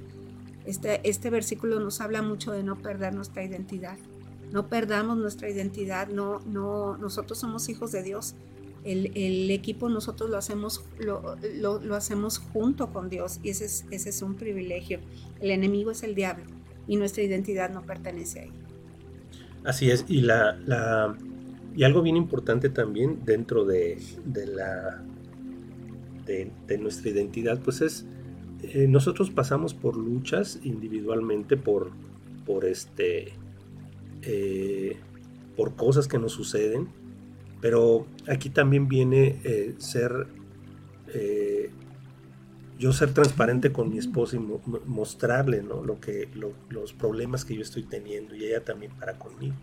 Este, 0.64 1.00
este 1.08 1.30
versículo 1.30 1.80
nos 1.80 2.00
habla 2.00 2.22
mucho 2.22 2.52
de 2.52 2.62
no 2.62 2.76
perder 2.76 3.14
nuestra 3.14 3.42
identidad. 3.42 3.98
No 4.52 4.68
perdamos 4.68 5.16
nuestra 5.16 5.48
identidad, 5.48 6.08
no, 6.08 6.40
no, 6.40 6.98
nosotros 6.98 7.38
somos 7.38 7.68
hijos 7.70 7.90
de 7.90 8.02
Dios 8.02 8.34
el, 8.84 9.50
equipo 9.50 9.88
nosotros 9.88 10.30
lo 10.30 10.36
hacemos, 10.36 10.84
lo, 10.98 11.36
lo, 11.60 11.94
hacemos 11.94 12.38
junto 12.38 12.92
con 12.92 13.08
Dios 13.08 13.38
y 13.42 13.50
ese 13.50 13.66
es, 13.66 13.84
ese 13.90 14.10
es 14.10 14.22
un 14.22 14.34
privilegio. 14.34 15.00
El 15.40 15.50
enemigo 15.50 15.90
es 15.90 16.02
el 16.02 16.14
diablo 16.14 16.44
y 16.88 16.96
nuestra 16.96 17.22
identidad 17.22 17.70
no 17.70 17.82
pertenece 17.82 18.40
a 18.40 18.42
él. 18.44 18.52
Así 19.64 19.90
es, 19.90 20.04
y, 20.08 20.22
la, 20.22 20.58
la 20.66 21.16
y 21.76 21.84
algo 21.84 22.02
bien 22.02 22.16
importante 22.16 22.68
también 22.68 23.20
dentro 23.24 23.64
de, 23.64 23.98
de 24.24 24.46
la, 24.46 25.02
de, 26.26 26.78
nuestra 26.78 27.10
identidad, 27.10 27.60
pues 27.60 27.80
es, 27.80 28.06
eh, 28.62 28.86
nosotros 28.88 29.30
pasamos 29.30 29.74
por 29.74 29.96
luchas 29.96 30.58
individualmente, 30.64 31.56
por, 31.56 31.90
por, 32.46 32.64
este, 32.64 33.32
eh, 34.22 34.96
por 35.56 35.76
cosas 35.76 36.08
que 36.08 36.18
nos 36.18 36.32
suceden, 36.32 36.88
pero 37.62 38.08
aquí 38.26 38.50
también 38.50 38.88
viene 38.88 39.38
eh, 39.44 39.74
ser, 39.78 40.26
eh, 41.14 41.70
yo 42.76 42.92
ser 42.92 43.14
transparente 43.14 43.72
con 43.72 43.88
mi 43.88 43.98
esposa 43.98 44.36
y 44.36 44.40
mostrarle 44.86 45.62
lo 45.62 46.00
que, 46.00 46.28
los 46.68 46.92
problemas 46.92 47.44
que 47.44 47.54
yo 47.54 47.62
estoy 47.62 47.84
teniendo 47.84 48.34
y 48.34 48.46
ella 48.46 48.64
también 48.64 48.90
para 48.98 49.16
conmigo. 49.16 49.54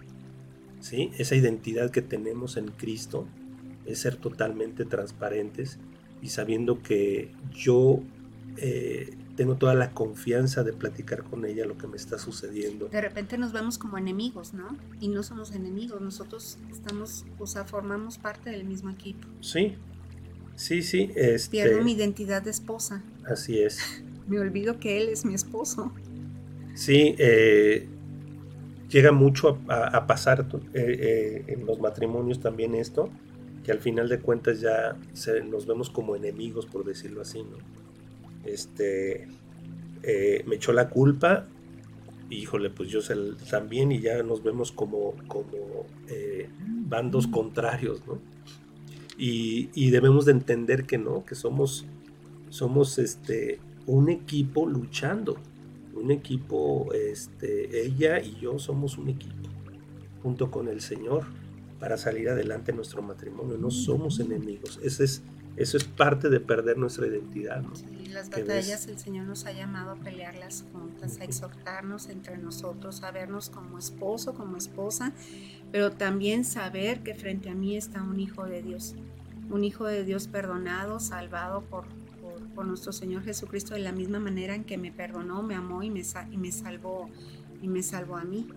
¿sí? 0.79 1.11
Esa 1.17 1.35
identidad 1.35 1.91
que 1.91 2.01
tenemos 2.01 2.55
en 2.55 2.69
Cristo 2.69 3.27
es 3.85 3.99
ser 3.99 4.15
totalmente 4.15 4.85
transparentes 4.85 5.77
y 6.21 6.29
sabiendo 6.29 6.81
que 6.81 7.31
yo 7.53 7.99
eh, 8.55 9.09
tengo 9.39 9.55
toda 9.55 9.73
la 9.73 9.91
confianza 9.91 10.65
de 10.65 10.73
platicar 10.73 11.23
con 11.23 11.45
ella 11.45 11.65
lo 11.65 11.77
que 11.77 11.87
me 11.87 11.95
está 11.95 12.19
sucediendo. 12.19 12.89
De 12.89 12.99
repente 12.99 13.37
nos 13.37 13.53
vemos 13.53 13.77
como 13.77 13.97
enemigos, 13.97 14.53
¿no? 14.53 14.75
Y 14.99 15.07
no 15.07 15.23
somos 15.23 15.55
enemigos, 15.55 16.01
nosotros 16.01 16.57
estamos, 16.69 17.25
o 17.37 17.47
sea, 17.47 17.63
formamos 17.63 18.17
parte 18.17 18.49
del 18.49 18.65
mismo 18.65 18.89
equipo. 18.89 19.25
Sí, 19.39 19.75
sí, 20.57 20.81
sí. 20.81 21.11
Este... 21.15 21.51
Pierdo 21.51 21.81
mi 21.81 21.93
identidad 21.93 22.41
de 22.41 22.51
esposa. 22.51 23.01
Así 23.25 23.61
es. 23.61 23.79
me 24.27 24.41
olvido 24.41 24.77
que 24.77 25.01
él 25.01 25.07
es 25.07 25.23
mi 25.23 25.35
esposo. 25.35 25.93
Sí, 26.73 27.15
eh, 27.17 27.87
llega 28.89 29.13
mucho 29.13 29.57
a, 29.69 30.05
pasar 30.05 30.47
eh, 30.51 30.67
eh, 30.73 31.43
en 31.47 31.65
los 31.65 31.79
matrimonios 31.79 32.41
también 32.41 32.75
esto, 32.75 33.09
que 33.63 33.71
al 33.71 33.79
final 33.79 34.09
de 34.09 34.19
cuentas 34.19 34.59
ya 34.59 34.97
nos 35.49 35.65
vemos 35.65 35.89
como 35.89 36.17
enemigos, 36.17 36.65
por 36.65 36.83
decirlo 36.83 37.21
así, 37.21 37.41
¿no? 37.41 37.78
Este, 38.45 39.27
eh, 40.03 40.43
me 40.47 40.55
echó 40.55 40.73
la 40.73 40.89
culpa. 40.89 41.45
híjole, 42.29 42.69
pues 42.69 42.89
yo 42.89 42.99
también 43.49 43.91
y 43.91 44.01
ya 44.01 44.21
nos 44.23 44.43
vemos 44.43 44.71
como, 44.71 45.15
como 45.27 45.87
eh, 46.07 46.47
bandos 46.59 47.27
contrarios, 47.27 48.05
¿no? 48.05 48.19
Y, 49.17 49.89
debemos 49.91 50.25
de 50.25 50.31
entender 50.31 50.85
que 50.85 50.97
no, 50.97 51.25
que 51.25 51.35
somos, 51.35 51.85
somos 52.49 52.97
este, 52.99 53.59
un 53.85 54.07
equipo 54.07 54.65
luchando, 54.65 55.37
un 55.93 56.11
equipo, 56.11 56.93
este, 56.93 57.85
ella 57.85 58.21
y 58.21 58.39
yo 58.39 58.59
somos 58.59 58.97
un 58.97 59.09
equipo, 59.09 59.49
junto 60.23 60.49
con 60.49 60.69
el 60.69 60.79
Señor, 60.79 61.25
para 61.81 61.97
salir 61.97 62.29
adelante 62.29 62.71
nuestro 62.71 63.01
matrimonio. 63.01 63.57
No 63.57 63.71
somos 63.71 64.21
enemigos. 64.21 64.79
Ese 64.81 65.03
es, 65.03 65.21
eso 65.57 65.75
es 65.75 65.83
parte 65.83 66.29
de 66.29 66.39
perder 66.39 66.77
nuestra 66.77 67.05
identidad. 67.05 67.61
¿no? 67.61 67.73
Las 68.09 68.29
batallas 68.29 68.87
el 68.87 68.97
Señor 68.97 69.25
nos 69.25 69.45
ha 69.45 69.51
llamado 69.51 69.91
a 69.91 69.95
pelearlas 69.95 70.65
juntas, 70.71 71.19
a 71.19 71.23
exhortarnos 71.23 72.07
entre 72.07 72.37
nosotros, 72.37 73.03
a 73.03 73.11
vernos 73.11 73.49
como 73.49 73.77
esposo, 73.77 74.33
como 74.33 74.57
esposa, 74.57 75.13
pero 75.71 75.91
también 75.91 76.45
saber 76.45 77.01
que 77.01 77.15
frente 77.15 77.49
a 77.49 77.55
mí 77.55 77.75
está 77.75 78.01
un 78.01 78.19
hijo 78.19 78.45
de 78.45 78.61
Dios, 78.61 78.95
un 79.49 79.63
hijo 79.63 79.85
de 79.85 80.03
Dios 80.03 80.27
perdonado, 80.27 80.99
salvado 80.99 81.61
por, 81.61 81.85
por, 82.55 82.65
nuestro 82.65 82.91
Señor 82.91 83.23
Jesucristo 83.23 83.73
de 83.73 83.79
la 83.79 83.93
misma 83.93 84.19
manera 84.19 84.53
en 84.53 84.65
que 84.65 84.77
me 84.77 84.91
perdonó, 84.91 85.41
me 85.43 85.55
amó 85.55 85.81
y 85.81 85.89
me, 85.89 86.01
y 86.31 86.37
me 86.37 86.51
salvó 86.51 87.09
y 87.61 87.67
me 87.69 87.81
salvó 87.83 88.17
a 88.17 88.25
mí. 88.25 88.47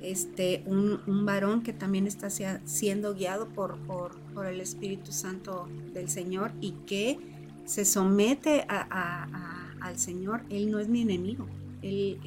Este, 0.00 0.62
un, 0.66 1.00
un 1.06 1.26
varón 1.26 1.62
que 1.62 1.72
también 1.72 2.06
está 2.06 2.28
siendo 2.30 3.14
guiado 3.14 3.48
por, 3.48 3.78
por, 3.78 4.16
por 4.34 4.46
el 4.46 4.60
Espíritu 4.60 5.10
Santo 5.10 5.68
del 5.92 6.08
Señor 6.08 6.52
y 6.60 6.72
que 6.86 7.18
se 7.66 7.84
somete 7.84 8.66
al 8.68 9.98
Señor, 9.98 10.42
Él 10.48 10.70
no 10.70 10.78
es 10.78 10.88
mi 10.88 11.02
enemigo. 11.02 11.46
Él, 11.82 12.18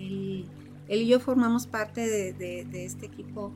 y 0.87 1.07
yo 1.07 1.19
formamos 1.19 1.67
parte 1.67 2.07
de, 2.33 2.85
este 2.85 3.05
equipo 3.07 3.51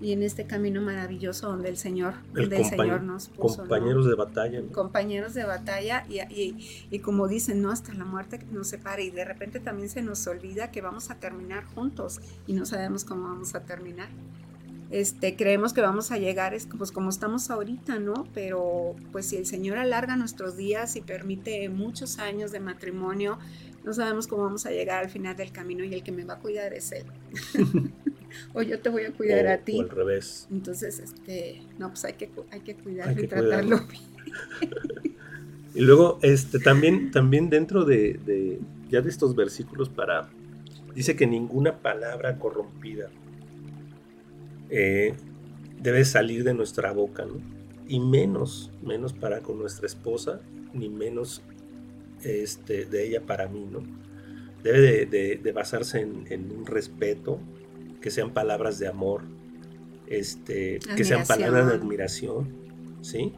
y 0.00 0.12
en 0.12 0.22
este 0.22 0.46
camino 0.46 0.82
maravilloso 0.82 1.48
donde 1.48 1.70
el 1.70 1.78
Señor, 1.78 2.14
el 2.34 2.64
Señor 2.64 3.02
nos 3.02 3.28
puso. 3.28 3.58
Compañeros 3.58 4.06
de 4.06 4.14
batalla. 4.14 4.62
Compañeros 4.72 5.34
de 5.34 5.44
batalla 5.44 6.04
y, 6.08 6.98
como 7.00 7.28
dicen, 7.28 7.62
no 7.62 7.70
hasta 7.70 7.92
la 7.94 8.04
muerte 8.04 8.40
nos 8.52 8.68
separe 8.68 9.04
y 9.04 9.10
de 9.10 9.24
repente 9.24 9.60
también 9.60 9.88
se 9.88 10.02
nos 10.02 10.26
olvida 10.26 10.70
que 10.70 10.80
vamos 10.80 11.10
a 11.10 11.16
terminar 11.16 11.64
juntos 11.64 12.20
y 12.46 12.52
no 12.52 12.66
sabemos 12.66 13.04
cómo 13.04 13.24
vamos 13.24 13.54
a 13.54 13.64
terminar. 13.64 14.08
Este, 14.90 15.34
creemos 15.34 15.72
que 15.72 15.80
vamos 15.80 16.12
a 16.12 16.18
llegar 16.18 16.54
es, 16.54 16.66
pues 16.66 16.92
como 16.92 17.10
estamos 17.10 17.50
ahorita, 17.50 17.98
¿no? 17.98 18.26
Pero 18.34 18.94
pues 19.12 19.26
si 19.26 19.36
el 19.36 19.46
Señor 19.46 19.78
alarga 19.78 20.16
nuestros 20.16 20.56
días 20.56 20.94
y 20.96 21.00
permite 21.00 21.68
muchos 21.68 22.18
años 22.18 22.52
de 22.52 22.60
matrimonio, 22.60 23.38
no 23.84 23.92
sabemos 23.92 24.26
cómo 24.26 24.44
vamos 24.44 24.64
a 24.66 24.70
llegar 24.70 25.04
al 25.04 25.10
final 25.10 25.36
del 25.36 25.50
camino 25.50 25.84
y 25.84 25.92
el 25.92 26.02
que 26.02 26.12
me 26.12 26.24
va 26.24 26.34
a 26.34 26.38
cuidar 26.38 26.72
es 26.72 26.92
Él. 26.92 27.04
o 28.54 28.62
yo 28.62 28.80
te 28.80 28.88
voy 28.88 29.04
a 29.04 29.12
cuidar 29.12 29.46
a 29.46 29.58
ti. 29.58 29.78
O 29.78 29.82
al 29.82 29.90
revés. 29.90 30.46
Entonces, 30.50 30.98
este, 30.98 31.62
no, 31.78 31.88
pues 31.88 32.04
hay 32.04 32.14
que, 32.14 32.30
hay 32.50 32.60
que 32.60 32.74
cuidarlo 32.74 33.22
y 33.22 33.26
tratarlo 33.26 33.80
bien. 33.86 34.04
y 35.74 35.80
luego, 35.80 36.18
este, 36.22 36.58
también, 36.58 37.10
también 37.10 37.50
dentro 37.50 37.84
de, 37.84 38.18
de, 38.24 38.60
ya 38.88 39.00
de 39.00 39.10
estos 39.10 39.34
versículos 39.34 39.88
para, 39.88 40.28
dice 40.94 41.16
que 41.16 41.26
ninguna 41.26 41.78
palabra 41.78 42.38
corrompida 42.38 43.08
eh, 44.70 45.14
debe 45.80 46.04
salir 46.04 46.44
de 46.44 46.54
nuestra 46.54 46.92
boca, 46.92 47.24
¿no? 47.24 47.40
Y 47.88 48.00
menos, 48.00 48.72
menos 48.82 49.12
para 49.12 49.40
con 49.40 49.58
nuestra 49.58 49.86
esposa, 49.86 50.40
ni 50.72 50.88
menos 50.88 51.42
este, 52.22 52.86
de 52.86 53.06
ella 53.06 53.22
para 53.22 53.48
mí, 53.48 53.66
¿no? 53.70 53.82
Debe 54.62 55.06
de, 55.06 55.52
basarse 55.52 56.00
en, 56.00 56.50
un 56.50 56.66
respeto, 56.66 57.38
que 58.00 58.10
sean 58.10 58.32
palabras 58.34 58.78
de 58.78 58.88
amor, 58.88 59.22
este, 60.08 60.80
que 60.96 61.04
sean 61.04 61.24
palabras 61.26 61.68
de 61.68 61.74
admiración, 61.74 62.48
¿sí? 63.02 63.32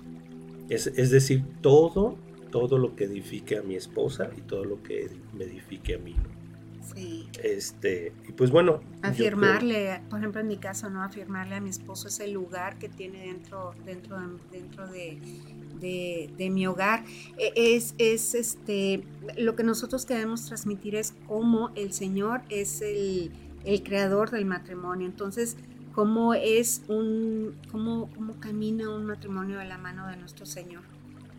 Es, 0.70 0.86
es, 0.86 1.10
decir, 1.10 1.44
todo, 1.60 2.16
todo 2.50 2.78
lo 2.78 2.96
que 2.96 3.04
edifique 3.04 3.58
a 3.58 3.62
mi 3.62 3.74
esposa 3.74 4.30
y 4.36 4.40
todo 4.40 4.64
lo 4.64 4.82
que 4.82 5.10
me 5.34 5.44
edifique 5.44 5.96
a 5.96 5.98
mí, 5.98 6.14
¿no? 6.14 6.37
Este, 7.42 8.12
y 8.28 8.32
pues 8.32 8.50
bueno. 8.50 8.80
Afirmarle, 9.02 10.00
por 10.10 10.18
ejemplo 10.18 10.40
en 10.40 10.48
mi 10.48 10.56
caso, 10.56 10.90
¿no? 10.90 11.02
Afirmarle 11.02 11.56
a 11.56 11.60
mi 11.60 11.70
esposo 11.70 12.08
ese 12.08 12.28
lugar 12.28 12.78
que 12.78 12.88
tiene 12.88 13.26
dentro, 13.26 13.74
dentro, 13.84 14.18
dentro 14.50 14.88
de, 14.88 15.18
de, 15.80 16.50
mi 16.50 16.66
hogar. 16.66 17.04
E, 17.36 17.52
es, 17.76 17.94
es 17.98 18.34
este, 18.34 19.04
lo 19.36 19.56
que 19.56 19.62
nosotros 19.62 20.06
queremos 20.06 20.46
transmitir 20.46 20.96
es 20.96 21.14
cómo 21.26 21.70
el 21.74 21.92
Señor 21.92 22.42
es 22.48 22.80
el, 22.82 23.30
el 23.64 23.82
creador 23.82 24.30
del 24.30 24.44
matrimonio. 24.44 25.06
Entonces, 25.06 25.56
cómo 25.92 26.34
es 26.34 26.82
un, 26.88 27.54
cómo, 27.70 28.10
cómo 28.14 28.40
camina 28.40 28.90
un 28.90 29.04
matrimonio 29.04 29.58
de 29.58 29.64
la 29.64 29.78
mano 29.78 30.06
de 30.08 30.16
nuestro 30.16 30.46
Señor 30.46 30.82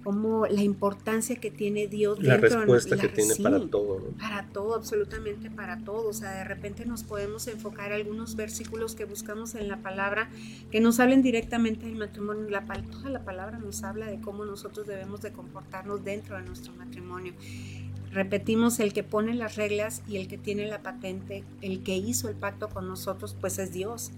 como 0.03 0.45
la 0.47 0.61
importancia 0.61 1.35
que 1.35 1.51
tiene 1.51 1.87
Dios 1.87 2.21
la 2.21 2.37
respuesta 2.37 2.97
que 2.97 3.09
tiene 3.09 3.35
para 3.35 3.59
todo 3.59 4.01
para 4.17 4.47
todo 4.47 4.75
absolutamente 4.75 5.49
para 5.49 5.77
todo. 5.79 6.09
O 6.09 6.13
sea 6.13 6.31
de 6.31 6.43
repente 6.43 6.85
nos 6.85 7.03
podemos 7.03 7.47
enfocar 7.47 7.91
algunos 7.91 8.35
versículos 8.35 8.95
que 8.95 9.05
buscamos 9.05 9.55
en 9.55 9.67
la 9.67 9.77
palabra 9.77 10.29
que 10.71 10.79
nos 10.79 10.99
hablen 10.99 11.21
directamente 11.21 11.85
del 11.85 11.95
matrimonio 11.95 12.49
la 12.49 12.63
toda 12.91 13.09
la 13.09 13.23
palabra 13.23 13.57
nos 13.57 13.83
habla 13.83 14.07
de 14.07 14.21
cómo 14.21 14.45
nosotros 14.45 14.87
debemos 14.87 15.21
de 15.21 15.31
comportarnos 15.31 16.03
dentro 16.03 16.37
de 16.37 16.43
nuestro 16.43 16.73
matrimonio. 16.73 17.33
Repetimos 18.11 18.79
el 18.79 18.93
que 18.93 19.03
pone 19.03 19.33
las 19.33 19.55
reglas 19.55 20.01
y 20.07 20.17
el 20.17 20.27
que 20.27 20.37
tiene 20.37 20.67
la 20.67 20.81
patente 20.81 21.43
el 21.61 21.83
que 21.83 21.97
hizo 21.97 22.29
el 22.29 22.35
pacto 22.35 22.69
con 22.69 22.87
nosotros 22.87 23.35
pues 23.39 23.59
es 23.59 23.71
Dios 23.73 24.11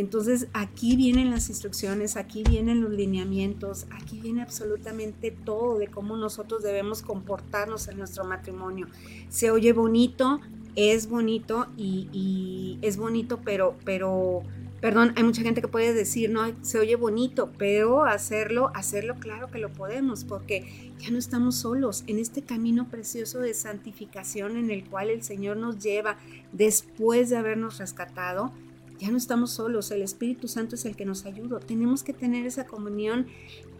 entonces 0.00 0.48
aquí 0.52 0.96
vienen 0.96 1.30
las 1.30 1.48
instrucciones, 1.48 2.16
aquí 2.16 2.42
vienen 2.42 2.80
los 2.80 2.90
lineamientos, 2.90 3.86
aquí 3.90 4.20
viene 4.20 4.42
absolutamente 4.42 5.30
todo 5.30 5.78
de 5.78 5.88
cómo 5.88 6.16
nosotros 6.16 6.62
debemos 6.62 7.02
comportarnos 7.02 7.86
en 7.88 7.98
nuestro 7.98 8.24
matrimonio. 8.24 8.86
Se 9.28 9.50
oye 9.50 9.72
bonito, 9.72 10.40
es 10.74 11.08
bonito 11.08 11.66
y, 11.76 12.78
es 12.82 12.96
bonito, 12.96 13.40
pero, 13.44 13.76
pero, 13.84 14.42
perdón, 14.80 15.12
hay 15.16 15.22
mucha 15.22 15.42
gente 15.42 15.60
que 15.60 15.68
puede 15.68 15.92
decir, 15.92 16.30
no, 16.30 16.44
se 16.62 16.78
oye 16.78 16.96
bonito, 16.96 17.50
pero 17.58 18.04
hacerlo, 18.04 18.70
hacerlo 18.74 19.16
claro 19.16 19.50
que 19.50 19.58
lo 19.58 19.70
podemos, 19.70 20.24
porque 20.24 20.92
ya 20.98 21.10
no 21.10 21.18
estamos 21.18 21.56
solos 21.56 22.04
en 22.06 22.18
este 22.18 22.42
camino 22.42 22.88
precioso 22.88 23.40
de 23.40 23.54
santificación 23.54 24.56
en 24.56 24.70
el 24.70 24.88
cual 24.88 25.10
el 25.10 25.22
Señor 25.22 25.56
nos 25.56 25.78
lleva 25.78 26.16
después 26.52 27.28
de 27.28 27.36
habernos 27.36 27.78
rescatado 27.78 28.52
ya 29.00 29.10
no 29.10 29.16
estamos 29.16 29.52
solos, 29.52 29.90
el 29.90 30.02
Espíritu 30.02 30.46
Santo 30.46 30.74
es 30.74 30.84
el 30.84 30.94
que 30.94 31.06
nos 31.06 31.24
ayuda. 31.24 31.58
Tenemos 31.60 32.02
que 32.02 32.12
tener 32.12 32.44
esa 32.46 32.66
comunión 32.66 33.26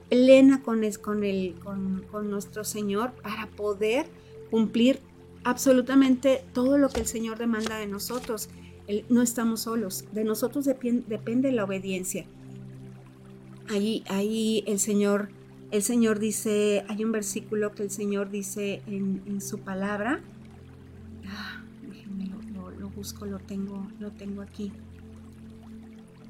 plena 0.09 0.63
con, 0.63 0.83
el, 0.83 1.55
con, 1.61 2.31
nuestro 2.31 2.65
Señor 2.65 3.13
para 3.23 3.47
poder 3.47 4.07
cumplir 4.51 4.99
absolutamente 5.45 6.43
todo 6.55 6.79
lo 6.79 6.89
que 6.89 7.01
el 7.01 7.07
Señor 7.07 7.39
demanda 7.39 7.79
de 7.79 7.87
nosotros. 7.87 8.49
no 9.09 9.21
estamos 9.21 9.61
solos, 9.61 10.07
de 10.13 10.25
nosotros 10.25 10.65
depende 10.65 11.53
la 11.53 11.65
obediencia. 11.65 12.25
Ahí, 13.69 14.03
ahí 14.09 14.65
el 14.67 14.81
Señor, 14.81 15.29
el 15.71 15.83
Señor 15.83 16.19
dice, 16.19 16.85
hay 16.89 17.05
un 17.05 17.13
versículo 17.13 17.73
que 17.75 17.85
el 17.85 17.91
Señor 17.91 18.31
dice 18.31 18.83
en, 18.87 19.41
su 19.41 19.59
palabra. 19.59 20.21
Ah, 21.29 21.63
déjenme 21.89 22.31
lo, 22.53 22.71
lo, 22.71 22.89
busco, 22.89 23.27
lo 23.27 23.39
tengo, 23.39 23.87
lo 24.01 24.11
tengo 24.11 24.43
aquí. 24.43 24.73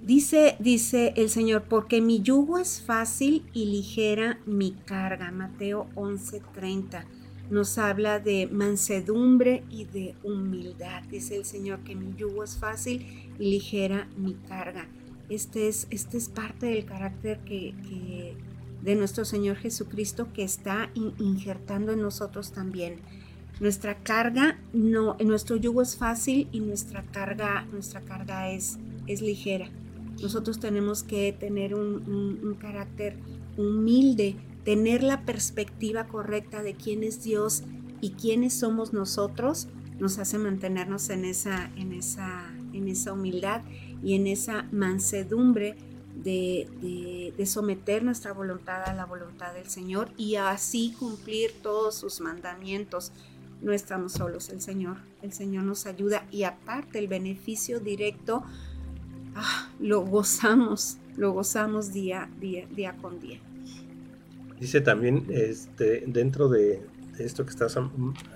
Dice, 0.03 0.57
dice 0.59 1.12
el 1.16 1.28
Señor, 1.28 1.64
porque 1.68 2.01
mi 2.01 2.20
yugo 2.22 2.59
es 2.59 2.80
fácil 2.80 3.44
y 3.53 3.66
ligera 3.66 4.38
mi 4.46 4.72
carga. 4.72 5.30
Mateo 5.30 5.88
11:30 5.94 7.05
nos 7.51 7.78
habla 7.78 8.20
de 8.20 8.46
mansedumbre 8.46 9.64
y 9.68 9.84
de 9.84 10.14
humildad. 10.22 11.03
Dice 11.11 11.36
el 11.36 11.44
Señor 11.44 11.80
que 11.80 11.96
mi 11.96 12.14
yugo 12.16 12.44
es 12.44 12.57
fácil 12.57 13.30
y 13.38 13.51
ligera 13.51 14.09
mi 14.16 14.34
carga. 14.34 14.88
Este 15.28 15.68
es, 15.68 15.86
este 15.90 16.16
es 16.16 16.28
parte 16.28 16.66
del 16.66 16.84
carácter 16.84 17.40
que, 17.40 18.36
de 18.82 18.94
nuestro 18.94 19.24
Señor 19.24 19.57
Jesucristo 19.57 20.32
que 20.32 20.44
está 20.44 20.90
injertando 20.94 21.92
en 21.92 22.01
nosotros 22.01 22.53
también. 22.53 23.01
Nuestra 23.59 23.96
carga, 23.96 24.59
no, 24.72 25.16
nuestro 25.22 25.57
yugo 25.57 25.82
es 25.82 25.96
fácil 25.96 26.48
y 26.53 26.61
nuestra 26.61 27.03
carga, 27.03 27.66
nuestra 27.72 28.01
carga 28.01 28.51
es, 28.51 28.78
es 29.07 29.20
ligera. 29.20 29.68
Nosotros 30.20 30.60
tenemos 30.60 31.02
que 31.02 31.32
tener 31.32 31.74
un, 31.74 32.56
carácter 32.60 33.16
humilde, 33.56 34.36
tener 34.64 35.02
la 35.02 35.24
perspectiva 35.24 36.06
correcta 36.08 36.62
de 36.62 36.74
quién 36.74 37.02
es 37.02 37.22
Dios 37.22 37.62
y 38.00 38.10
quiénes 38.10 38.54
somos 38.54 38.92
nosotros, 38.92 39.68
nos 39.98 40.18
hace 40.18 40.38
mantenernos 40.38 41.10
en 41.10 41.24
esa, 41.24 41.70
en 41.76 41.92
esa, 41.92 42.50
en 42.72 42.88
esa 42.88 43.12
humildad 43.12 43.62
y 44.02 44.14
en 44.14 44.26
esa 44.26 44.66
mansedumbre 44.72 45.76
de, 46.22 47.32
de, 47.36 47.46
someter 47.46 48.02
nuestra 48.02 48.32
voluntad 48.32 48.82
a 48.84 48.94
la 48.94 49.06
voluntad 49.06 49.54
del 49.54 49.68
Señor 49.68 50.10
y 50.16 50.36
así 50.36 50.94
cumplir 50.98 51.52
todos 51.62 51.94
sus 51.94 52.20
mandamientos. 52.20 53.12
No 53.62 53.72
estamos 53.72 54.12
solos, 54.12 54.48
el 54.48 54.60
Señor, 54.62 54.98
el 55.22 55.32
Señor 55.32 55.64
nos 55.64 55.86
ayuda 55.86 56.26
y 56.30 56.44
aparte 56.44 56.98
el 56.98 57.08
beneficio 57.08 57.78
directo 57.78 58.42
Ah, 59.35 59.68
lo 59.78 60.01
gozamos, 60.05 60.99
lo 61.16 61.33
gozamos 61.33 61.93
día, 61.93 62.28
día, 62.41 62.66
día 62.74 62.97
con 62.97 63.20
día. 63.20 63.41
Dice 64.59 64.81
también, 64.81 65.26
este, 65.31 66.05
dentro 66.07 66.49
de, 66.49 66.83
esto 67.18 67.47
que, 67.47 67.55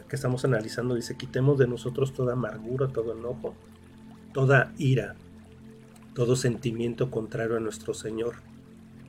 que 0.08 0.16
estamos 0.16 0.44
analizando, 0.44 0.94
dice, 0.94 1.16
quitemos 1.16 1.58
de 1.58 1.66
nosotros 1.66 2.12
toda 2.12 2.32
amargura, 2.32 2.88
todo 2.88 3.12
enojo, 3.12 3.54
toda 4.32 4.72
ira, 4.78 5.16
todo 6.14 6.36
sentimiento 6.36 7.10
contrario 7.10 7.56
a 7.56 7.60
nuestro 7.60 7.94
Señor. 7.94 8.36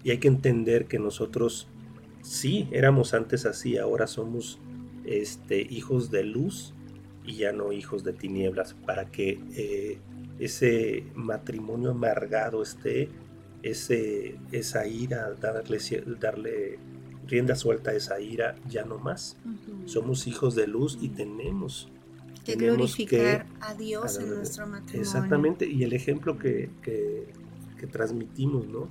Y 0.03 0.11
hay 0.11 0.17
que 0.17 0.27
entender 0.27 0.87
que 0.87 0.99
nosotros 0.99 1.67
sí 2.21 2.67
éramos 2.71 3.13
antes 3.13 3.45
así, 3.45 3.77
ahora 3.77 4.07
somos 4.07 4.59
este, 5.05 5.61
hijos 5.61 6.11
de 6.11 6.23
luz 6.23 6.73
y 7.23 7.37
ya 7.37 7.51
no 7.51 7.71
hijos 7.71 8.03
de 8.03 8.13
tinieblas, 8.13 8.73
para 8.73 9.05
que 9.05 9.39
eh, 9.55 9.99
ese 10.39 11.05
matrimonio 11.15 11.91
amargado 11.91 12.61
esté, 12.61 13.09
ese, 13.63 14.37
esa 14.51 14.85
ira, 14.87 15.31
darle, 15.33 15.79
darle 16.19 16.79
rienda 17.27 17.55
suelta 17.55 17.91
a 17.91 17.93
esa 17.93 18.19
ira, 18.19 18.55
ya 18.67 18.83
no 18.83 18.97
más. 18.97 19.37
Somos 19.85 20.27
hijos 20.27 20.55
de 20.55 20.67
luz 20.67 20.97
y 21.01 21.09
tenemos 21.09 21.89
que 22.43 22.55
glorificar 22.55 23.47
a 23.59 23.73
Dios 23.73 24.19
en 24.19 24.35
nuestro 24.35 24.67
matrimonio. 24.67 25.01
Exactamente, 25.01 25.67
y 25.67 25.83
el 25.83 25.93
ejemplo 25.93 26.37
que, 26.37 26.69
que, 26.83 27.27
que 27.79 27.87
transmitimos, 27.87 28.67
¿no? 28.67 28.89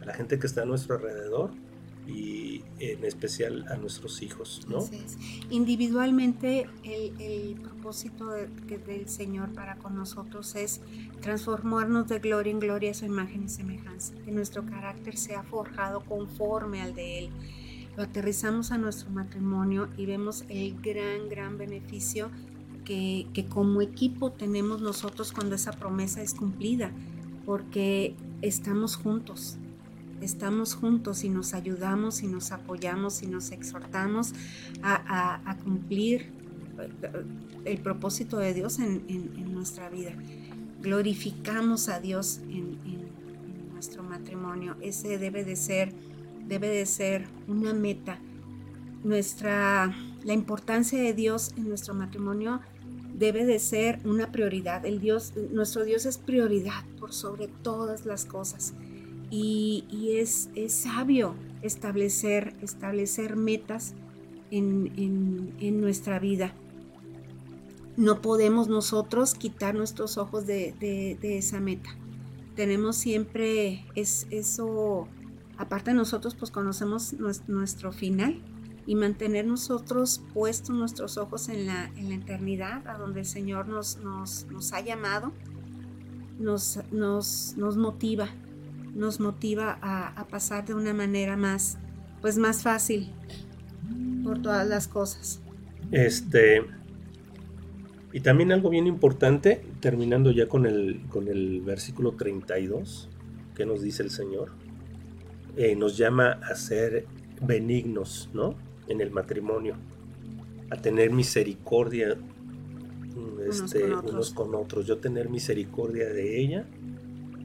A 0.00 0.04
la 0.06 0.14
gente 0.14 0.38
que 0.38 0.46
está 0.46 0.62
a 0.62 0.64
nuestro 0.64 0.96
alrededor, 0.96 1.50
y 2.06 2.62
en 2.78 3.04
especial 3.04 3.66
a 3.70 3.76
nuestros 3.76 4.22
hijos, 4.22 4.66
¿no? 4.68 4.86
Individualmente 5.50 6.68
el, 6.82 7.54
propósito 7.56 8.28
del 8.28 9.08
Señor 9.08 9.52
para 9.52 9.76
con 9.76 9.94
nosotros 9.94 10.54
es 10.54 10.80
transformarnos 11.20 12.08
de 12.08 12.18
gloria 12.18 12.50
en 12.50 12.60
gloria 12.60 12.90
a 12.90 12.94
su 12.94 13.04
imagen 13.04 13.44
y 13.44 13.48
semejanza, 13.48 14.14
que 14.24 14.32
nuestro 14.32 14.64
carácter 14.64 15.16
sea 15.16 15.42
forjado 15.42 16.00
conforme 16.00 16.80
al 16.80 16.94
de 16.94 17.18
Él. 17.20 17.30
Lo 17.96 18.02
aterrizamos 18.02 18.72
a 18.72 18.78
nuestro 18.78 19.10
matrimonio 19.10 19.88
y 19.96 20.06
vemos 20.06 20.44
el 20.48 20.80
gran, 20.80 21.28
gran 21.28 21.58
beneficio 21.58 22.30
que, 22.84 23.28
que 23.32 23.46
como 23.46 23.82
equipo 23.82 24.32
tenemos 24.32 24.80
nosotros 24.80 25.32
cuando 25.32 25.54
esa 25.54 25.72
promesa 25.72 26.22
es 26.22 26.34
cumplida, 26.34 26.90
porque 27.46 28.14
estamos 28.42 28.96
juntos, 28.96 29.58
estamos 30.24 30.74
juntos 30.74 31.22
y 31.22 31.28
nos 31.28 31.54
ayudamos 31.54 32.22
y 32.22 32.26
nos 32.26 32.50
apoyamos 32.50 33.22
y 33.22 33.26
nos 33.26 33.52
exhortamos 33.52 34.32
a, 34.82 35.56
cumplir 35.62 36.32
eh, 36.78 37.24
el 37.64 37.78
propósito 37.78 38.38
de 38.38 38.54
Dios 38.54 38.78
en, 38.78 39.52
nuestra 39.52 39.88
vida. 39.88 40.12
Glorificamos 40.82 41.88
a 41.88 42.00
Dios 42.00 42.40
en, 42.48 42.78
nuestro 43.72 44.02
matrimonio. 44.02 44.76
Ese 44.80 45.18
debe 45.18 45.44
de 45.44 45.56
ser, 45.56 45.92
debe 46.48 46.68
de 46.68 46.86
ser 46.86 47.26
una 47.46 47.74
meta. 47.74 48.18
Nuestra, 49.02 49.94
la 50.24 50.32
importancia 50.32 50.98
de 51.02 51.12
Dios 51.12 51.52
en 51.58 51.68
nuestro 51.68 51.92
matrimonio 51.92 52.60
debe 53.14 53.44
de 53.44 53.58
ser 53.58 54.00
una 54.06 54.32
prioridad. 54.32 54.86
El 54.86 55.00
Dios, 55.00 55.34
nuestro 55.52 55.84
Dios 55.84 56.06
es 56.06 56.16
prioridad 56.16 56.82
por 56.98 57.12
sobre 57.12 57.48
todas 57.48 58.06
las 58.06 58.24
cosas 58.24 58.72
y, 59.34 60.16
es, 60.18 60.48
sabio 60.68 61.34
establecer, 61.62 62.54
establecer 62.62 63.36
metas 63.36 63.94
en, 64.50 65.80
nuestra 65.80 66.18
vida. 66.18 66.52
No 67.96 68.20
podemos 68.22 68.68
nosotros 68.68 69.34
quitar 69.34 69.74
nuestros 69.74 70.18
ojos 70.18 70.46
de, 70.46 71.18
esa 71.22 71.60
meta. 71.60 71.90
Tenemos 72.54 72.96
siempre 72.96 73.84
es, 73.96 74.28
eso, 74.30 75.08
aparte 75.58 75.90
de 75.90 75.96
nosotros, 75.96 76.36
pues 76.36 76.50
conocemos 76.52 77.14
nuestro, 77.48 77.92
final 77.92 78.40
y 78.86 78.94
mantener 78.94 79.46
nosotros 79.46 80.22
puestos 80.32 80.76
nuestros 80.76 81.16
ojos 81.16 81.48
en 81.48 81.66
la, 81.66 81.86
en 81.96 82.10
la 82.10 82.16
eternidad, 82.16 82.86
a 82.86 82.98
donde 82.98 83.20
el 83.20 83.26
Señor 83.26 83.66
nos, 83.66 83.96
nos, 83.96 84.46
nos 84.50 84.72
ha 84.72 84.80
llamado, 84.80 85.32
nos, 86.38 86.78
nos 86.92 87.76
motiva 87.76 88.28
nos 88.94 89.20
motiva 89.20 89.78
a, 89.82 90.26
pasar 90.28 90.64
de 90.64 90.74
una 90.74 90.94
manera 90.94 91.36
más, 91.36 91.78
pues 92.20 92.38
más 92.38 92.62
fácil 92.62 93.12
por 94.22 94.40
todas 94.40 94.66
las 94.66 94.88
cosas. 94.88 95.40
Este, 95.90 96.62
y 98.12 98.20
también 98.20 98.52
algo 98.52 98.70
bien 98.70 98.86
importante, 98.86 99.64
terminando 99.80 100.30
ya 100.30 100.46
con 100.46 100.66
el, 100.66 101.02
con 101.08 101.28
el 101.28 101.60
versículo 101.60 102.12
32, 102.12 103.08
que 103.54 103.66
nos 103.66 103.82
dice 103.82 104.02
el 104.02 104.10
Señor, 104.10 104.52
eh, 105.56 105.76
nos 105.76 105.96
llama 105.96 106.32
a 106.32 106.54
ser 106.54 107.06
benignos, 107.40 108.30
¿no? 108.32 108.54
En 108.88 109.00
el 109.00 109.10
matrimonio, 109.10 109.76
a 110.70 110.76
tener 110.76 111.10
misericordia 111.10 112.16
este, 113.48 113.84
unos, 113.84 114.32
con 114.32 114.54
otros. 114.54 114.86
Yo 114.86 114.98
tener 114.98 115.28
misericordia 115.28 116.08
de 116.08 116.40
ella 116.40 116.66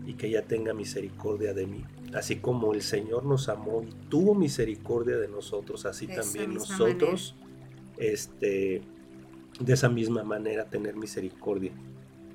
y 0.09 0.15
que 0.15 0.25
ella 0.25 0.41
tenga 0.41 0.73
misericordia 0.73 1.53
de 1.53 1.67
mí. 1.67 1.83
Así 2.15 2.37
como 2.37 2.73
el 2.73 2.81
Señor 2.81 3.25
nos 3.25 3.47
amó 3.47 3.83
y 3.83 3.93
tuvo 4.09 4.33
misericordia 4.33 5.17
de 5.17 5.27
nosotros, 5.27 5.85
así 5.85 6.07
también 6.07 6.55
nosotros, 6.55 7.35
este, 7.97 8.81
de 9.59 9.73
esa 9.73 9.87
misma 9.87 10.23
manera, 10.23 10.65
tener 10.65 10.95
misericordia 10.95 11.71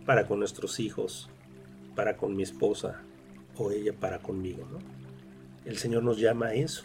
para 0.06 0.28
con 0.28 0.38
nuestros 0.38 0.78
hijos, 0.78 1.28
para 1.96 2.16
con 2.16 2.36
mi 2.36 2.44
esposa 2.44 3.02
o 3.56 3.72
ella 3.72 3.92
para 3.92 4.20
conmigo. 4.20 4.64
¿no? 4.70 4.78
El 5.64 5.76
Señor 5.76 6.04
nos 6.04 6.20
llama 6.20 6.46
a 6.46 6.54
eso, 6.54 6.84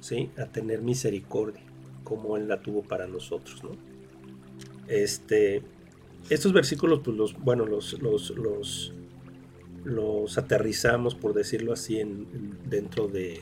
¿sí? 0.00 0.30
a 0.38 0.46
tener 0.46 0.80
misericordia, 0.80 1.60
como 2.02 2.38
Él 2.38 2.48
la 2.48 2.62
tuvo 2.62 2.82
para 2.82 3.06
nosotros. 3.06 3.62
¿no? 3.62 3.72
Este, 4.86 5.62
estos 6.30 6.54
versículos, 6.54 7.00
pues 7.04 7.14
los, 7.14 7.38
bueno, 7.38 7.66
los, 7.66 8.00
los, 8.00 8.30
los, 8.30 8.94
los 9.88 10.36
aterrizamos, 10.36 11.14
por 11.14 11.32
decirlo 11.34 11.72
así, 11.72 11.98
en, 12.00 12.58
dentro 12.68 13.08
de, 13.08 13.40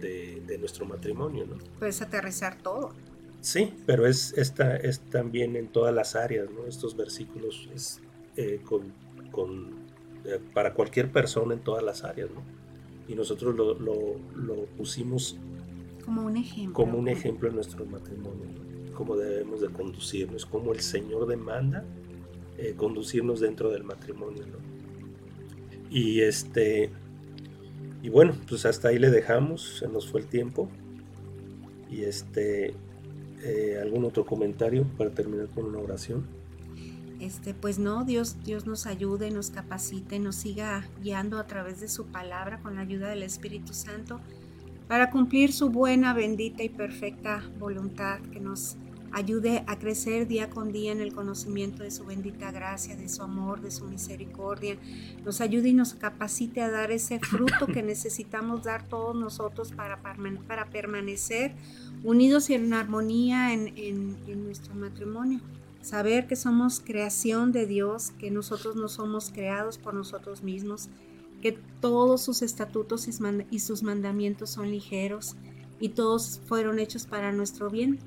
de, 0.00 0.58
nuestro 0.58 0.86
matrimonio. 0.86 1.46
¿no? 1.46 1.56
Puedes 1.78 2.02
aterrizar 2.02 2.60
todo. 2.60 2.92
Sí, 3.40 3.74
pero 3.86 4.06
es, 4.06 4.36
esta, 4.36 4.76
es 4.76 5.00
también 5.00 5.56
en 5.56 5.68
todas 5.68 5.94
las 5.94 6.16
áreas, 6.16 6.50
¿no? 6.50 6.66
Estos 6.66 6.96
versículos 6.96 7.68
es 7.72 8.00
eh, 8.36 8.60
con, 8.64 8.92
eh, 10.24 10.40
para 10.52 10.74
cualquier 10.74 11.10
persona 11.12 11.54
en 11.54 11.60
todas 11.60 11.84
las 11.84 12.02
áreas, 12.04 12.30
¿no? 12.30 12.42
Y 13.06 13.14
nosotros 13.14 13.54
lo, 13.54 13.74
lo, 13.78 14.64
pusimos 14.76 15.38
como 16.04 16.26
un 16.26 16.36
ejemplo. 16.36 16.74
Como 16.74 16.98
un 16.98 17.08
ejemplo 17.08 17.48
en 17.48 17.54
nuestro 17.54 17.86
matrimonio, 17.86 18.48
cómo 18.94 19.16
debemos 19.16 19.60
de 19.60 19.68
conducirnos, 19.68 20.44
cómo 20.44 20.72
el 20.72 20.80
Señor 20.80 21.26
demanda 21.26 21.84
eh, 22.58 22.74
conducirnos 22.76 23.40
dentro 23.40 23.70
del 23.70 23.84
matrimonio, 23.84 24.44
¿no? 24.46 24.77
Y 25.90 26.20
este, 26.20 26.90
y 28.02 28.08
bueno, 28.08 28.34
pues 28.48 28.66
hasta 28.66 28.88
ahí 28.88 28.98
le 28.98 29.10
dejamos, 29.10 29.78
se 29.78 29.88
nos 29.88 30.08
fue 30.08 30.20
el 30.20 30.26
tiempo. 30.26 30.68
Y 31.90 32.02
este, 32.02 32.74
¿algún 33.80 34.04
otro 34.04 34.26
comentario 34.26 34.86
para 34.96 35.10
terminar 35.10 35.48
con 35.48 35.64
una 35.64 35.78
oración? 35.78 36.26
este, 37.20 37.54
pues 37.54 37.78
no, 37.78 38.04
Dios, 38.04 38.36
Dios 38.44 38.66
nos 38.66 38.86
ayude, 38.86 39.30
nos 39.30 39.50
capacite, 39.50 40.18
nos 40.18 40.36
siga 40.36 40.84
guiando 41.02 41.38
a 41.38 41.46
través 41.46 41.80
de 41.80 41.88
su 41.88 42.06
palabra 42.06 42.60
con 42.60 42.76
la 42.76 42.82
ayuda 42.82 43.08
del 43.08 43.22
Espíritu 43.22 43.74
Santo 43.74 44.20
para 44.86 45.10
cumplir 45.10 45.52
su 45.52 45.68
buena, 45.68 46.14
bendita 46.14 46.62
y 46.62 46.68
perfecta 46.68 47.42
voluntad, 47.58 48.20
que 48.32 48.40
nos 48.40 48.76
ayude 49.12 49.64
a 49.66 49.78
crecer 49.78 50.26
día 50.26 50.50
con 50.50 50.72
día 50.72 50.92
en 50.92 51.00
el 51.00 51.14
conocimiento 51.14 51.82
de 51.82 51.90
su 51.90 52.04
bendita 52.04 52.50
gracia, 52.50 52.96
de 52.96 53.08
su 53.08 53.22
amor, 53.22 53.60
de 53.60 53.70
su 53.70 53.84
misericordia. 53.84 54.76
Nos 55.24 55.40
ayude 55.40 55.70
y 55.70 55.74
nos 55.74 55.94
capacite 55.94 56.62
a 56.62 56.70
dar 56.70 56.90
ese 56.90 57.18
fruto 57.20 57.66
que 57.66 57.82
necesitamos 57.82 58.64
dar 58.64 58.88
todos 58.88 59.16
nosotros 59.16 59.72
para, 59.72 60.00
para 60.46 60.70
permanecer 60.70 61.54
unidos 62.04 62.50
y 62.50 62.54
en 62.54 62.72
armonía 62.72 63.52
en, 63.52 63.76
en 63.76 64.44
nuestro 64.44 64.74
matrimonio. 64.74 65.40
Saber 65.82 66.26
que 66.26 66.36
somos 66.36 66.80
creación 66.80 67.52
de 67.52 67.66
Dios, 67.66 68.10
que 68.18 68.30
nosotros 68.30 68.76
no 68.76 68.88
somos 68.88 69.30
creados 69.30 69.78
por 69.78 69.94
nosotros 69.94 70.42
mismos, 70.42 70.88
que 71.40 71.52
todos 71.80 72.22
sus 72.22 72.42
estatutos 72.42 73.08
y 73.50 73.58
sus 73.60 73.82
mandamientos 73.82 74.50
son 74.50 74.70
ligeros 74.70 75.36
y 75.80 75.90
todos 75.90 76.40
fueron 76.46 76.78
hechos 76.78 77.06
para 77.06 77.32
nuestro 77.32 77.70
bien. 77.70 77.98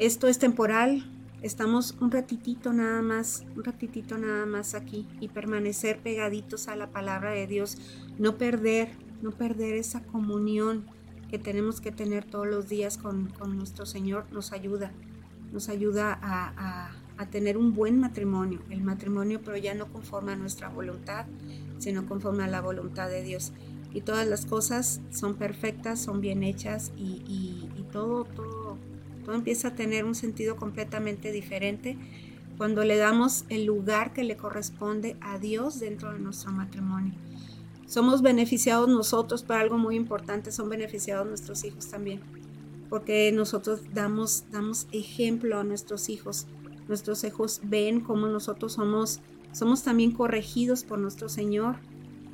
Esto 0.00 0.28
es 0.28 0.38
temporal, 0.38 1.04
estamos 1.42 1.94
un 2.00 2.10
ratitito 2.10 2.72
nada 2.72 3.02
más, 3.02 3.44
un 3.54 3.62
ratitito 3.62 4.16
nada 4.16 4.46
más 4.46 4.74
aquí 4.74 5.06
y 5.20 5.28
permanecer 5.28 5.98
pegaditos 5.98 6.68
a 6.68 6.74
la 6.74 6.90
palabra 6.90 7.32
de 7.32 7.46
Dios, 7.46 7.76
no 8.18 8.38
perder, 8.38 8.88
no 9.20 9.30
perder 9.30 9.74
esa 9.74 10.02
comunión 10.02 10.86
que 11.28 11.38
tenemos 11.38 11.82
que 11.82 11.92
tener 11.92 12.24
todos 12.24 12.46
los 12.46 12.66
días 12.66 12.96
con, 12.96 13.28
con 13.28 13.58
nuestro 13.58 13.84
Señor, 13.84 14.24
nos 14.32 14.52
ayuda 14.52 14.90
nos 15.52 15.68
ayuda 15.68 16.18
a, 16.22 16.92
tener 17.30 17.58
un 17.58 17.74
buen 17.74 18.00
matrimonio, 18.00 18.60
el 18.70 18.80
matrimonio 18.80 19.42
pero 19.44 19.58
ya 19.58 19.74
no 19.74 19.92
conforme 19.92 20.32
a 20.32 20.36
nuestra 20.36 20.70
voluntad, 20.70 21.26
sino 21.78 22.06
conforme 22.06 22.44
a 22.44 22.46
la 22.46 22.62
voluntad 22.62 23.10
de 23.10 23.22
Dios. 23.22 23.52
Y 23.92 24.00
todas 24.00 24.26
las 24.26 24.46
cosas 24.46 25.02
son 25.10 25.34
perfectas, 25.34 26.00
son 26.00 26.22
bien 26.22 26.42
hechas 26.42 26.92
y, 26.96 27.68
todo, 27.92 28.24
todo, 28.24 28.59
todo 29.24 29.34
empieza 29.34 29.68
a 29.68 29.74
tener 29.74 30.04
un 30.04 30.14
sentido 30.14 30.56
completamente 30.56 31.32
diferente 31.32 31.96
cuando 32.58 32.84
le 32.84 32.96
damos 32.96 33.44
el 33.48 33.64
lugar 33.64 34.12
que 34.12 34.24
le 34.24 34.36
corresponde 34.36 35.16
a 35.20 35.38
Dios 35.38 35.80
dentro 35.80 36.12
de 36.12 36.18
nuestro 36.18 36.52
matrimonio. 36.52 37.14
Somos 37.86 38.22
beneficiados 38.22 38.88
nosotros, 38.88 39.42
pero 39.42 39.60
algo 39.60 39.78
muy 39.78 39.96
importante, 39.96 40.52
son 40.52 40.68
beneficiados 40.68 41.26
nuestros 41.26 41.64
hijos 41.64 41.88
también 41.88 42.20
porque 42.90 43.30
nosotros 43.32 43.80
damos, 43.94 44.44
damos 44.50 44.88
ejemplo 44.92 45.58
a 45.58 45.64
nuestros 45.64 46.10
hijos. 46.10 46.46
Nuestros 46.88 47.22
hijos 47.22 47.60
ven 47.62 48.00
cómo 48.00 48.26
nosotros 48.26 48.74
somos, 48.74 49.20
somos 49.52 49.84
también 49.84 50.10
corregidos 50.10 50.82
por 50.82 50.98
nuestro 50.98 51.28
Señor 51.28 51.76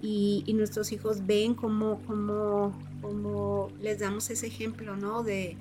y, 0.03 0.45
nuestros 0.55 0.93
hijos 0.93 1.27
ven 1.27 1.55
cómo, 1.55 2.01
cómo, 2.07 2.73
cómo, 3.03 3.69
les 3.81 3.99
damos 3.99 4.31
ese 4.31 4.47
ejemplo, 4.47 4.97
¿no? 4.97 5.23
De, 5.23 5.59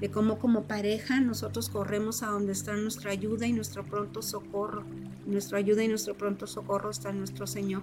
de 0.00 0.10
cómo 0.10 0.38
como 0.38 0.64
pareja 0.64 1.20
nosotros 1.20 1.68
corremos 1.68 2.22
a 2.22 2.28
donde 2.28 2.52
está 2.52 2.74
nuestra 2.74 3.10
ayuda 3.10 3.46
y 3.46 3.52
nuestro 3.52 3.84
pronto 3.84 4.22
socorro. 4.22 4.82
Nuestra 5.26 5.58
ayuda 5.58 5.84
y 5.84 5.88
nuestro 5.88 6.14
pronto 6.14 6.46
socorro 6.46 6.90
está 6.90 7.10
en 7.10 7.18
nuestro 7.18 7.46
Señor. 7.46 7.82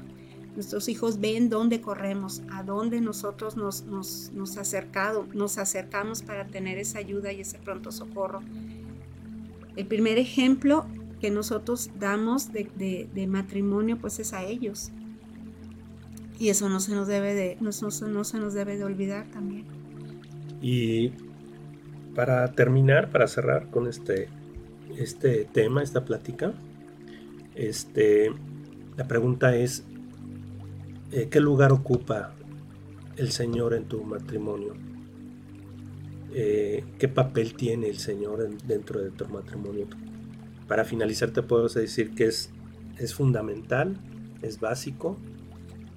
Nuestros 0.55 0.89
hijos 0.89 1.19
ven 1.19 1.49
dónde 1.49 1.81
corremos, 1.81 2.41
a 2.51 2.63
dónde 2.63 2.99
nosotros 2.99 3.55
nos, 3.55 3.83
nos, 3.83 4.57
acercado, 4.57 5.27
nos 5.35 5.59
acercamos 5.59 6.23
para 6.23 6.47
tener 6.47 6.79
esa 6.79 6.97
ayuda 6.97 7.31
y 7.31 7.41
ese 7.41 7.59
pronto 7.59 7.91
socorro. 7.91 8.41
El 9.75 9.85
primer 9.85 10.17
ejemplo 10.17 10.87
que 11.21 11.29
nosotros 11.29 11.91
damos 11.99 12.51
de, 12.51 13.27
matrimonio 13.29 13.99
pues 13.99 14.17
es 14.17 14.33
a 14.33 14.43
ellos. 14.43 14.91
Y 16.39 16.49
eso 16.49 16.69
no 16.69 16.79
se 16.79 16.93
nos 16.93 17.07
debe 17.07 17.35
de, 17.35 17.57
no, 17.59 17.69
no 17.69 18.23
se 18.23 18.39
nos 18.39 18.53
debe 18.55 18.77
de 18.77 18.83
olvidar 18.83 19.27
también. 19.27 19.65
Y 20.59 21.11
para 22.17 22.51
terminar, 22.53 23.11
para 23.11 23.27
cerrar 23.27 23.69
con 23.69 23.87
este, 23.87 24.27
este 24.97 25.45
tema, 25.45 25.83
esta 25.83 26.03
plática, 26.03 26.51
este, 27.53 28.31
la 28.97 29.07
pregunta 29.07 29.55
es, 29.55 29.83
eh, 31.11 31.27
¿qué 31.29 31.39
lugar 31.39 31.71
ocupa 31.71 32.33
el 33.17 33.29
Señor 33.29 33.75
en 33.75 33.85
tu 33.85 34.03
matrimonio? 34.03 34.73
Eh, 36.33 36.83
¿Qué 36.97 37.07
papel 37.07 37.53
tiene 37.53 37.87
el 37.87 37.99
Señor 37.99 38.49
dentro 38.65 38.99
de 38.99 39.11
tu 39.11 39.27
matrimonio? 39.27 39.85
Para 40.67 40.85
finalizar 40.85 41.29
te 41.29 41.43
puedo 41.43 41.67
decir 41.67 42.15
que 42.15 42.25
es, 42.25 42.49
es 42.97 43.13
fundamental, 43.13 43.95
es 44.41 44.59
básico 44.59 45.19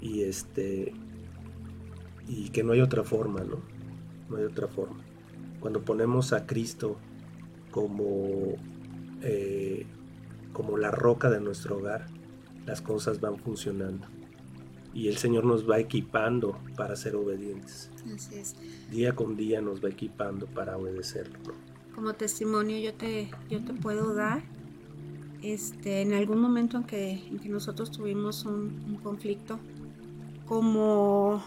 y 0.03 0.25
este 0.25 0.93
y 2.29 2.51
que 2.51 2.63
no 2.63 2.75
hay 2.75 2.83
otra 2.83 3.05
forma, 3.05 3.41
¿no? 3.41 3.63
No 4.29 4.37
hay 4.37 4.45
otra 4.45 4.69
forma. 4.69 5.03
Cuando 5.61 5.83
ponemos 5.85 6.33
a 6.33 6.47
Cristo 6.47 6.97
como, 7.71 8.57
eh, 9.23 9.87
como 10.53 10.77
la 10.79 10.91
roca 10.91 11.31
de 11.31 11.41
nuestro 11.41 11.79
hogar, 11.79 12.07
las 12.67 12.81
cosas 12.81 13.21
van 13.21 13.39
funcionando 13.39 14.07
y 14.93 15.09
el 15.09 15.17
Señor 15.17 15.45
nos 15.45 15.69
va 15.69 15.79
equipando 15.79 16.59
para 16.77 16.97
ser 16.97 17.15
obedientes. 17.17 17.91
Así 18.15 18.35
es. 18.37 18.57
Día 18.91 19.15
con 19.15 19.37
día 19.37 19.61
nos 19.61 19.83
va 19.83 19.89
equipando 19.89 20.47
para 20.47 20.77
obedecerlo. 20.77 21.39
Como 21.95 22.15
testimonio 22.15 22.79
yo 22.79 22.95
te, 22.95 23.31
yo 23.49 23.63
te 23.65 23.73
puedo 23.75 24.15
dar, 24.15 24.43
este, 25.43 26.03
en 26.03 26.13
algún 26.13 26.41
momento 26.41 26.77
en 26.77 26.85
que, 26.85 27.13
en 27.13 27.39
que 27.39 27.49
nosotros 27.49 27.91
tuvimos 27.91 28.45
un, 28.45 28.99
conflicto, 29.03 29.59
como, 30.47 31.43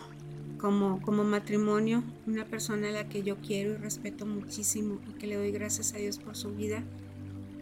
como, 0.64 1.26
matrimonio, 1.26 2.04
una 2.26 2.46
persona 2.46 2.88
a 2.88 2.92
la 2.94 3.10
que 3.10 3.22
yo 3.22 3.36
quiero 3.46 3.74
y 3.74 3.76
respeto 3.76 4.26
muchísimo 4.26 4.98
y 5.10 5.20
que 5.20 5.28
le 5.28 5.36
doy 5.36 5.52
gracias 5.52 5.94
a 5.94 5.98
Dios 5.98 6.20
por 6.20 6.38
su 6.38 6.56
vida, 6.56 6.82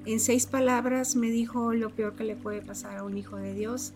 en 0.06 0.20
seis 0.20 0.46
palabras 0.46 1.16
me 1.16 1.32
dijo 1.32 1.74
lo 1.74 1.90
peor 1.90 2.16
que 2.16 2.24
le 2.24 2.36
puede 2.36 2.62
pasar 2.62 3.00
a 3.00 3.04
un 3.04 3.18
hijo 3.18 3.38
de 3.38 3.56
Dios. 3.56 3.94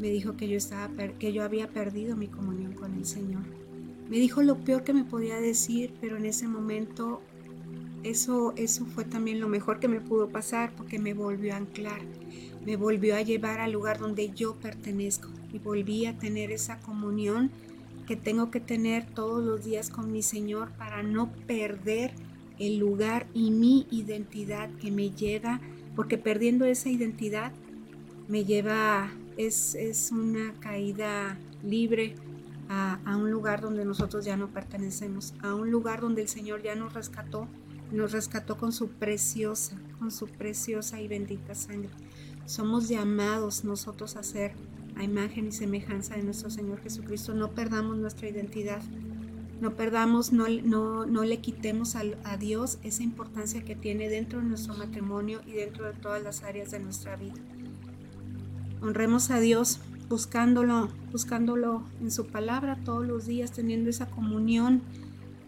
Me 0.00 0.08
dijo 0.08 0.36
que 0.36 0.48
yo, 0.48 0.56
estaba 0.56 0.90
que 1.20 1.32
yo 1.32 1.44
había 1.44 1.68
perdido 1.68 2.16
mi 2.16 2.26
comunión 2.26 2.72
con 2.72 2.94
el 2.94 3.04
Señor. 3.04 3.44
Me 4.10 4.16
dijo 4.16 4.42
lo 4.42 4.56
peor 4.56 4.82
que 4.82 4.92
me 4.92 5.04
podía 5.04 5.36
decir, 5.36 5.94
pero 6.00 6.16
en 6.16 6.26
ese 6.26 6.48
momento 6.48 7.22
eso, 8.02 8.54
eso 8.56 8.86
fue 8.86 9.04
también 9.04 9.38
lo 9.38 9.48
mejor 9.48 9.78
que 9.78 9.86
me 9.86 10.00
pudo 10.00 10.30
pasar 10.30 10.72
porque 10.76 10.98
me 10.98 11.14
volvió 11.14 11.54
a 11.54 11.58
anclar, 11.58 12.00
me 12.66 12.74
volvió 12.74 13.14
a 13.14 13.22
llevar 13.22 13.60
al 13.60 13.70
lugar 13.70 14.00
donde 14.00 14.30
yo 14.30 14.56
pertenezco 14.56 15.28
y 15.52 15.60
volví 15.60 16.06
a 16.06 16.18
tener 16.18 16.50
esa 16.50 16.80
comunión 16.80 17.52
que 18.06 18.16
tengo 18.16 18.50
que 18.50 18.60
tener 18.60 19.06
todos 19.06 19.44
los 19.44 19.64
días 19.64 19.90
con 19.90 20.12
mi 20.12 20.22
Señor 20.22 20.70
para 20.72 21.02
no 21.02 21.32
perder 21.46 22.12
el 22.58 22.78
lugar 22.78 23.26
y 23.34 23.50
mi 23.50 23.86
identidad 23.90 24.70
que 24.80 24.90
me 24.90 25.10
lleva, 25.10 25.60
porque 25.96 26.18
perdiendo 26.18 26.64
esa 26.64 26.88
identidad 26.88 27.52
me 28.28 28.44
lleva, 28.44 29.10
es, 29.36 29.74
es 29.74 30.10
una 30.12 30.54
caída 30.60 31.38
libre 31.64 32.14
a, 32.68 33.00
a, 33.04 33.16
un 33.16 33.30
lugar 33.30 33.60
donde 33.60 33.84
nosotros 33.84 34.24
ya 34.24 34.36
no 34.36 34.48
pertenecemos, 34.48 35.34
a 35.42 35.54
un 35.54 35.70
lugar 35.70 36.00
donde 36.00 36.22
el 36.22 36.28
Señor 36.28 36.62
ya 36.62 36.74
nos 36.74 36.94
rescató, 36.94 37.48
nos 37.90 38.12
rescató 38.12 38.56
con 38.56 38.72
su 38.72 38.88
preciosa, 38.88 39.76
con 39.98 40.10
su 40.10 40.26
preciosa 40.26 41.00
y 41.00 41.08
bendita 41.08 41.54
sangre. 41.54 41.90
Somos 42.46 42.88
llamados 42.88 43.64
nosotros 43.64 44.16
a 44.16 44.22
ser 44.22 44.52
a 44.96 45.04
imagen 45.04 45.48
y 45.48 45.52
semejanza 45.52 46.16
de 46.16 46.22
nuestro 46.22 46.50
Señor 46.50 46.80
Jesucristo. 46.80 47.34
No 47.34 47.50
perdamos 47.50 47.96
nuestra 47.96 48.28
identidad, 48.28 48.82
no 49.60 49.76
perdamos, 49.76 50.32
no, 50.32 50.48
no, 50.48 51.06
no 51.06 51.24
le 51.24 51.38
quitemos 51.38 51.96
a, 51.96 52.02
a, 52.24 52.36
Dios 52.36 52.78
esa 52.82 53.02
importancia 53.02 53.64
que 53.64 53.76
tiene 53.76 54.08
dentro 54.08 54.40
de 54.40 54.46
nuestro 54.46 54.74
matrimonio 54.74 55.40
y 55.46 55.52
dentro 55.52 55.86
de 55.86 55.92
todas 55.92 56.22
las 56.22 56.42
áreas 56.42 56.70
de 56.70 56.80
nuestra 56.80 57.16
vida. 57.16 57.34
Honremos 58.80 59.30
a 59.30 59.38
Dios 59.38 59.80
buscándolo, 60.08 60.88
buscándolo 61.12 61.84
en 62.00 62.10
su 62.10 62.26
palabra 62.26 62.78
todos 62.84 63.06
los 63.06 63.26
días, 63.26 63.52
teniendo 63.52 63.88
esa 63.88 64.10
comunión 64.10 64.82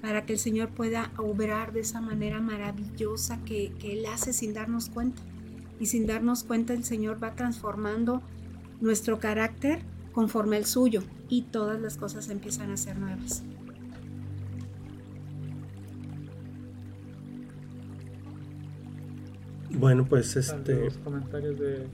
para 0.01 0.25
que 0.25 0.35
el 0.35 0.39
Señor 0.39 0.69
pueda 0.69 1.11
obrar 1.17 1.73
de 1.73 1.81
esa 1.81 2.01
manera 2.01 2.41
maravillosa 2.41 3.43
que, 3.45 3.73
que 3.81 3.95
Él 3.95 4.07
hace 4.07 4.33
sin 4.33 4.55
darnos 4.55 4.91
cuenta. 4.91 5.23
Y 5.81 5.87
sin 5.87 6.07
darnos 6.07 6.45
cuenta 6.45 6.73
el 6.73 6.85
Señor 6.85 7.23
va 7.23 7.35
transformando 7.35 8.23
nuestro 8.85 9.19
carácter 9.19 9.81
conforme 10.13 10.57
al 10.57 10.67
suyo 10.67 11.03
y 11.29 11.43
todas 11.43 11.81
las 11.81 11.97
cosas 11.97 12.29
empiezan 12.29 12.71
a 12.71 12.77
ser 12.77 12.99
nuevas. 12.99 13.43
Bueno, 19.71 20.05
pues 20.05 20.37
este... 20.37 20.85
Los 20.85 20.99
comentarios 20.99 21.59
de, 21.59 21.87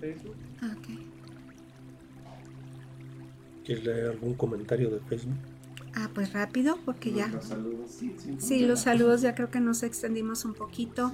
Facebook. 0.00 0.34
Ok. 0.62 0.88
¿Quieres 3.64 3.84
leer 3.84 4.06
algún 4.10 4.34
comentario 4.34 4.90
de 4.90 5.00
Facebook? 5.00 5.36
Ah, 5.94 6.10
pues 6.14 6.32
rápido, 6.32 6.78
porque 6.84 7.12
ya. 7.12 7.28
Los 7.28 7.44
saludos, 7.44 7.90
sí, 7.90 8.14
sí, 8.16 8.36
Sí, 8.38 8.66
los 8.66 8.80
saludos 8.80 9.20
ya 9.20 9.34
creo 9.34 9.50
que 9.50 9.60
nos 9.60 9.82
extendimos 9.82 10.44
un 10.44 10.54
poquito. 10.54 11.12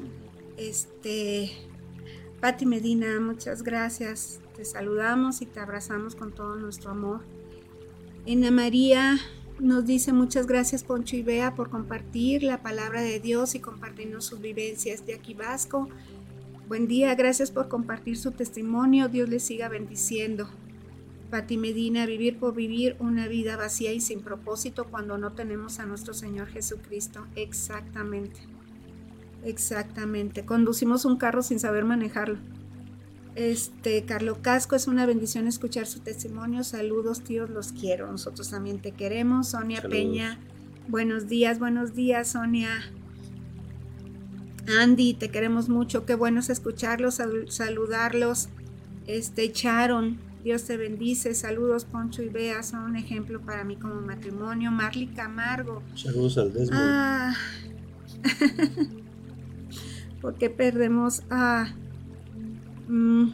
Este, 0.57 1.51
Pati 2.41 2.67
Medina, 2.67 3.19
muchas 3.21 3.63
gracias. 3.63 4.41
Te 4.57 4.65
saludamos 4.65 5.43
y 5.43 5.47
te 5.47 5.59
abrazamos 5.59 6.15
con 6.15 6.33
todo 6.33 6.57
nuestro 6.57 6.93
amor. 6.93 7.21
Ana 8.27 8.51
María 8.51 9.19
nos 9.59 9.85
dice 9.85 10.13
muchas 10.13 10.47
gracias 10.47 10.85
Poncho 10.85 11.17
y 11.17 11.23
Bea 11.23 11.55
por 11.55 11.71
compartir 11.71 12.43
la 12.43 12.63
palabra 12.63 13.03
de 13.03 13.21
Dios 13.21 13.55
y 13.55 13.61
compartirnos 13.61 14.25
sus 14.25 14.41
vivencias. 14.41 15.07
De 15.07 15.15
aquí 15.15 15.35
Vasco, 15.35 15.89
buen 16.69 16.87
día, 16.87 17.15
gracias 17.15 17.51
por 17.51 17.69
compartir 17.69 18.17
su 18.17 18.31
testimonio. 18.31 19.09
Dios 19.09 19.29
les 19.29 19.43
siga 19.43 19.69
bendiciendo. 19.69 20.49
Pati 21.31 21.57
Medina, 21.57 22.07
vivir 22.07 22.39
por 22.39 22.55
vivir 22.55 22.97
una 23.01 23.27
vida 23.27 23.57
vacía 23.57 23.93
y 23.93 24.01
sin 24.01 24.23
propósito 24.23 24.87
cuando 24.89 25.19
no 25.19 25.33
tenemos 25.33 25.81
a 25.81 25.87
nuestro 25.87 26.15
Señor 26.15 26.47
Jesucristo. 26.47 27.27
Exactamente. 27.35 28.41
Exactamente. 29.45 30.45
Conducimos 30.45 31.05
un 31.05 31.17
carro 31.17 31.43
sin 31.43 31.59
saber 31.59 31.85
manejarlo. 31.85 32.39
Este, 33.35 34.05
Carlo 34.05 34.41
Casco, 34.43 34.77
es 34.77 34.87
una 34.87 35.07
bendición 35.07 35.49
escuchar 35.49 35.87
su 35.87 36.01
testimonio. 36.01 36.63
Saludos, 36.63 37.23
tíos, 37.23 37.51
los 37.51 37.73
quiero. 37.73 38.11
Nosotros 38.11 38.51
también 38.51 38.79
te 38.81 38.93
queremos. 38.93 39.49
Sonia 39.49 39.79
Saludos. 39.81 39.99
Peña, 39.99 40.39
buenos 40.89 41.29
días, 41.29 41.59
buenos 41.59 41.95
días, 41.95 42.29
Sonia. 42.29 42.69
Andy, 44.81 45.15
te 45.15 45.31
queremos 45.31 45.69
mucho. 45.69 46.07
Qué 46.07 46.15
bueno 46.15 46.41
es 46.41 46.49
escucharlos, 46.49 47.17
sal- 47.17 47.51
saludarlos. 47.51 48.49
Este, 49.07 49.51
Charon, 49.53 50.19
Dios 50.45 50.65
te 50.65 50.77
bendice. 50.77 51.35
Saludos, 51.35 51.85
Poncho 51.85 52.23
y 52.23 52.29
Bea, 52.29 52.63
son 52.63 52.83
un 52.83 52.97
ejemplo 52.97 53.41
para 53.41 53.65
mí 53.65 53.77
como 53.77 54.01
matrimonio. 54.01 54.71
Marley 54.71 55.09
Camargo, 55.09 55.83
Saludos 55.97 56.39
al 56.39 56.53
Desmond. 56.53 56.81
Ah. 56.83 57.35
porque 60.23 60.49
perdemos 60.49 61.23
ah, 61.31 61.75
mm, 61.77 61.84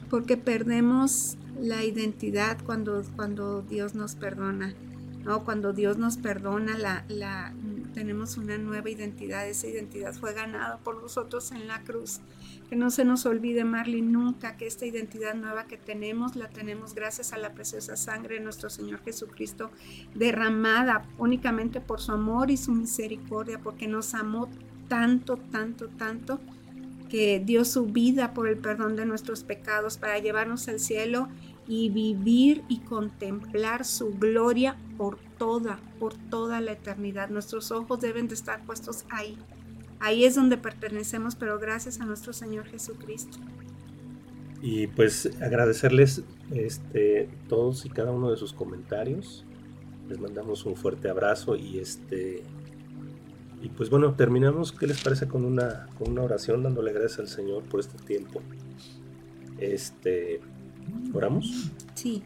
porque 0.09 0.37
perdemos 0.37 1.37
la 1.61 1.85
identidad 1.85 2.59
cuando, 2.65 3.03
cuando 3.17 3.63
Dios 3.63 3.95
nos 3.95 4.15
perdona. 4.15 4.75
¿no? 5.25 5.45
Cuando 5.45 5.73
Dios 5.73 5.99
nos 5.99 6.17
perdona, 6.17 6.79
la, 6.79 7.05
la, 7.09 7.53
tenemos 7.93 8.37
una 8.37 8.59
nueva 8.59 8.89
identidad. 8.91 9.47
Esa 9.47 9.67
identidad 9.67 10.15
fue 10.15 10.33
ganada 10.33 10.79
por 10.79 11.03
nosotros 11.03 11.53
en 11.53 11.69
la 11.69 11.83
cruz. 11.83 12.21
Que 12.69 12.77
no 12.77 12.91
se 12.91 13.05
nos 13.05 13.27
olvide, 13.27 13.65
Marley, 13.65 14.01
nunca 14.01 14.57
que 14.57 14.67
esta 14.67 14.87
identidad 14.87 15.35
nueva 15.35 15.65
que 15.65 15.77
tenemos 15.77 16.37
la 16.37 16.49
tenemos 16.49 16.95
gracias 16.95 17.33
a 17.33 17.39
la 17.39 17.53
preciosa 17.53 17.97
sangre 17.97 18.37
de 18.37 18.41
nuestro 18.41 18.71
Señor 18.71 19.03
Jesucristo 19.03 19.71
derramada 20.15 21.05
únicamente 21.19 21.81
por 21.81 22.01
su 22.01 22.13
amor 22.13 22.51
y 22.51 22.57
su 22.57 22.73
misericordia, 22.73 23.59
porque 23.59 23.89
nos 23.89 24.15
amó 24.15 24.49
tanto, 24.89 25.37
tanto, 25.37 25.89
tanto, 25.89 26.41
que 27.11 27.43
dio 27.45 27.65
su 27.65 27.87
vida 27.87 28.33
por 28.33 28.49
el 28.49 28.57
perdón 28.57 28.97
de 28.97 29.05
nuestros 29.05 29.43
pecados 29.43 29.99
para 29.99 30.19
llevarnos 30.19 30.69
al 30.69 30.81
cielo 30.81 31.29
y 31.69 31.91
vivir 31.91 32.63
y 32.69 32.79
contemplar 32.79 33.85
su 33.85 34.11
gloria 34.11 34.77
por 34.97 35.19
toda, 35.39 35.79
por 35.99 36.15
toda 36.15 36.61
la 36.61 36.73
eternidad. 36.73 37.29
Nuestros 37.29 37.71
ojos 37.71 38.01
deben 38.01 38.29
de 38.29 38.35
estar 38.35 38.65
puestos 38.65 39.05
ahí. 39.11 39.37
Ahí 39.99 40.25
es 40.25 40.35
donde 40.35 40.57
pertenecemos, 40.57 41.37
pero 41.37 41.59
gracias 41.59 42.01
a 42.01 42.07
nuestro 42.07 42.33
Señor 42.33 42.67
Jesucristo. 42.67 43.39
Y 44.63 44.87
pues 44.87 45.31
agradecerles 45.41 46.23
este, 46.51 47.29
todos 47.49 47.85
y 47.85 47.91
cada 47.91 48.11
uno 48.11 48.31
de 48.31 48.37
sus 48.37 48.53
comentarios. 48.53 49.45
Les 50.09 50.19
mandamos 50.19 50.65
un 50.65 50.77
fuerte 50.77 51.09
abrazo 51.09 51.57
y 51.57 51.79
este 51.79 52.43
y 53.63 53.69
pues 53.69 53.91
bueno, 53.91 54.15
terminamos, 54.15 54.73
¿qué 54.73 54.87
les 54.87 55.03
parece 55.03 55.29
con 55.29 55.45
una, 55.45 55.87
con 55.99 56.11
una 56.13 56.23
oración 56.23 56.63
dándole 56.63 56.93
gracias 56.93 57.19
al 57.21 57.29
Señor 57.29 57.63
por 57.65 57.81
este 57.81 57.99
tiempo? 58.05 58.41
Este, 59.59 60.41
¿oramos? 61.13 61.71
Sí. 61.95 62.23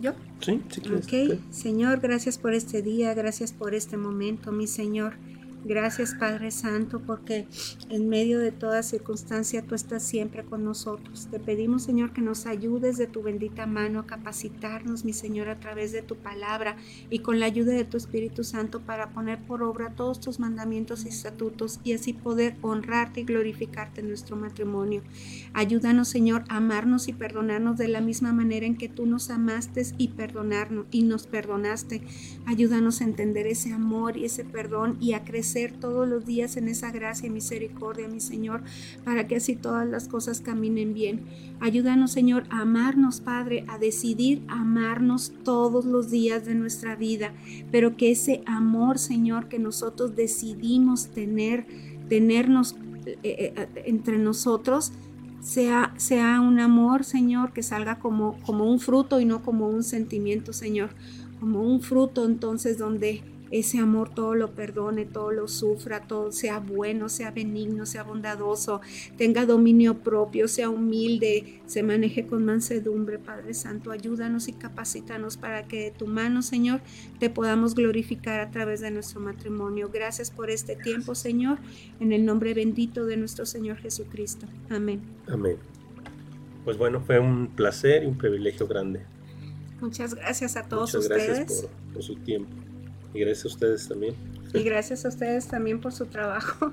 ¿Yo? 0.00 0.12
Sí, 0.40 0.62
sí 0.68 0.80
quieres. 0.80 1.06
Ok, 1.06 1.38
ok. 1.38 1.52
Señor, 1.52 2.00
gracias 2.00 2.38
por 2.38 2.52
este 2.54 2.82
día, 2.82 3.14
gracias 3.14 3.52
por 3.52 3.74
este 3.74 3.96
momento, 3.96 4.52
mi 4.52 4.66
Señor. 4.66 5.14
Gracias 5.62 6.14
Padre 6.14 6.50
Santo, 6.52 7.00
porque 7.00 7.46
en 7.90 8.08
medio 8.08 8.38
de 8.38 8.50
toda 8.50 8.82
circunstancia 8.82 9.60
tú 9.60 9.74
estás 9.74 10.02
siempre 10.02 10.42
con 10.42 10.64
nosotros. 10.64 11.28
Te 11.30 11.38
pedimos 11.38 11.82
Señor 11.82 12.14
que 12.14 12.22
nos 12.22 12.46
ayudes 12.46 12.96
de 12.96 13.06
tu 13.06 13.22
bendita 13.22 13.66
mano 13.66 14.00
a 14.00 14.06
capacitarnos, 14.06 15.04
mi 15.04 15.12
Señor, 15.12 15.50
a 15.50 15.60
través 15.60 15.92
de 15.92 16.00
tu 16.00 16.16
palabra 16.16 16.76
y 17.10 17.18
con 17.18 17.38
la 17.40 17.46
ayuda 17.46 17.74
de 17.74 17.84
tu 17.84 17.98
Espíritu 17.98 18.42
Santo 18.42 18.80
para 18.80 19.10
poner 19.10 19.38
por 19.38 19.62
obra 19.62 19.90
todos 19.90 20.18
tus 20.18 20.40
mandamientos 20.40 21.04
y 21.04 21.08
estatutos 21.08 21.78
y 21.84 21.92
así 21.92 22.14
poder 22.14 22.56
honrarte 22.62 23.20
y 23.20 23.24
glorificarte 23.24 24.00
en 24.00 24.08
nuestro 24.08 24.36
matrimonio. 24.36 25.02
Ayúdanos 25.52 26.08
Señor 26.08 26.42
a 26.48 26.56
amarnos 26.56 27.06
y 27.06 27.12
perdonarnos 27.12 27.76
de 27.76 27.88
la 27.88 28.00
misma 28.00 28.32
manera 28.32 28.64
en 28.64 28.78
que 28.78 28.88
tú 28.88 29.04
nos 29.04 29.28
amaste 29.28 29.82
y 29.98 30.08
perdonarnos 30.08 30.86
y 30.90 31.02
nos 31.02 31.26
perdonaste. 31.26 32.02
Ayúdanos 32.46 33.02
a 33.02 33.04
entender 33.04 33.46
ese 33.46 33.72
amor 33.74 34.16
y 34.16 34.24
ese 34.24 34.44
perdón 34.44 34.96
y 35.00 35.12
a 35.12 35.22
crecer 35.22 35.49
todos 35.80 36.08
los 36.08 36.24
días 36.26 36.56
en 36.56 36.68
esa 36.68 36.90
gracia 36.92 37.26
y 37.26 37.30
misericordia, 37.30 38.08
mi 38.08 38.20
Señor, 38.20 38.62
para 39.04 39.26
que 39.26 39.36
así 39.36 39.56
todas 39.56 39.88
las 39.88 40.06
cosas 40.06 40.40
caminen 40.40 40.94
bien. 40.94 41.22
Ayúdanos, 41.60 42.12
Señor, 42.12 42.44
a 42.50 42.60
amarnos, 42.60 43.20
Padre, 43.20 43.64
a 43.68 43.78
decidir 43.78 44.42
amarnos 44.48 45.32
todos 45.44 45.84
los 45.84 46.10
días 46.10 46.44
de 46.44 46.54
nuestra 46.54 46.94
vida, 46.96 47.32
pero 47.70 47.96
que 47.96 48.12
ese 48.12 48.42
amor, 48.46 48.98
Señor, 48.98 49.48
que 49.48 49.58
nosotros 49.58 50.14
decidimos 50.14 51.08
tener, 51.08 51.66
tenernos 52.08 52.76
eh, 53.06 53.18
eh, 53.24 53.68
entre 53.86 54.18
nosotros, 54.18 54.92
sea, 55.40 55.92
sea 55.96 56.40
un 56.40 56.60
amor, 56.60 57.04
Señor, 57.04 57.52
que 57.52 57.62
salga 57.62 57.98
como, 57.98 58.38
como 58.46 58.70
un 58.70 58.78
fruto 58.78 59.20
y 59.20 59.24
no 59.24 59.42
como 59.42 59.68
un 59.68 59.82
sentimiento, 59.82 60.52
Señor, 60.52 60.90
como 61.40 61.62
un 61.62 61.80
fruto 61.80 62.24
entonces 62.24 62.78
donde 62.78 63.22
ese 63.50 63.78
amor 63.78 64.14
todo 64.14 64.34
lo 64.34 64.52
perdone, 64.52 65.04
todo 65.04 65.32
lo 65.32 65.48
sufra, 65.48 66.06
todo 66.06 66.32
sea 66.32 66.60
bueno, 66.60 67.08
sea 67.08 67.30
benigno, 67.30 67.86
sea 67.86 68.02
bondadoso, 68.04 68.80
tenga 69.16 69.46
dominio 69.46 69.98
propio, 69.98 70.48
sea 70.48 70.70
humilde, 70.70 71.60
se 71.66 71.82
maneje 71.82 72.26
con 72.26 72.44
mansedumbre, 72.44 73.18
Padre 73.18 73.54
Santo. 73.54 73.90
Ayúdanos 73.90 74.48
y 74.48 74.52
capacítanos 74.52 75.36
para 75.36 75.66
que 75.66 75.84
de 75.84 75.90
tu 75.90 76.06
mano, 76.06 76.42
Señor, 76.42 76.80
te 77.18 77.30
podamos 77.30 77.74
glorificar 77.74 78.40
a 78.40 78.50
través 78.50 78.80
de 78.80 78.90
nuestro 78.90 79.20
matrimonio. 79.20 79.90
Gracias 79.92 80.30
por 80.30 80.50
este 80.50 80.76
tiempo, 80.76 81.14
Señor, 81.14 81.58
en 81.98 82.12
el 82.12 82.24
nombre 82.24 82.54
bendito 82.54 83.04
de 83.04 83.16
nuestro 83.16 83.46
Señor 83.46 83.78
Jesucristo. 83.78 84.46
Amén. 84.68 85.00
Amén. 85.28 85.56
Pues 86.64 86.76
bueno, 86.76 87.00
fue 87.00 87.18
un 87.18 87.48
placer 87.48 88.04
y 88.04 88.06
un 88.06 88.18
privilegio 88.18 88.66
grande. 88.66 89.02
Muchas 89.80 90.14
gracias 90.14 90.56
a 90.56 90.68
todos 90.68 90.94
Muchas 90.94 91.10
ustedes. 91.10 91.38
gracias 91.38 91.62
por 91.62 91.70
por 91.94 92.02
su 92.02 92.14
tiempo. 92.16 92.50
Y 93.14 93.20
gracias 93.20 93.44
a 93.44 93.48
ustedes 93.48 93.88
también. 93.88 94.14
Y 94.54 94.62
gracias 94.62 95.04
a 95.04 95.08
ustedes 95.08 95.48
también 95.48 95.80
por 95.80 95.92
su 95.92 96.06
trabajo. 96.06 96.72